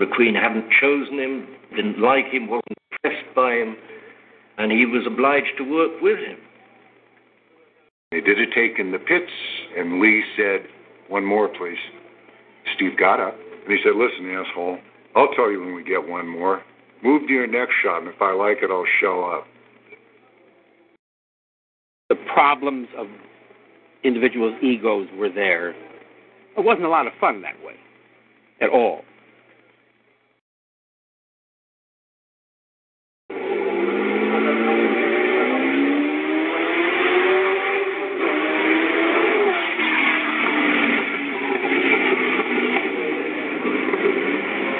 McQueen 0.00 0.40
hadn't 0.40 0.66
chosen 0.80 1.18
him, 1.18 1.46
didn't 1.74 2.00
like 2.00 2.26
him, 2.26 2.48
wasn't 2.48 2.78
impressed 2.92 3.34
by 3.34 3.54
him, 3.54 3.76
and 4.58 4.70
he 4.70 4.86
was 4.86 5.06
obliged 5.06 5.56
to 5.58 5.64
work 5.64 6.00
with 6.00 6.18
him. 6.18 6.38
They 8.10 8.20
did 8.20 8.38
a 8.38 8.46
take 8.46 8.78
in 8.78 8.92
the 8.92 8.98
pits, 8.98 9.30
and 9.76 10.00
Lee 10.00 10.24
said, 10.36 10.66
One 11.08 11.24
more, 11.24 11.48
please. 11.48 11.78
Steve 12.74 12.98
got 12.98 13.20
up, 13.20 13.34
and 13.34 13.72
he 13.72 13.78
said, 13.82 13.96
Listen, 13.96 14.30
asshole, 14.30 14.78
I'll 15.14 15.32
tell 15.34 15.50
you 15.50 15.60
when 15.60 15.74
we 15.74 15.84
get 15.84 16.08
one 16.08 16.26
more. 16.26 16.62
Move 17.02 17.26
to 17.28 17.32
your 17.32 17.46
next 17.46 17.74
shot, 17.82 18.02
and 18.02 18.08
if 18.08 18.20
I 18.20 18.32
like 18.32 18.58
it, 18.62 18.70
I'll 18.70 18.86
show 19.00 19.24
up. 19.24 19.46
The 22.08 22.16
problems 22.32 22.88
of 22.96 23.06
individuals' 24.04 24.54
egos 24.62 25.08
were 25.16 25.28
there. 25.28 25.70
It 25.70 26.64
wasn't 26.64 26.86
a 26.86 26.88
lot 26.88 27.06
of 27.06 27.12
fun 27.20 27.42
that 27.42 27.54
way 27.64 27.74
at 28.60 28.70
all. 28.70 29.02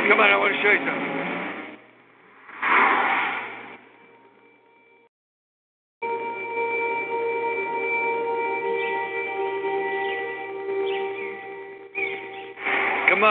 Come 0.09 0.21
on, 0.21 0.31
I 0.31 0.37
want 0.37 0.55
to 0.55 0.63
show 0.63 0.73
you 0.73 0.79
something. 0.87 1.08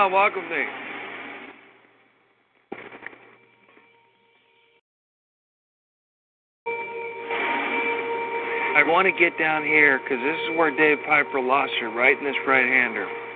Come 0.07 0.13
on, 0.13 0.31
walk. 0.31 0.33
I 8.77 8.83
want 8.87 9.05
to 9.05 9.11
get 9.11 9.37
down 9.37 9.65
here 9.65 9.99
because 9.99 10.23
this 10.23 10.37
is 10.47 10.57
where 10.57 10.71
Dave 10.71 10.99
Piper 11.05 11.41
lost 11.41 11.73
her, 11.81 11.89
right 11.89 12.17
in 12.17 12.23
this 12.23 12.37
right-hander. 12.47 13.26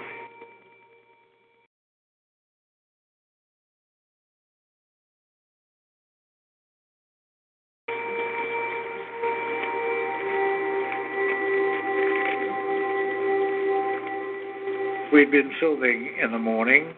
We'd 15.21 15.29
been 15.29 15.53
filming 15.59 16.17
in 16.19 16.31
the 16.31 16.39
morning. 16.39 16.95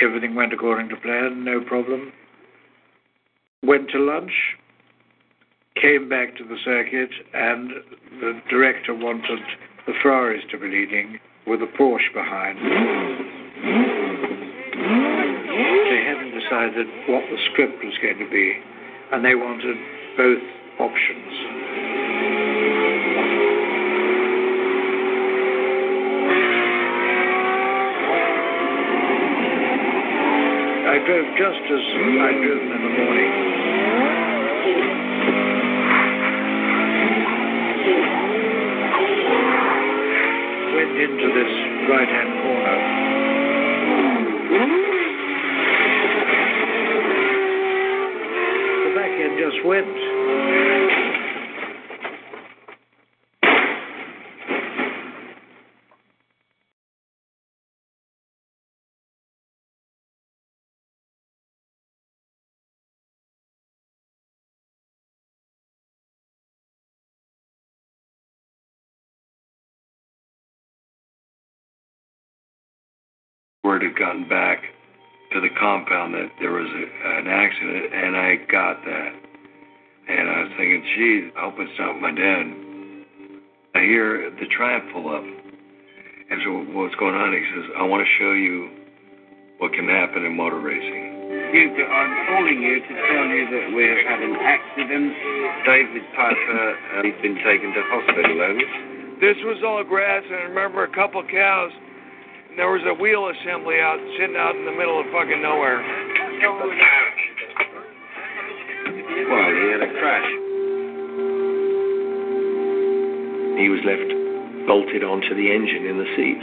Everything 0.00 0.36
went 0.36 0.52
according 0.52 0.88
to 0.90 0.96
plan, 0.96 1.42
no 1.44 1.60
problem. 1.60 2.12
Went 3.64 3.90
to 3.90 3.98
lunch, 3.98 4.30
came 5.82 6.08
back 6.08 6.36
to 6.36 6.44
the 6.44 6.54
circuit, 6.64 7.10
and 7.34 7.70
the 8.20 8.40
director 8.48 8.94
wanted 8.94 9.40
the 9.88 9.94
Ferraris 10.00 10.44
to 10.52 10.58
be 10.58 10.68
leading 10.68 11.18
with 11.44 11.60
a 11.60 11.66
Porsche 11.76 12.14
behind. 12.14 12.56
They 15.90 16.04
hadn't 16.06 16.38
decided 16.38 16.86
what 17.08 17.24
the 17.28 17.38
script 17.50 17.82
was 17.82 17.98
going 18.00 18.18
to 18.18 18.30
be, 18.30 18.62
and 19.10 19.24
they 19.24 19.34
wanted 19.34 19.76
both 20.16 20.42
options. 20.78 21.65
Drove 31.06 31.26
just 31.38 31.62
as 31.70 31.84
I'd 32.18 32.42
driven 32.42 32.66
in 32.66 32.82
the 32.82 32.90
morning. 32.98 33.30
Went 40.74 40.94
into 40.98 41.26
this 41.30 41.52
right 41.88 42.10
hand 42.10 42.30
corner. 42.42 42.76
The 48.82 48.90
back 48.96 49.12
end 49.14 49.38
just 49.38 49.64
went. 49.64 50.75
Word 73.76 73.84
had 73.84 73.98
gotten 73.98 74.26
back 74.28 74.62
to 75.32 75.40
the 75.40 75.52
compound 75.60 76.14
that 76.14 76.32
there 76.40 76.52
was 76.52 76.64
a, 76.64 76.84
an 77.20 77.28
accident, 77.28 77.92
and 77.92 78.16
I 78.16 78.36
got 78.48 78.80
that. 78.88 79.12
And 80.08 80.30
I 80.30 80.36
was 80.48 80.52
thinking, 80.56 80.80
geez, 80.96 81.24
I 81.36 81.40
hope 81.44 81.60
it's 81.60 81.76
not 81.76 82.00
my 82.00 82.08
dad. 82.08 82.44
I 83.74 83.84
hear 83.84 84.32
the 84.32 84.48
Triumph 84.56 84.88
pull 84.94 85.12
up. 85.12 85.20
And 85.20 86.40
so 86.40 86.72
what's 86.72 86.94
going 86.96 87.20
on? 87.20 87.36
He 87.36 87.44
says, 87.52 87.68
I 87.76 87.84
want 87.84 88.00
to 88.00 88.10
show 88.16 88.32
you 88.32 88.70
what 89.60 89.76
can 89.76 89.84
happen 89.92 90.24
in 90.24 90.32
motor 90.32 90.56
racing. 90.56 91.12
Duke, 91.52 91.76
I'm 91.76 92.12
calling 92.32 92.56
you 92.62 92.80
to 92.80 92.92
tell 92.96 93.26
you 93.28 93.44
that 93.44 93.66
we've 93.76 94.00
had 94.08 94.24
an 94.24 94.40
accident. 94.40 95.12
David 95.68 96.06
Piper 96.16 96.64
uh, 96.96 97.04
he's 97.04 97.18
been 97.20 97.36
taken 97.44 97.76
to 97.76 97.82
hospital, 97.92 98.40
over. 98.40 99.20
This 99.20 99.36
was 99.44 99.60
all 99.60 99.84
grass, 99.84 100.24
and 100.24 100.34
I 100.34 100.48
remember 100.48 100.84
a 100.84 100.92
couple 100.94 101.20
cows. 101.28 101.72
And 102.56 102.64
there 102.64 102.72
was 102.72 102.88
a 102.88 102.96
wheel 102.96 103.28
assembly 103.28 103.76
out 103.84 104.00
sitting 104.16 104.32
out 104.32 104.56
in 104.56 104.64
the 104.64 104.72
middle 104.72 104.96
of 104.96 105.04
fucking 105.12 105.42
nowhere. 105.44 105.76
Well, 109.28 109.48
he 109.52 109.76
had 109.76 109.84
a 109.84 109.92
crash. 110.00 110.30
He 113.60 113.68
was 113.68 113.84
left 113.84 114.08
bolted 114.64 115.04
onto 115.04 115.36
the 115.36 115.52
engine 115.52 115.84
in 115.84 116.00
the 116.00 116.08
seat, 116.16 116.40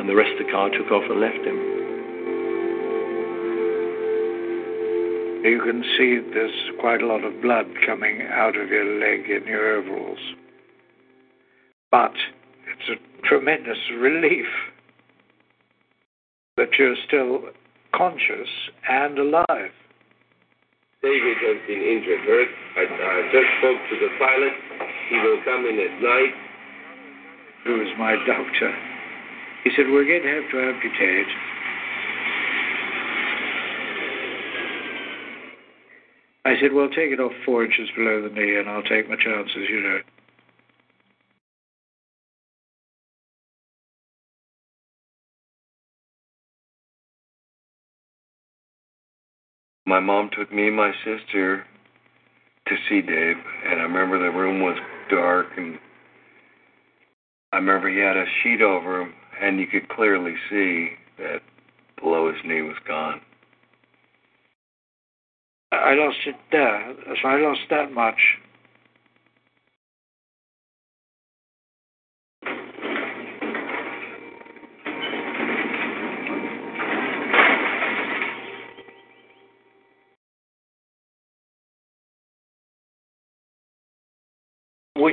and 0.00 0.10
the 0.10 0.16
rest 0.16 0.34
of 0.40 0.44
the 0.44 0.50
car 0.50 0.70
took 0.74 0.90
off 0.90 1.06
and 1.06 1.20
left 1.22 1.38
him. 1.38 1.54
You 5.46 5.62
can 5.62 5.86
see 5.94 6.18
there's 6.34 6.50
quite 6.80 7.00
a 7.00 7.06
lot 7.06 7.22
of 7.22 7.40
blood 7.40 7.66
coming 7.86 8.26
out 8.26 8.56
of 8.56 8.70
your 8.70 8.98
leg 8.98 9.30
in 9.30 9.46
your 9.46 9.78
overalls. 9.78 10.34
But 11.92 12.18
it's 12.66 12.90
a 12.90 12.98
tremendous 13.22 13.78
relief 13.94 14.50
that 16.56 16.68
you're 16.78 16.96
still 17.06 17.52
conscious 17.94 18.48
and 18.88 19.18
alive. 19.18 19.72
David 21.02 21.36
has 21.38 21.60
been 21.68 21.82
injured, 21.82 22.20
hurt. 22.24 22.48
I, 22.76 22.82
I 22.88 23.22
just 23.30 23.50
spoke 23.60 23.80
to 23.90 23.96
the 24.00 24.10
pilot. 24.18 24.54
He 25.10 25.16
will 25.20 25.40
come 25.44 25.66
in 25.66 25.76
at 25.78 26.02
night. 26.02 26.34
Who 27.64 27.80
is 27.82 27.88
my 27.98 28.16
doctor? 28.26 28.72
He 29.64 29.70
said, 29.76 29.86
We're 29.90 30.06
going 30.06 30.22
to 30.22 30.32
have 30.32 30.50
to 30.50 30.58
amputate. 30.62 31.26
I 36.46 36.54
said, 36.60 36.72
Well, 36.72 36.88
take 36.88 37.12
it 37.12 37.20
off 37.20 37.32
four 37.44 37.64
inches 37.64 37.88
below 37.96 38.22
the 38.22 38.32
knee 38.32 38.56
and 38.56 38.68
I'll 38.68 38.82
take 38.82 39.08
my 39.08 39.16
chances, 39.16 39.68
you 39.68 39.82
know. 39.82 39.98
My 49.86 50.00
mom 50.00 50.30
took 50.36 50.52
me 50.52 50.66
and 50.66 50.76
my 50.76 50.92
sister 51.04 51.64
to 52.66 52.76
see 52.88 53.00
Dave, 53.00 53.36
and 53.64 53.80
I 53.80 53.84
remember 53.84 54.18
the 54.18 54.36
room 54.36 54.60
was 54.60 54.76
dark, 55.08 55.46
and 55.56 55.78
I 57.52 57.58
remember 57.58 57.88
he 57.88 57.98
had 57.98 58.16
a 58.16 58.24
sheet 58.42 58.60
over 58.60 59.00
him, 59.00 59.14
and 59.40 59.60
you 59.60 59.68
could 59.68 59.88
clearly 59.88 60.34
see 60.50 60.90
that 61.18 61.40
below 62.02 62.32
his 62.32 62.42
knee 62.44 62.62
was 62.62 62.76
gone. 62.86 63.20
I 65.70 65.94
lost 65.94 66.18
it 66.26 66.34
there, 66.50 66.94
so 67.22 67.28
I 67.28 67.40
lost 67.40 67.60
that 67.70 67.92
much. 67.92 68.18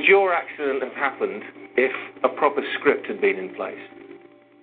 Would 0.04 0.10
your 0.10 0.34
accident 0.34 0.82
have 0.82 0.92
happened 0.92 1.42
if 1.78 1.90
a 2.24 2.28
proper 2.28 2.60
script 2.78 3.06
had 3.06 3.22
been 3.22 3.38
in 3.38 3.54
place? 3.54 3.80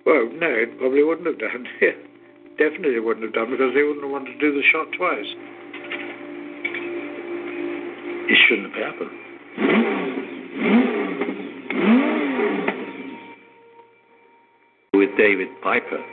Well, 0.06 0.30
no, 0.38 0.46
it 0.46 0.78
probably 0.78 1.02
wouldn't 1.02 1.26
have 1.26 1.40
done. 1.40 1.66
Definitely 2.58 3.00
wouldn't 3.00 3.24
have 3.24 3.34
done 3.34 3.50
because 3.50 3.74
they 3.74 3.82
wouldn't 3.82 4.04
have 4.04 4.12
wanted 4.12 4.34
to 4.34 4.38
do 4.38 4.54
the 4.54 4.62
shot 4.70 4.86
twice. 4.96 5.26
It 8.30 8.38
shouldn't 8.46 8.70
have 8.70 8.94
happened. 8.94 9.10
With 14.94 15.10
David 15.18 15.48
Piper, 15.64 16.04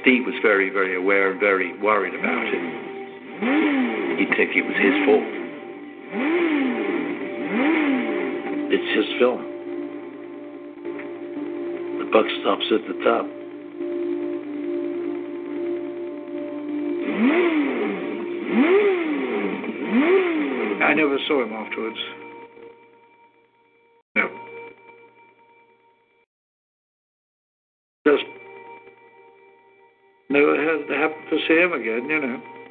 Steve 0.00 0.24
was 0.24 0.36
very, 0.40 0.70
very 0.70 0.96
aware 0.96 1.32
and 1.32 1.38
very 1.38 1.78
worried 1.78 2.14
about 2.14 2.46
it. 2.46 4.18
He'd 4.18 4.34
think 4.34 4.56
it 4.56 4.64
was 4.64 4.76
his 4.80 5.04
fault. 5.04 5.42
It's 8.94 9.08
his 9.08 9.18
film. 9.18 9.40
The 11.98 12.04
buck 12.12 12.26
stops 12.42 12.64
at 12.72 12.86
the 12.86 12.94
top. 13.02 13.24
I 20.82 20.94
never 20.94 21.16
saw 21.26 21.42
him 21.42 21.52
afterwards. 21.54 21.96
No. 24.14 24.28
Just 28.06 28.24
never 30.28 30.54
had 30.54 30.90
happened 31.00 31.30
to 31.30 31.38
see 31.48 31.54
him 31.54 31.72
again, 31.72 32.10
you 32.10 32.20
know. 32.20 32.61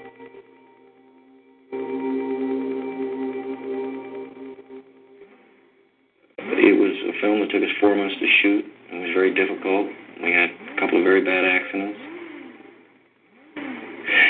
That 7.51 7.59
took 7.59 7.67
us 7.67 7.75
four 7.79 7.95
months 7.95 8.15
to 8.19 8.27
shoot. 8.41 8.65
It 8.91 8.95
was 8.95 9.11
very 9.13 9.33
difficult. 9.33 9.87
We 10.21 10.31
had 10.31 10.49
a 10.49 10.79
couple 10.79 10.97
of 10.99 11.03
very 11.03 11.23
bad 11.23 11.45
accidents. 11.45 11.99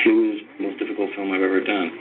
It 0.06 0.10
was 0.10 0.40
the 0.58 0.64
most 0.64 0.80
difficult 0.80 1.10
film 1.16 1.32
I've 1.32 1.42
ever 1.42 1.62
done. 1.62 1.92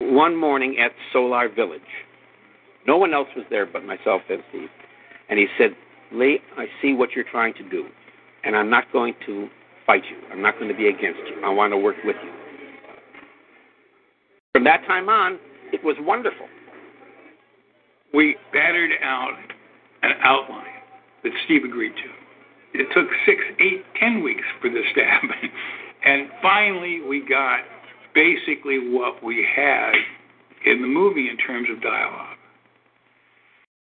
One 0.00 0.36
morning 0.36 0.76
at 0.78 0.92
Solar 1.12 1.48
Village, 1.48 1.80
no 2.86 2.98
one 2.98 3.14
else 3.14 3.28
was 3.34 3.46
there 3.48 3.64
but 3.64 3.84
myself 3.84 4.22
and 4.28 4.42
Steve. 4.50 4.68
And 5.28 5.38
he 5.38 5.46
said, 5.56 5.70
Lee, 6.12 6.40
I 6.58 6.66
see 6.82 6.92
what 6.92 7.12
you're 7.12 7.24
trying 7.24 7.54
to 7.54 7.68
do, 7.68 7.86
and 8.44 8.54
I'm 8.54 8.68
not 8.68 8.84
going 8.92 9.14
to 9.26 9.48
fight 9.90 10.04
you. 10.08 10.16
I'm 10.30 10.40
not 10.40 10.54
going 10.54 10.68
to 10.68 10.76
be 10.76 10.86
against 10.86 11.18
you. 11.26 11.42
I 11.44 11.48
want 11.50 11.72
to 11.72 11.76
work 11.76 11.96
with 12.04 12.14
you. 12.22 12.30
From 14.52 14.62
that 14.62 14.86
time 14.86 15.08
on, 15.08 15.36
it 15.72 15.82
was 15.82 15.96
wonderful. 15.98 16.46
We 18.14 18.36
battered 18.52 18.92
out 19.02 19.34
an 20.04 20.12
outline 20.22 20.78
that 21.24 21.32
Steve 21.44 21.64
agreed 21.64 21.92
to. 21.96 22.78
It 22.78 22.86
took 22.94 23.08
six, 23.26 23.40
eight, 23.58 23.82
ten 23.98 24.22
weeks 24.22 24.44
for 24.60 24.70
this 24.70 24.86
to 24.94 25.04
happen. 25.04 25.50
And 26.04 26.28
finally, 26.40 27.00
we 27.08 27.26
got 27.28 27.58
basically 28.14 28.94
what 28.94 29.24
we 29.24 29.44
had 29.56 29.90
in 30.66 30.82
the 30.82 30.88
movie 30.88 31.28
in 31.28 31.36
terms 31.36 31.66
of 31.68 31.82
dialogue. 31.82 32.36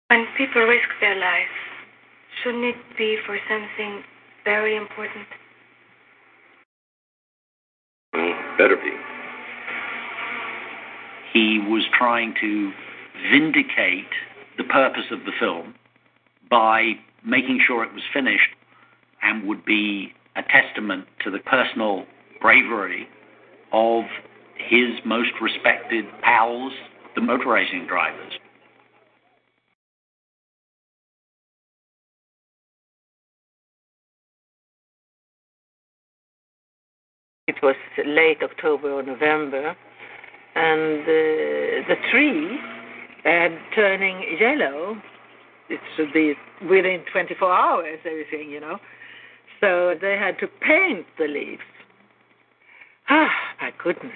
When 0.09 0.25
people 0.39 0.63
risk 0.63 0.89
their 1.03 1.21
lives, 1.21 1.53
shouldn't 2.43 2.65
it 2.65 2.77
be 2.97 3.19
for 3.27 3.39
something 3.51 4.03
very 4.47 4.77
important? 4.79 5.27
Well, 8.13 8.50
better 8.61 8.77
be. 8.77 8.93
He 11.33 11.59
was 11.59 11.83
trying 11.97 12.35
to 12.41 12.73
vindicate 13.33 14.13
the 14.59 14.65
purpose 14.65 15.07
of 15.11 15.21
the 15.25 15.33
film 15.39 15.75
by 16.51 16.93
making 17.25 17.61
sure 17.67 17.85
it 17.85 17.95
was 17.95 18.03
finished 18.13 18.51
and 19.23 19.47
would 19.47 19.65
be 19.65 20.13
a 20.37 20.43
testament 20.43 21.07
to 21.25 21.31
the 21.31 21.39
personal 21.39 22.05
bravery 22.41 23.09
of 23.73 24.05
his 24.57 24.91
most 25.07 25.31
respected 25.41 26.05
pals, 26.23 26.73
the 27.15 27.21
motor 27.21 27.49
racing 27.49 27.87
drivers. 27.87 28.40
It 37.63 37.67
was 37.67 37.77
late 38.07 38.39
October 38.43 38.91
or 38.91 39.03
November, 39.03 39.77
and 40.55 41.03
uh, 41.03 41.89
the 41.89 41.97
tree 42.11 42.59
had 43.25 43.53
turning 43.75 44.39
yellow. 44.41 44.97
It 45.69 45.81
should 45.97 46.13
be 46.13 46.35
within 46.63 47.05
24 47.13 47.53
hours, 47.53 47.99
everything, 48.05 48.51
you 48.51 48.61
know. 48.61 48.79
So 49.61 49.95
they 50.01 50.17
had 50.19 50.39
to 50.39 50.47
paint 50.47 51.07
the 51.19 51.27
leaves. 51.27 51.61
Ah, 53.11 53.29
my 53.61 53.73
goodness. 53.83 54.13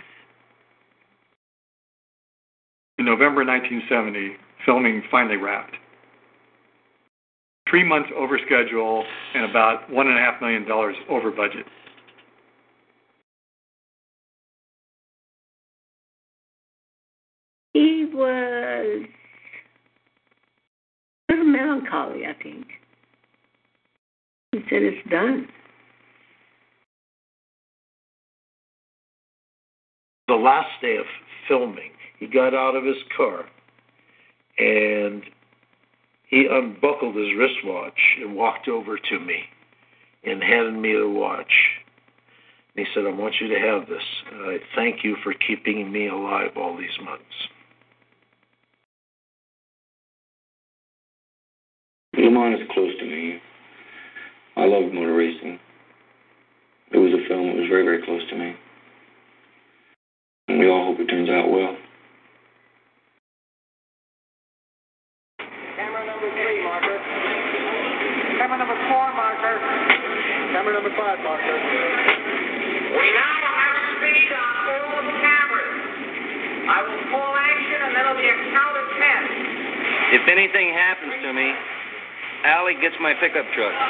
In 2.99 3.05
November 3.05 3.45
1970, 3.45 4.37
filming 4.65 5.03
finally 5.11 5.37
wrapped. 5.37 5.77
Three 7.69 7.85
months 7.85 8.09
over 8.17 8.39
schedule 8.47 9.05
and 9.35 9.51
about 9.51 9.91
one 9.91 10.07
and 10.07 10.17
a 10.17 10.21
half 10.21 10.41
million 10.41 10.67
dollars 10.67 10.97
over 11.11 11.31
budget. 11.31 11.67
Was 18.15 19.07
a 21.29 21.33
little 21.33 21.45
melancholy, 21.45 22.27
I 22.27 22.35
think. 22.43 22.67
He 24.53 24.59
said 24.71 24.83
it's 24.83 25.09
done. 25.11 25.49
The 30.29 30.35
last 30.35 30.71
day 30.81 30.97
of 30.97 31.07
filming, 31.49 31.91
he 32.19 32.27
got 32.27 32.55
out 32.55 32.77
of 32.77 32.85
his 32.85 32.97
car 33.17 33.45
and 34.59 35.23
he 36.29 36.47
unbuckled 36.51 37.17
his 37.17 37.29
wristwatch 37.37 37.99
and 38.21 38.35
walked 38.35 38.69
over 38.69 38.97
to 38.97 39.21
me 39.21 39.41
and 40.25 40.43
handed 40.43 40.75
me 40.75 40.95
the 40.95 41.09
watch. 41.09 41.53
And 42.75 42.87
he 42.87 42.93
said, 42.95 43.05
I 43.07 43.11
want 43.11 43.35
you 43.41 43.49
to 43.49 43.59
have 43.59 43.89
this. 43.89 44.03
And 44.33 44.51
I 44.51 44.57
thank 44.75 45.05
you 45.05 45.17
for 45.23 45.35
keeping 45.35 45.93
me 45.93 46.09
alive 46.09 46.51
all 46.57 46.77
these 46.77 46.99
months. 47.05 47.25
Le 52.35 52.41
Mans 52.41 52.61
is 52.61 52.66
close 52.74 52.91
to 52.99 53.07
me. 53.07 53.39
I 54.57 54.66
love 54.66 54.91
motor 54.91 55.14
racing. 55.14 55.59
It 56.91 56.99
was 56.99 57.14
a 57.14 57.22
film 57.30 57.47
that 57.47 57.57
was 57.62 57.70
very, 57.70 57.87
very 57.87 58.03
close 58.03 58.22
to 58.30 58.35
me. 58.35 58.59
And 60.49 60.59
we 60.59 60.66
all 60.66 60.91
hope 60.91 60.99
it 60.99 61.07
turns 61.07 61.30
out 61.30 61.47
well. 61.47 61.78
Camera 65.78 66.03
number 66.11 66.26
three, 66.35 66.59
marker. 66.66 66.99
Camera 68.43 68.59
number 68.59 68.78
four, 68.91 69.07
marker. 69.14 69.55
Camera 70.59 70.74
number 70.74 70.91
five, 70.99 71.18
marker. 71.22 71.55
We 72.99 73.07
now 73.14 73.39
have 73.47 73.78
speed 73.95 74.30
on 74.35 74.55
all 74.74 75.07
cameras. 75.22 75.78
I 76.66 76.78
will 76.82 77.03
call 77.14 77.30
action 77.39 77.78
and 77.78 77.91
then 77.95 78.03
it'll 78.03 78.18
be 78.18 78.26
a 78.26 78.39
count 78.51 78.74
of 78.74 78.87
ten. 78.99 79.22
If 80.18 80.26
anything 80.26 80.74
happens 80.74 81.14
to 81.22 81.30
me, 81.30 81.74
Allie 82.45 82.77
gets 82.81 82.95
my 83.01 83.15
pickup 83.21 83.47
truck. 83.57 83.75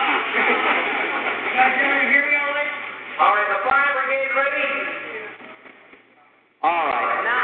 You 1.55 1.61
guys 1.61 1.71
hear 2.11 2.27
me 2.27 2.35
all 2.35 2.51
right? 2.51 2.73
All 3.23 3.31
right, 3.31 3.47
the 3.47 3.61
fire 3.63 3.95
brigade 3.95 4.33
ready? 4.35 4.71
All 6.67 6.87
right, 6.91 7.23
now 7.23 7.43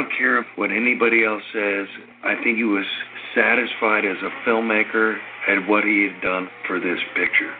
don't 0.00 0.12
care 0.16 0.46
what 0.56 0.70
anybody 0.70 1.24
else 1.24 1.42
says. 1.52 1.86
I 2.24 2.34
think 2.42 2.56
he 2.56 2.64
was 2.64 2.86
satisfied 3.34 4.04
as 4.04 4.16
a 4.22 4.48
filmmaker 4.48 5.16
at 5.48 5.68
what 5.68 5.84
he 5.84 6.08
had 6.08 6.22
done 6.22 6.48
for 6.66 6.80
this 6.80 6.98
picture. 7.14 7.52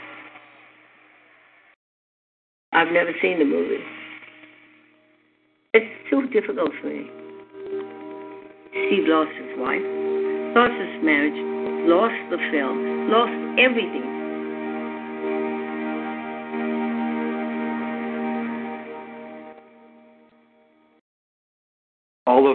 I've 2.73 2.93
never 2.93 3.11
seen 3.21 3.41
the 3.41 3.45
movie. 3.45 3.85
It's 5.75 6.11
too 6.11 6.29
difficult 6.29 6.71
for 6.81 6.89
me. 6.89 7.11
Steve 8.71 9.05
lost 9.07 9.33
his 9.37 9.59
wife, 9.59 9.83
lost 10.57 10.73
his 10.81 11.05
marriage, 11.05 11.37
lost 11.89 12.15
the 12.31 12.39
film, 12.51 13.11
lost 13.11 13.61
everything. 13.61 14.10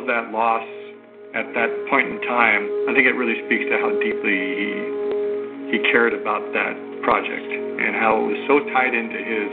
That 0.08 0.32
loss 0.32 0.66
at 1.36 1.52
that 1.54 1.70
point 1.90 2.08
in 2.08 2.18
time, 2.24 2.64
I 2.88 2.96
think 2.96 3.06
it 3.06 3.16
really 3.20 3.36
speaks 3.46 3.68
to 3.68 3.76
how 3.78 3.92
deeply 4.00 4.40
he 4.56 4.70
he 5.74 5.78
cared 5.92 6.14
about 6.14 6.46
that 6.54 6.78
project 7.02 7.50
and 7.50 7.98
how 7.98 8.22
it 8.22 8.26
was 8.32 8.42
so 8.48 8.62
tied 8.72 8.94
into 8.94 9.18
his 9.18 9.52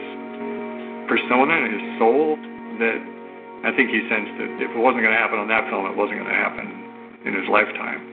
persona 1.09 1.57
and 1.57 1.73
his 1.73 1.87
soul 1.99 2.37
that 2.79 3.01
I 3.65 3.71
think 3.75 3.91
he 3.91 4.05
sensed 4.11 4.35
that 4.39 4.51
if 4.61 4.71
it 4.71 4.81
wasn't 4.81 5.03
going 5.03 5.15
to 5.15 5.23
happen 5.23 5.39
on 5.39 5.49
that 5.49 5.71
film, 5.71 5.87
it 5.87 5.97
wasn't 5.97 6.21
going 6.21 6.31
to 6.31 6.37
happen 6.37 6.67
in 7.25 7.33
his 7.33 7.49
lifetime. 7.49 8.13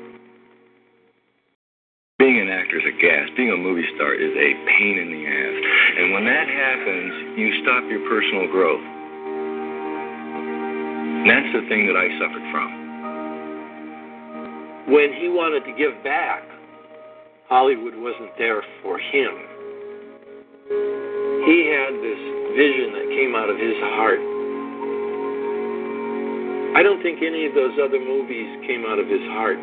Being 2.18 2.40
an 2.40 2.50
actor 2.52 2.78
is 2.80 2.86
a 2.86 2.96
gas. 3.00 3.32
Being 3.36 3.52
a 3.52 3.58
movie 3.58 3.88
star 3.96 4.14
is 4.14 4.36
a 4.36 4.50
pain 4.68 4.96
in 5.00 5.08
the 5.10 5.24
ass. 5.24 5.58
And 6.04 6.14
when 6.14 6.26
that 6.28 6.48
happens, 6.52 7.40
you 7.40 7.64
stop 7.64 7.84
your 7.88 8.04
personal 8.08 8.46
growth. 8.52 8.84
And 11.20 11.28
that's 11.28 11.52
the 11.52 11.68
thing 11.68 11.84
that 11.86 12.00
I 12.00 12.08
suffered 12.16 12.48
from. 12.48 12.70
When 14.88 15.12
he 15.20 15.28
wanted 15.28 15.68
to 15.68 15.74
give 15.76 16.02
back, 16.02 16.44
Hollywood 17.50 17.94
wasn't 17.98 18.32
there 18.38 18.64
for 18.82 18.98
him. 18.98 19.36
He 21.44 21.68
had 21.68 21.92
this 22.00 22.22
vision 22.56 22.96
that 22.96 23.12
came 23.12 23.36
out 23.36 23.50
of 23.52 23.60
his 23.60 23.76
heart. 24.00 24.24
I 26.78 26.84
don't 26.84 27.04
think 27.04 27.20
any 27.22 27.46
of 27.46 27.54
those 27.54 27.76
other 27.84 28.00
movies 28.00 28.48
came 28.66 28.86
out 28.88 28.98
of 28.98 29.08
his 29.08 29.22
heart. 29.36 29.60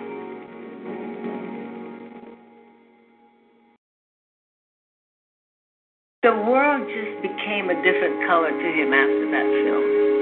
The 6.22 6.34
world 6.34 6.86
just 6.86 7.22
became 7.22 7.70
a 7.70 7.76
different 7.80 8.26
color 8.28 8.50
to 8.50 8.68
him 8.76 8.92
after 8.92 9.30
that 9.30 9.46
film. 9.64 10.15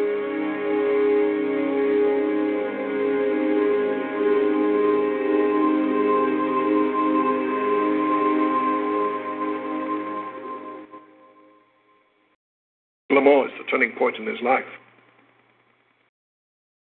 Le 13.25 13.47
is 13.47 13.53
the 13.59 13.65
turning 13.71 13.93
point 13.97 14.17
in 14.17 14.27
his 14.27 14.41
life. 14.45 14.69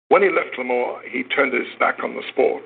When 0.08 0.22
he 0.22 0.28
left 0.28 0.58
Le 0.58 1.00
he 1.10 1.24
turned 1.24 1.54
his 1.54 1.66
back 1.80 2.04
on 2.04 2.14
the 2.14 2.22
sport. 2.30 2.64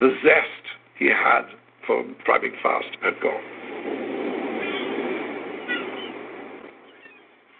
The 0.00 0.10
zest 0.22 0.64
he 0.98 1.06
had 1.06 1.46
for 1.86 2.04
driving 2.24 2.52
fast 2.62 2.90
had 3.00 3.14
gone. 3.22 3.46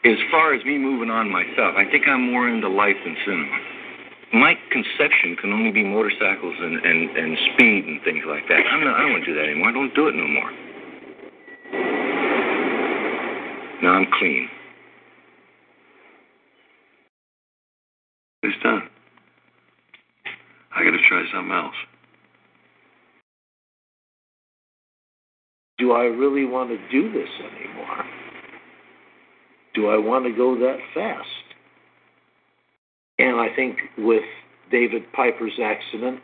As 0.04 0.18
far 0.30 0.54
as 0.54 0.64
me 0.64 0.78
moving 0.78 1.10
on 1.10 1.30
myself, 1.30 1.74
I 1.76 1.88
think 1.90 2.06
I'm 2.06 2.30
more 2.30 2.48
into 2.48 2.68
life 2.68 2.96
than 3.04 3.16
cinema. 3.24 3.58
My 4.34 4.54
conception 4.70 5.36
can 5.40 5.52
only 5.52 5.70
be 5.70 5.82
motorcycles 5.82 6.54
and, 6.58 6.84
and, 6.84 7.16
and 7.16 7.38
speed 7.54 7.86
and 7.86 8.02
things 8.02 8.22
like 8.26 8.46
that. 8.48 8.62
I'm 8.70 8.84
not, 8.84 8.98
I 8.98 9.02
don't 9.02 9.12
want 9.12 9.24
to 9.24 9.32
do 9.32 9.38
that 9.38 9.46
anymore. 9.46 9.70
I 9.70 9.72
don't 9.72 9.94
do 9.94 10.08
it 10.08 10.14
no 10.14 10.26
more. 10.26 10.50
Now 13.82 13.94
I'm 13.94 14.06
clean. 14.18 14.48
It's 18.42 18.62
done. 18.62 18.82
I 20.74 20.84
got 20.84 20.90
to 20.90 20.98
try 21.08 21.24
something 21.32 21.52
else. 21.52 21.74
Do 25.78 25.92
I 25.92 26.04
really 26.04 26.44
want 26.44 26.70
to 26.70 26.78
do 26.90 27.12
this 27.12 27.28
anymore? 27.38 28.04
Do 29.74 29.88
I 29.88 29.98
want 29.98 30.24
to 30.24 30.32
go 30.32 30.58
that 30.58 30.78
fast? 30.94 31.26
And 33.18 33.36
I 33.36 33.54
think 33.54 33.78
with 33.98 34.22
David 34.70 35.02
Piper's 35.12 35.58
accident, 35.62 36.20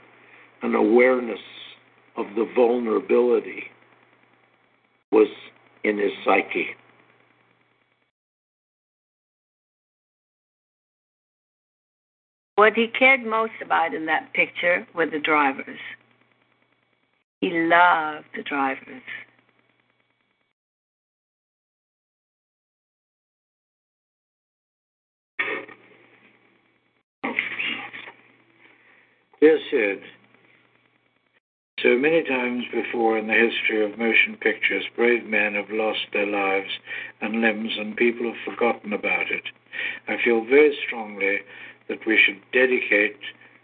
an 0.62 0.74
awareness 0.74 1.40
of 2.16 2.26
the 2.34 2.50
vulnerability 2.54 3.64
was 5.10 5.28
in 5.84 5.98
his 5.98 6.12
psyche. 6.24 6.68
What 12.56 12.74
he 12.74 12.86
cared 12.86 13.24
most 13.24 13.52
about 13.62 13.94
in 13.94 14.06
that 14.06 14.32
picture 14.34 14.86
were 14.94 15.06
the 15.06 15.18
drivers. 15.18 15.78
He 17.40 17.50
loved 17.50 18.26
the 18.36 18.42
drivers. 18.42 19.02
Dear 29.40 29.58
Sid, 29.72 30.02
so 31.82 31.96
many 31.98 32.22
times 32.22 32.62
before 32.72 33.18
in 33.18 33.26
the 33.26 33.34
history 33.34 33.84
of 33.84 33.98
motion 33.98 34.36
pictures, 34.40 34.84
brave 34.94 35.24
men 35.24 35.54
have 35.54 35.68
lost 35.70 36.06
their 36.12 36.26
lives 36.26 36.70
and 37.20 37.40
limbs, 37.40 37.72
and 37.76 37.96
people 37.96 38.32
have 38.32 38.54
forgotten 38.54 38.92
about 38.92 39.32
it. 39.32 39.42
I 40.06 40.16
feel 40.22 40.44
very 40.44 40.78
strongly 40.86 41.40
that 41.88 42.06
we 42.06 42.18
should 42.24 42.40
dedicate 42.52 43.18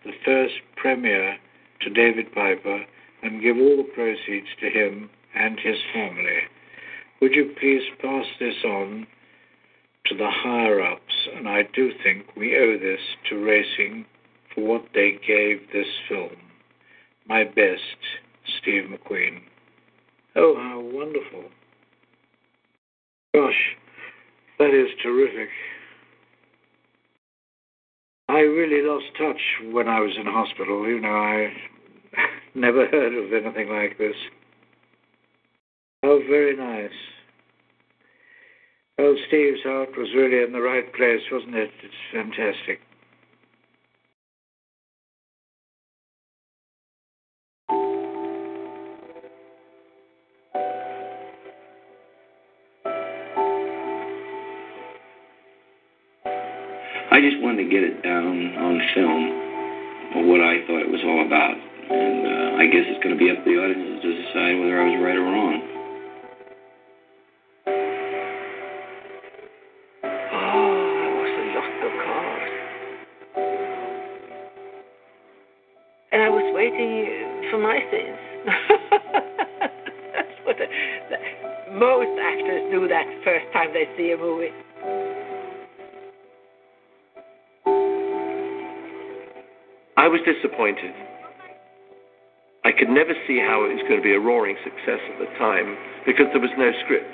the 0.04 0.12
first 0.24 0.54
premiere 0.76 1.36
to 1.80 1.90
David 1.90 2.32
Piper 2.34 2.84
and 3.22 3.42
give 3.42 3.56
all 3.56 3.76
the 3.76 3.92
proceeds 3.94 4.48
to 4.60 4.70
him 4.70 5.10
and 5.34 5.58
his 5.58 5.76
family. 5.92 6.40
Would 7.20 7.34
you 7.34 7.54
please 7.60 7.82
pass 8.00 8.26
this 8.38 8.64
on 8.64 9.06
to 10.06 10.16
the 10.16 10.30
higher 10.30 10.80
ups? 10.80 11.28
And 11.36 11.48
I 11.48 11.62
do 11.74 11.90
think 12.02 12.36
we 12.36 12.56
owe 12.56 12.78
this 12.78 13.00
to 13.28 13.36
racing 13.36 14.06
for 14.54 14.64
what 14.64 14.86
they 14.94 15.18
gave 15.26 15.60
this 15.72 15.88
film. 16.08 16.36
My 17.28 17.44
best, 17.44 17.98
Steve 18.60 18.84
McQueen. 18.84 19.40
Oh, 20.36 20.54
how 20.56 20.80
wonderful. 20.80 21.44
Gosh, 23.34 23.76
that 24.58 24.70
is 24.70 24.88
terrific. 25.02 25.50
I 28.28 28.40
really 28.40 28.86
lost 28.86 29.06
touch 29.16 29.40
when 29.72 29.88
I 29.88 30.00
was 30.00 30.12
in 30.18 30.26
hospital. 30.26 30.86
You 30.86 31.00
know, 31.00 31.08
I 31.08 31.52
never 32.54 32.86
heard 32.86 33.14
of 33.14 33.32
anything 33.32 33.70
like 33.70 33.96
this. 33.96 34.16
Oh, 36.02 36.20
very 36.28 36.56
nice. 36.56 36.96
Oh, 38.98 39.14
Steve's 39.28 39.62
heart 39.62 39.96
was 39.96 40.08
really 40.14 40.42
in 40.44 40.52
the 40.52 40.60
right 40.60 40.92
place, 40.94 41.22
wasn't 41.32 41.54
it? 41.54 41.70
It's 41.82 41.94
fantastic. 42.12 42.80
I 57.18 57.20
just 57.20 57.42
wanted 57.42 57.66
to 57.66 57.68
get 57.68 57.82
it 57.82 57.98
down 58.06 58.54
on 58.62 58.78
film, 58.94 60.30
what 60.30 60.38
I 60.38 60.62
thought 60.70 60.86
it 60.86 60.86
was 60.86 61.02
all 61.02 61.26
about. 61.26 61.58
And 61.90 62.22
uh, 62.22 62.62
I 62.62 62.70
guess 62.70 62.86
it's 62.86 63.02
going 63.02 63.10
to 63.10 63.18
be 63.18 63.26
up 63.26 63.42
to 63.42 63.50
the 63.50 63.58
audience 63.58 63.98
to 64.06 64.10
decide 64.22 64.54
whether 64.54 64.78
I 64.78 64.86
was 64.86 65.02
right 65.02 65.18
or 65.18 65.26
wrong. 65.26 65.58
Oh, 76.30 76.54
waiting 76.54 77.50
for 77.50 77.58
my 77.58 77.82
scenes. 77.90 78.18
That's 80.14 80.38
what 80.46 80.54
the, 80.58 80.66
the, 81.10 81.18
most 81.74 82.14
actors 82.22 82.62
do 82.70 82.86
that 82.86 83.06
first 83.24 83.46
time 83.52 83.74
they 83.74 83.90
see 83.96 84.12
a 84.12 84.16
movie. 84.16 84.27
I 90.08 90.10
was 90.10 90.24
disappointed. 90.24 90.94
I 92.64 92.72
could 92.72 92.88
never 92.88 93.12
see 93.28 93.36
how 93.44 93.68
it 93.68 93.76
was 93.76 93.84
going 93.84 94.00
to 94.00 94.02
be 94.02 94.16
a 94.16 94.18
roaring 94.18 94.56
success 94.64 95.04
at 95.04 95.20
the 95.20 95.28
time 95.36 95.76
because 96.06 96.32
there 96.32 96.40
was 96.40 96.48
no 96.56 96.72
script. 96.80 97.12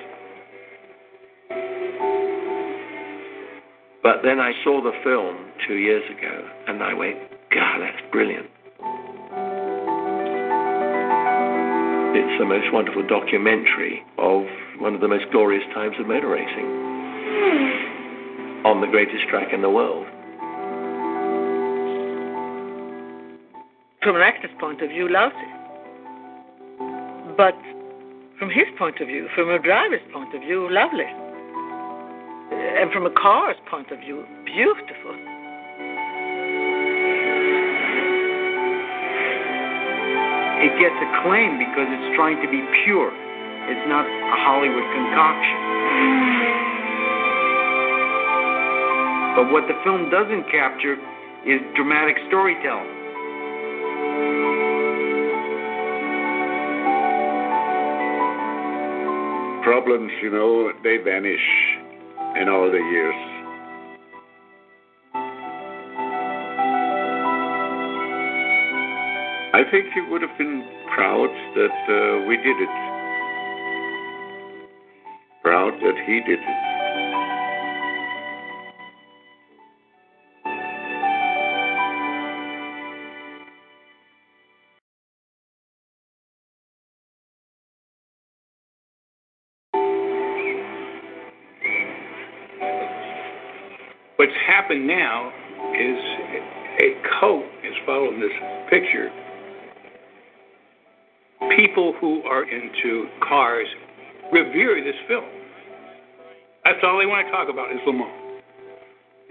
But 3.99 4.23
then 4.23 4.39
I 4.39 4.55
saw 4.63 4.79
the 4.79 4.95
film 5.03 5.35
two 5.67 5.75
years 5.75 6.07
ago 6.07 6.49
and 6.69 6.85
I 6.85 6.95
went, 6.95 7.19
God, 7.51 7.83
that's 7.83 7.99
brilliant. 8.15 8.47
It's 12.15 12.39
the 12.39 12.47
most 12.47 12.71
wonderful 12.73 13.03
documentary 13.11 14.07
of 14.23 14.47
one 14.79 14.95
of 14.95 15.01
the 15.01 15.09
most 15.09 15.27
glorious 15.33 15.67
times 15.75 15.97
of 15.99 16.07
motor 16.07 16.29
racing 16.29 16.71
on 18.63 18.81
the 18.81 18.87
greatest 18.87 19.27
track 19.29 19.53
in 19.53 19.63
the 19.63 19.71
world. 19.71 20.04
From 24.05 24.17
an 24.17 24.23
actor's 24.23 24.51
point 24.61 24.83
of 24.83 24.91
view, 24.91 25.09
lousy. 25.09 25.35
But 27.39 27.57
from 28.39 28.51
his 28.51 28.69
point 28.77 29.01
of 29.01 29.09
view, 29.09 29.29
from 29.35 29.49
a 29.49 29.59
driver's 29.59 30.05
point 30.13 30.35
of 30.35 30.43
view, 30.43 30.69
lovely. 30.71 31.09
And 32.53 32.93
from 32.93 33.07
a 33.07 33.11
car's 33.17 33.57
point 33.65 33.91
of 33.91 34.01
view, 34.01 34.27
beautiful. 34.45 35.17
It 40.61 40.77
gets 40.77 41.01
acclaim 41.01 41.57
because 41.57 41.89
it's 41.89 42.15
trying 42.15 42.45
to 42.45 42.49
be 42.53 42.61
pure. 42.85 43.09
It's 43.09 43.89
not 43.89 44.05
a 44.05 44.37
Hollywood 44.45 44.85
concoction. 44.93 45.57
But 49.33 49.51
what 49.51 49.65
the 49.65 49.81
film 49.83 50.11
doesn't 50.11 50.45
capture 50.53 51.01
is 51.49 51.61
dramatic 51.75 52.19
storytelling. 52.29 53.04
Problems, 59.65 60.13
you 60.23 60.31
know, 60.31 60.73
they 60.83 60.99
vanish 60.99 61.41
in 62.39 62.51
all 62.51 62.71
the 62.71 62.77
years. 62.77 63.15
I 69.55 69.63
think 69.71 69.87
he 69.95 70.03
would 70.11 70.21
have 70.21 70.37
been 70.37 70.69
proud 70.95 71.31
that 71.55 71.79
uh, 71.89 72.27
we 72.29 72.37
did 72.37 72.61
it. 72.61 72.75
Proud 75.43 75.73
that 75.81 75.97
he 76.07 76.21
did 76.29 76.41
it. 76.41 76.54
Now 94.79 95.33
is 95.75 95.99
a 96.81 97.19
cult 97.21 97.45
is 97.63 97.75
following 97.87 98.21
this 98.21 98.33
picture. 98.71 99.11
People 101.57 101.95
who 102.01 102.23
are 102.23 102.45
into 102.45 103.07
cars 103.27 103.67
revere 104.33 104.83
this 104.83 104.97
film. 105.07 105.25
That's 106.65 106.79
all 106.83 106.99
they 106.99 107.07
want 107.07 107.27
to 107.27 107.33
talk 107.33 107.49
about 107.49 107.71
is 107.71 107.79
Le 107.87 107.93
Mans. 107.93 108.43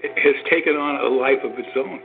It 0.03 0.11
has 0.17 0.35
taken 0.49 0.75
on 0.75 1.03
a 1.03 1.15
life 1.15 1.39
of 1.43 1.57
its 1.57 1.69
own. 1.75 1.99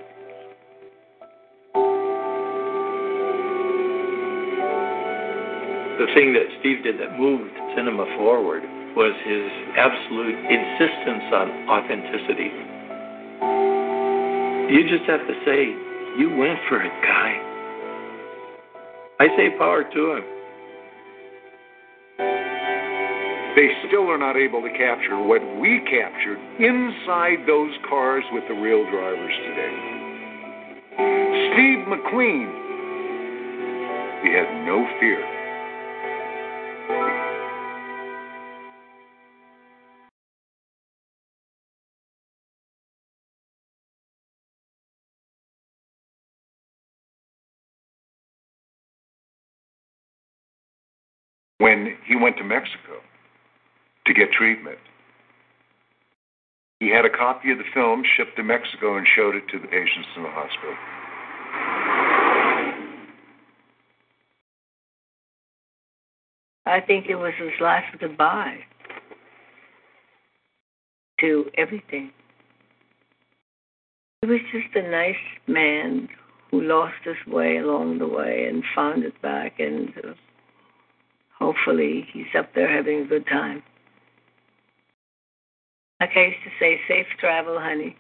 the 5.98 6.06
thing 6.14 6.32
that 6.32 6.46
Steve 6.60 6.84
did 6.86 6.94
that 7.02 7.18
moved 7.18 7.50
cinema 7.74 8.06
forward 8.16 8.62
was 8.94 9.10
his 9.26 9.50
absolute 9.74 10.38
insistence 10.46 11.26
on 11.34 11.48
authenticity. 11.66 12.77
You 14.68 14.86
just 14.86 15.08
have 15.08 15.26
to 15.26 15.32
say, 15.46 15.72
you 16.20 16.28
went 16.36 16.58
for 16.68 16.82
it, 16.82 16.92
guy. 17.00 17.40
I 19.18 19.28
say 19.34 19.56
power 19.56 19.82
to 19.82 20.12
him. 20.12 20.24
They 23.56 23.68
still 23.88 24.10
are 24.10 24.18
not 24.18 24.36
able 24.36 24.60
to 24.60 24.68
capture 24.76 25.16
what 25.16 25.40
we 25.58 25.80
captured 25.88 26.38
inside 26.60 27.46
those 27.46 27.72
cars 27.88 28.24
with 28.30 28.44
the 28.46 28.54
real 28.54 28.84
drivers 28.90 29.32
today. 29.48 29.76
Steve 31.56 31.88
McQueen, 31.88 32.52
he 34.22 34.30
had 34.36 34.66
no 34.66 34.86
fear. 35.00 35.37
When 51.58 51.96
he 52.06 52.16
went 52.16 52.36
to 52.38 52.44
Mexico 52.44 53.00
to 54.06 54.14
get 54.14 54.32
treatment. 54.32 54.78
He 56.80 56.90
had 56.90 57.04
a 57.04 57.10
copy 57.10 57.50
of 57.50 57.58
the 57.58 57.64
film 57.74 58.04
shipped 58.16 58.36
to 58.36 58.42
Mexico 58.42 58.96
and 58.96 59.06
showed 59.14 59.34
it 59.34 59.48
to 59.48 59.58
the 59.58 59.66
patients 59.66 60.08
in 60.16 60.22
the 60.22 60.30
hospital. 60.30 60.74
I 66.66 66.80
think 66.80 67.06
it 67.08 67.16
was 67.16 67.32
his 67.38 67.52
last 67.60 67.98
goodbye 67.98 68.58
to 71.20 71.50
everything. 71.56 72.12
He 74.22 74.28
was 74.28 74.40
just 74.52 74.76
a 74.76 74.88
nice 74.88 75.16
man 75.46 76.08
who 76.50 76.60
lost 76.60 76.96
his 77.04 77.16
way 77.26 77.56
along 77.56 77.98
the 77.98 78.06
way 78.06 78.46
and 78.48 78.62
found 78.74 79.04
it 79.04 79.20
back, 79.22 79.58
and 79.58 79.92
uh, 80.04 80.12
hopefully 81.38 82.06
he's 82.12 82.26
up 82.36 82.54
there 82.54 82.74
having 82.74 83.02
a 83.02 83.04
good 83.06 83.26
time. 83.26 83.62
Like 86.00 86.10
I 86.14 86.26
used 86.26 86.44
to 86.44 86.50
say, 86.60 86.80
safe 86.86 87.06
travel, 87.18 87.58
honey. 87.58 87.96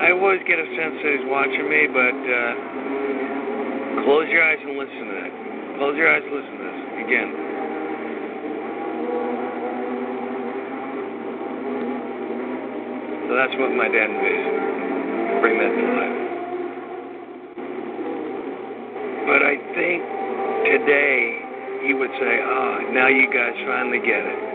I 0.00 0.10
always 0.10 0.40
get 0.46 0.58
a 0.58 0.66
sense 0.76 1.00
that 1.00 1.12
he's 1.16 1.28
watching 1.30 1.68
me, 1.70 1.86
but 1.86 2.18
uh, 2.28 2.54
close 4.04 4.28
your 4.28 4.42
eyes 4.42 4.58
and 4.60 4.76
listen 4.76 5.06
to 5.06 5.14
that. 5.22 5.78
Close 5.78 5.96
your 5.96 6.12
eyes 6.12 6.22
and 6.26 6.34
listen 6.34 6.58
to 6.58 6.64
this 6.64 7.06
again. 7.06 7.53
That's 13.34 13.52
what 13.58 13.74
my 13.74 13.88
dad 13.88 14.14
envisioned. 14.14 15.42
Bring 15.42 15.58
that 15.58 15.74
to 15.74 15.84
life. 15.98 16.18
But 19.26 19.42
I 19.42 19.58
think 19.74 20.06
today 20.70 21.42
he 21.82 21.94
would 21.94 22.10
say, 22.20 22.40
ah, 22.46 22.78
now 22.92 23.08
you 23.08 23.26
guys 23.34 23.58
finally 23.66 23.98
get 23.98 24.22
it. 24.22 24.54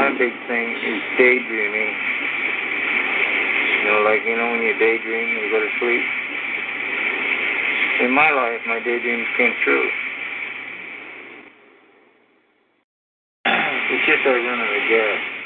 my 0.00 0.08
big 0.16 0.32
thing 0.46 0.70
is 0.80 1.02
daydreaming. 1.20 1.92
You 3.76 3.84
know, 3.92 4.00
like 4.08 4.24
you 4.24 4.36
know 4.36 4.52
when 4.52 4.62
you 4.62 4.72
daydream 4.78 5.36
and 5.36 5.44
you 5.44 5.50
go 5.52 5.60
to 5.60 5.68
sleep. 5.78 6.00
In 8.00 8.10
my 8.10 8.30
life, 8.30 8.60
my 8.66 8.80
daydreams 8.80 9.28
came 9.36 9.52
true. 9.62 9.88
It's 13.44 14.06
just 14.06 14.24
I 14.24 14.32
run 14.32 14.60
of 14.64 14.88
gas. 14.88 15.39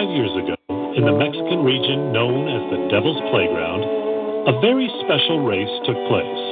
Forty-five 0.00 0.16
years 0.16 0.32
ago, 0.32 0.56
in 0.96 1.04
the 1.04 1.12
Mexican 1.12 1.60
region 1.60 2.12
known 2.12 2.48
as 2.48 2.62
the 2.72 2.88
Devil's 2.88 3.20
Playground, 3.28 3.84
a 4.48 4.56
very 4.64 4.88
special 5.04 5.44
race 5.44 5.68
took 5.84 5.96
place. 6.08 6.42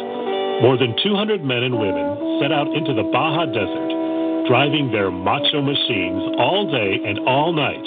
More 0.61 0.77
than 0.77 0.93
200 1.03 1.43
men 1.43 1.65
and 1.65 1.81
women 1.81 2.41
set 2.43 2.53
out 2.53 2.69
into 2.77 2.93
the 2.93 3.09
Baja 3.09 3.47
Desert, 3.49 4.45
driving 4.53 4.93
their 4.93 5.11
macho 5.11 5.63
machines 5.63 6.37
all 6.37 6.69
day 6.71 7.01
and 7.09 7.21
all 7.25 7.55
night 7.57 7.87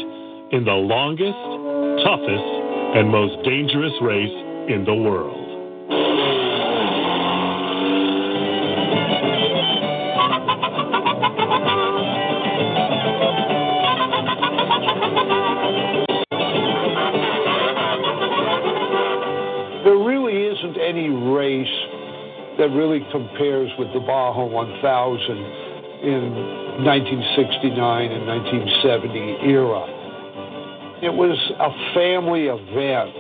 in 0.50 0.66
the 0.66 0.74
longest, 0.74 1.38
toughest, 2.10 2.50
and 2.98 3.14
most 3.14 3.46
dangerous 3.46 3.94
race 4.02 4.38
in 4.66 4.82
the 4.84 4.96
world. 4.98 5.41
Really 22.76 23.06
compares 23.12 23.72
with 23.78 23.92
the 23.94 24.00
Baja 24.00 24.46
1000 24.46 25.72
in 26.02 26.34
1969 26.84 28.12
and 28.12 28.26
1970 28.26 29.54
era. 29.54 29.86
It 31.02 31.14
was 31.14 31.38
a 31.60 31.72
family 31.94 32.50
event. 32.50 33.14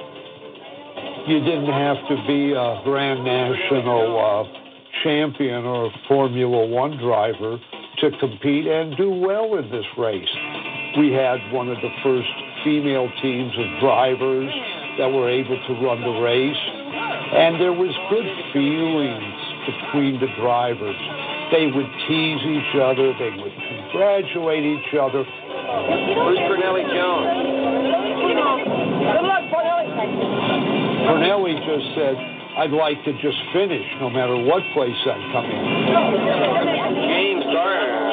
You 1.27 1.39
didn't 1.41 1.73
have 1.73 1.97
to 2.09 2.15
be 2.25 2.53
a 2.53 2.81
Grand 2.83 3.23
National 3.23 4.17
uh, 4.17 4.45
champion 5.03 5.65
or 5.65 5.87
a 5.87 5.91
Formula 6.07 6.65
One 6.65 6.97
driver 6.97 7.59
to 7.99 8.11
compete 8.17 8.65
and 8.65 8.97
do 8.97 9.09
well 9.09 9.57
in 9.57 9.69
this 9.69 9.85
race. 9.97 10.29
We 10.97 11.13
had 11.13 11.37
one 11.51 11.69
of 11.69 11.77
the 11.81 11.89
first 12.03 12.29
female 12.63 13.09
teams 13.21 13.53
of 13.57 13.79
drivers 13.79 14.51
that 14.97 15.07
were 15.07 15.29
able 15.29 15.57
to 15.57 15.73
run 15.85 16.01
the 16.01 16.17
race, 16.21 16.63
and 17.33 17.61
there 17.61 17.73
was 17.73 17.93
good 18.09 18.29
feelings 18.53 19.40
between 19.65 20.19
the 20.19 20.27
drivers. 20.39 20.95
They 21.51 21.67
would 21.67 21.89
tease 22.07 22.41
each 22.41 22.73
other, 22.79 23.13
they 23.19 23.31
would 23.35 23.53
congratulate 23.53 24.63
each 24.63 24.93
other. 24.95 25.23
Who's 25.23 26.39
Parnelli 26.47 26.85
Jones? 26.89 27.27
Good 28.21 29.25
luck, 29.27 29.43
Parnelli 31.07 31.53
just 31.65 31.95
said, 31.95 32.15
I'd 32.57 32.71
like 32.71 33.03
to 33.05 33.13
just 33.21 33.37
finish 33.53 33.85
no 33.99 34.09
matter 34.09 34.35
what 34.35 34.63
place 34.73 34.95
I 35.07 35.17
come 35.31 35.45
in. 35.45 35.63
James 37.09 37.45
Garner. 37.51 38.11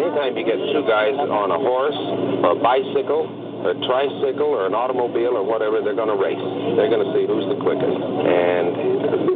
Anytime 0.00 0.36
you 0.36 0.44
get 0.44 0.56
two 0.72 0.84
guys 0.86 1.14
on 1.16 1.50
a 1.50 1.58
horse 1.58 1.96
or 2.44 2.52
a 2.52 2.60
bicycle 2.62 3.49
a 3.60 3.74
tricycle 3.84 4.56
or 4.56 4.64
an 4.66 4.74
automobile 4.74 5.36
or 5.36 5.44
whatever, 5.44 5.84
they're 5.84 5.98
going 5.98 6.08
to 6.08 6.16
race. 6.16 6.40
They're 6.76 6.88
going 6.88 7.04
to 7.04 7.12
see 7.12 7.28
who's 7.28 7.44
the 7.52 7.60
quickest. 7.60 7.92
And 7.92 8.72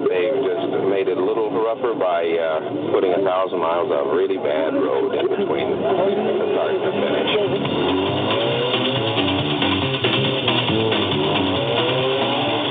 they've 0.09 0.41
just 0.41 0.65
made 0.89 1.13
it 1.13 1.19
a 1.21 1.25
little 1.25 1.53
rougher 1.53 1.93
by 1.93 2.25
uh, 2.25 2.93
putting 2.93 3.13
a 3.13 3.21
thousand 3.21 3.61
miles 3.61 3.93
of 3.93 4.17
really 4.17 4.41
bad 4.41 4.73
road 4.73 5.13
in 5.13 5.29
between 5.29 5.67
the 5.77 5.77
start 5.77 6.13
and 6.17 6.85
the 6.89 6.93
finish. 7.05 7.31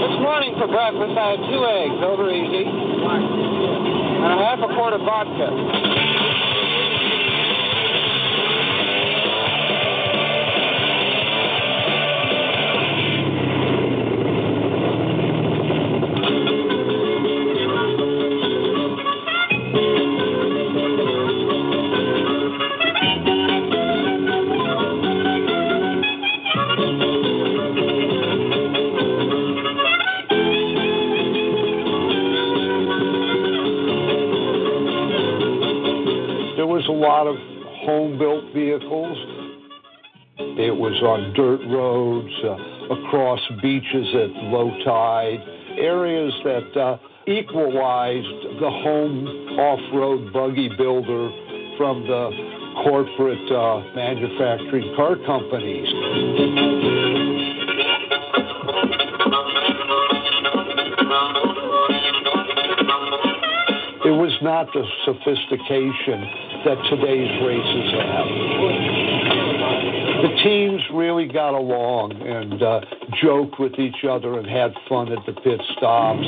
This 0.01 0.15
morning 0.25 0.57
for 0.57 0.67
breakfast, 0.73 1.13
I 1.13 1.37
had 1.37 1.41
two 1.45 1.61
eggs, 1.69 1.99
over 2.01 2.33
easy, 2.33 2.65
and 2.65 4.31
a 4.33 4.41
half 4.41 4.57
a 4.57 4.73
quart 4.73 4.93
of 4.93 5.01
vodka. 5.05 6.02
Vehicles. 38.79 39.17
It 40.57 40.75
was 40.75 40.97
on 41.03 41.33
dirt 41.33 41.61
roads, 41.69 42.33
uh, 42.43 42.95
across 42.95 43.39
beaches 43.61 44.07
at 44.15 44.29
low 44.49 44.71
tide, 44.83 45.39
areas 45.77 46.33
that 46.43 46.77
uh, 46.79 46.97
equalized 47.27 48.59
the 48.59 48.69
home 48.69 49.27
off 49.59 49.79
road 49.93 50.33
buggy 50.33 50.69
builder 50.77 51.29
from 51.77 52.01
the 52.07 52.31
corporate 52.83 53.51
uh, 53.51 53.95
manufacturing 53.95 54.93
car 54.95 55.15
companies. 55.25 55.87
Not 64.43 64.67
the 64.73 64.83
sophistication 65.05 66.19
that 66.65 66.77
today's 66.89 67.31
races 67.41 67.91
have. 67.95 68.27
The 70.23 70.35
teams 70.43 70.81
really 70.93 71.27
got 71.27 71.53
along 71.53 72.11
and 72.21 72.61
uh, 72.61 72.81
joked 73.21 73.59
with 73.59 73.79
each 73.79 74.03
other 74.03 74.37
and 74.37 74.47
had 74.47 74.73
fun 74.89 75.11
at 75.11 75.25
the 75.25 75.33
pit 75.41 75.61
stops. 75.77 76.27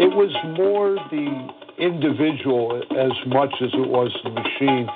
It 0.00 0.14
was 0.14 0.32
more 0.56 0.96
the 1.10 1.48
individual 1.78 2.82
as 2.96 3.12
much 3.26 3.52
as 3.60 3.70
it 3.74 3.88
was 3.88 4.10
the 4.24 4.30
machine. 4.30 4.88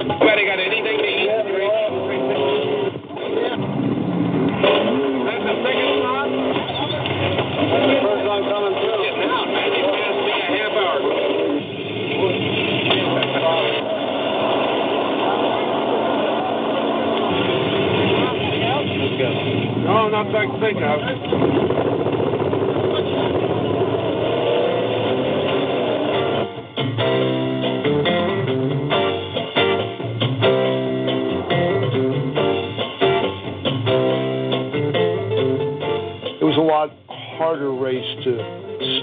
Anybody 0.00 0.44
got 0.44 0.58
anything 0.58 0.98
to 0.98 1.04
eat? 1.04 1.26
That's 5.62 5.89
No, 19.84 20.08
not 20.08 20.32
that 20.32 20.46
think 20.60 20.78
of. 20.82 21.89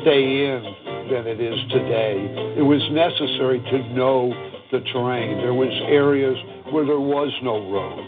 Stay 0.07 0.47
in 0.47 0.63
than 1.11 1.27
it 1.27 1.41
is 1.41 1.59
today. 1.69 2.15
It 2.55 2.63
was 2.63 2.79
necessary 2.95 3.59
to 3.59 3.93
know 3.93 4.31
the 4.71 4.79
terrain. 4.93 5.37
There 5.43 5.53
was 5.53 5.67
areas 5.91 6.37
where 6.71 6.85
there 6.85 6.99
was 6.99 7.27
no 7.43 7.59
road. 7.67 8.07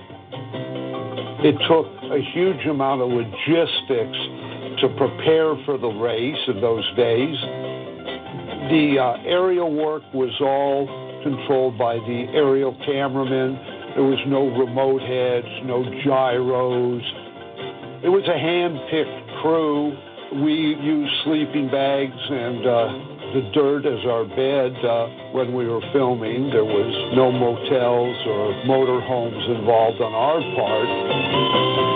It 1.44 1.60
took 1.68 1.88
a 2.08 2.24
huge 2.32 2.66
amount 2.72 3.02
of 3.04 3.12
logistics 3.12 4.20
to 4.80 4.88
prepare 4.96 5.60
for 5.68 5.76
the 5.76 5.92
race 5.92 6.40
in 6.48 6.62
those 6.62 6.88
days. 6.96 7.36
The 8.72 8.96
uh, 8.96 9.28
aerial 9.28 9.76
work 9.76 10.04
was 10.14 10.32
all 10.40 10.88
controlled 11.24 11.78
by 11.78 11.96
the 11.96 12.32
aerial 12.32 12.80
cameraman. 12.86 13.60
There 14.00 14.08
was 14.08 14.24
no 14.24 14.48
remote 14.48 15.04
heads, 15.04 15.52
no 15.68 15.84
gyros. 16.08 17.04
It 18.08 18.10
was 18.10 18.24
a 18.24 18.40
hand-picked 18.40 19.44
crew. 19.44 20.09
We 20.32 20.54
used 20.54 21.14
sleeping 21.24 21.70
bags 21.72 22.14
and 22.30 22.62
uh, 22.62 22.94
the 23.34 23.50
dirt 23.54 23.86
as 23.86 24.06
our 24.06 24.26
bed 24.26 24.74
uh, 24.86 25.08
when 25.34 25.54
we 25.54 25.68
were 25.68 25.82
filming. 25.92 26.52
There 26.52 26.66
was 26.66 27.16
no 27.16 27.32
motels 27.32 28.16
or 28.28 28.54
motorhomes 28.70 29.58
involved 29.58 30.02
on 30.02 30.14
our 30.14 30.40
part. 30.56 31.89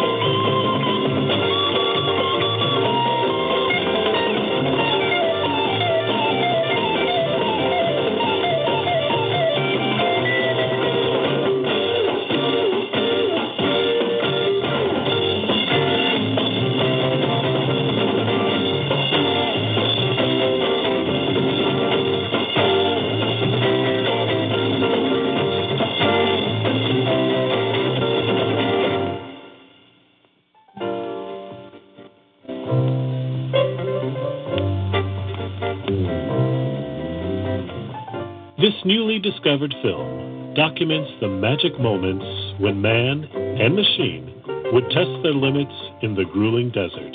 Discovered 39.54 39.76
film 39.84 40.54
documents 40.56 41.12
the 41.22 41.28
magic 41.28 41.80
moments 41.80 42.26
when 42.60 42.82
man 42.82 43.24
and 43.34 43.76
machine 43.76 44.42
would 44.72 44.84
test 44.86 45.10
their 45.22 45.34
limits 45.34 45.74
in 46.02 46.16
the 46.16 46.26
grueling 46.26 46.70
desert, 46.72 47.14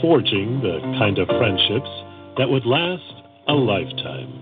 forging 0.00 0.60
the 0.62 0.80
kind 0.98 1.18
of 1.18 1.28
friendships 1.28 1.88
that 2.38 2.48
would 2.48 2.64
last 2.64 3.02
a 3.48 3.52
lifetime. 3.52 4.32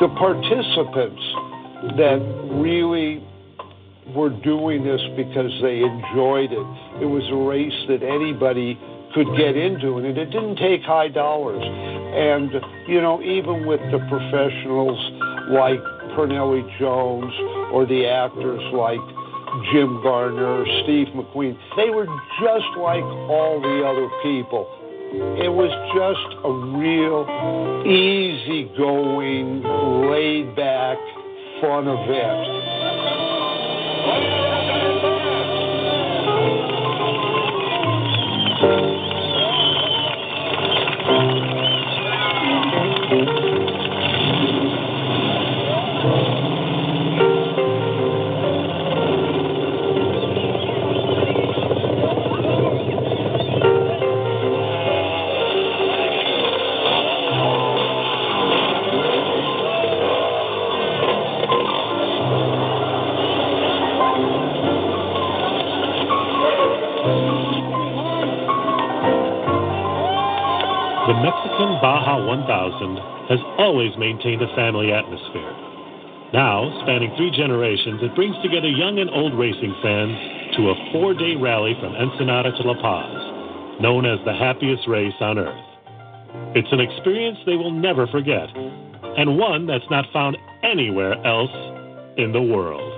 the 0.00 0.08
participants 0.16 1.22
that 1.98 2.20
really 2.62 3.20
were 4.14 4.30
doing 4.30 4.84
this 4.84 5.00
because 5.16 5.50
they 5.60 5.80
enjoyed 5.80 6.52
it. 6.52 7.02
It 7.02 7.06
was 7.06 7.26
a 7.32 7.36
race 7.36 7.74
that 7.88 8.06
anybody 8.06 8.78
could 9.12 9.26
get 9.36 9.56
into, 9.56 9.98
and 9.98 10.06
it 10.06 10.26
didn't 10.26 10.56
take 10.56 10.82
high 10.82 11.08
dollars. 11.08 11.64
And, 12.18 12.50
you 12.88 13.00
know, 13.00 13.22
even 13.22 13.64
with 13.64 13.80
the 13.92 13.98
professionals 14.10 14.98
like 15.50 15.78
Parnelli 16.18 16.66
Jones 16.78 17.32
or 17.72 17.86
the 17.86 18.08
actors 18.08 18.60
like 18.74 18.98
Jim 19.70 20.02
Garner 20.02 20.62
or 20.62 20.66
Steve 20.82 21.06
McQueen, 21.14 21.56
they 21.76 21.90
were 21.90 22.06
just 22.42 22.66
like 22.76 23.04
all 23.30 23.60
the 23.62 23.86
other 23.86 24.08
people. 24.22 24.66
It 25.40 25.48
was 25.48 25.70
just 25.94 26.28
a 26.44 26.52
real 26.76 27.24
easygoing, 27.86 29.62
laid 30.10 30.56
back, 30.56 30.98
fun 31.62 31.86
The 38.60 38.97
always 73.68 73.92
maintained 73.98 74.40
a 74.40 74.48
family 74.56 74.90
atmosphere. 74.92 75.52
Now, 76.32 76.72
spanning 76.80 77.12
three 77.18 77.30
generations, 77.36 78.00
it 78.00 78.14
brings 78.16 78.34
together 78.40 78.66
young 78.66 78.98
and 78.98 79.10
old 79.10 79.36
racing 79.38 79.76
fans 79.84 80.56
to 80.56 80.70
a 80.72 80.74
four 80.90 81.12
day 81.12 81.36
rally 81.36 81.76
from 81.78 81.92
Ensenada 81.92 82.50
to 82.56 82.62
La 82.64 82.80
Paz, 82.80 83.80
known 83.82 84.06
as 84.06 84.18
the 84.24 84.32
happiest 84.32 84.88
race 84.88 85.12
on 85.20 85.38
earth. 85.38 85.64
It's 86.56 86.72
an 86.72 86.80
experience 86.80 87.36
they 87.44 87.56
will 87.56 87.70
never 87.70 88.06
forget, 88.06 88.48
and 89.20 89.36
one 89.36 89.66
that's 89.66 89.84
not 89.90 90.06
found 90.14 90.38
anywhere 90.62 91.12
else 91.26 91.52
in 92.16 92.32
the 92.32 92.40
world. 92.40 92.97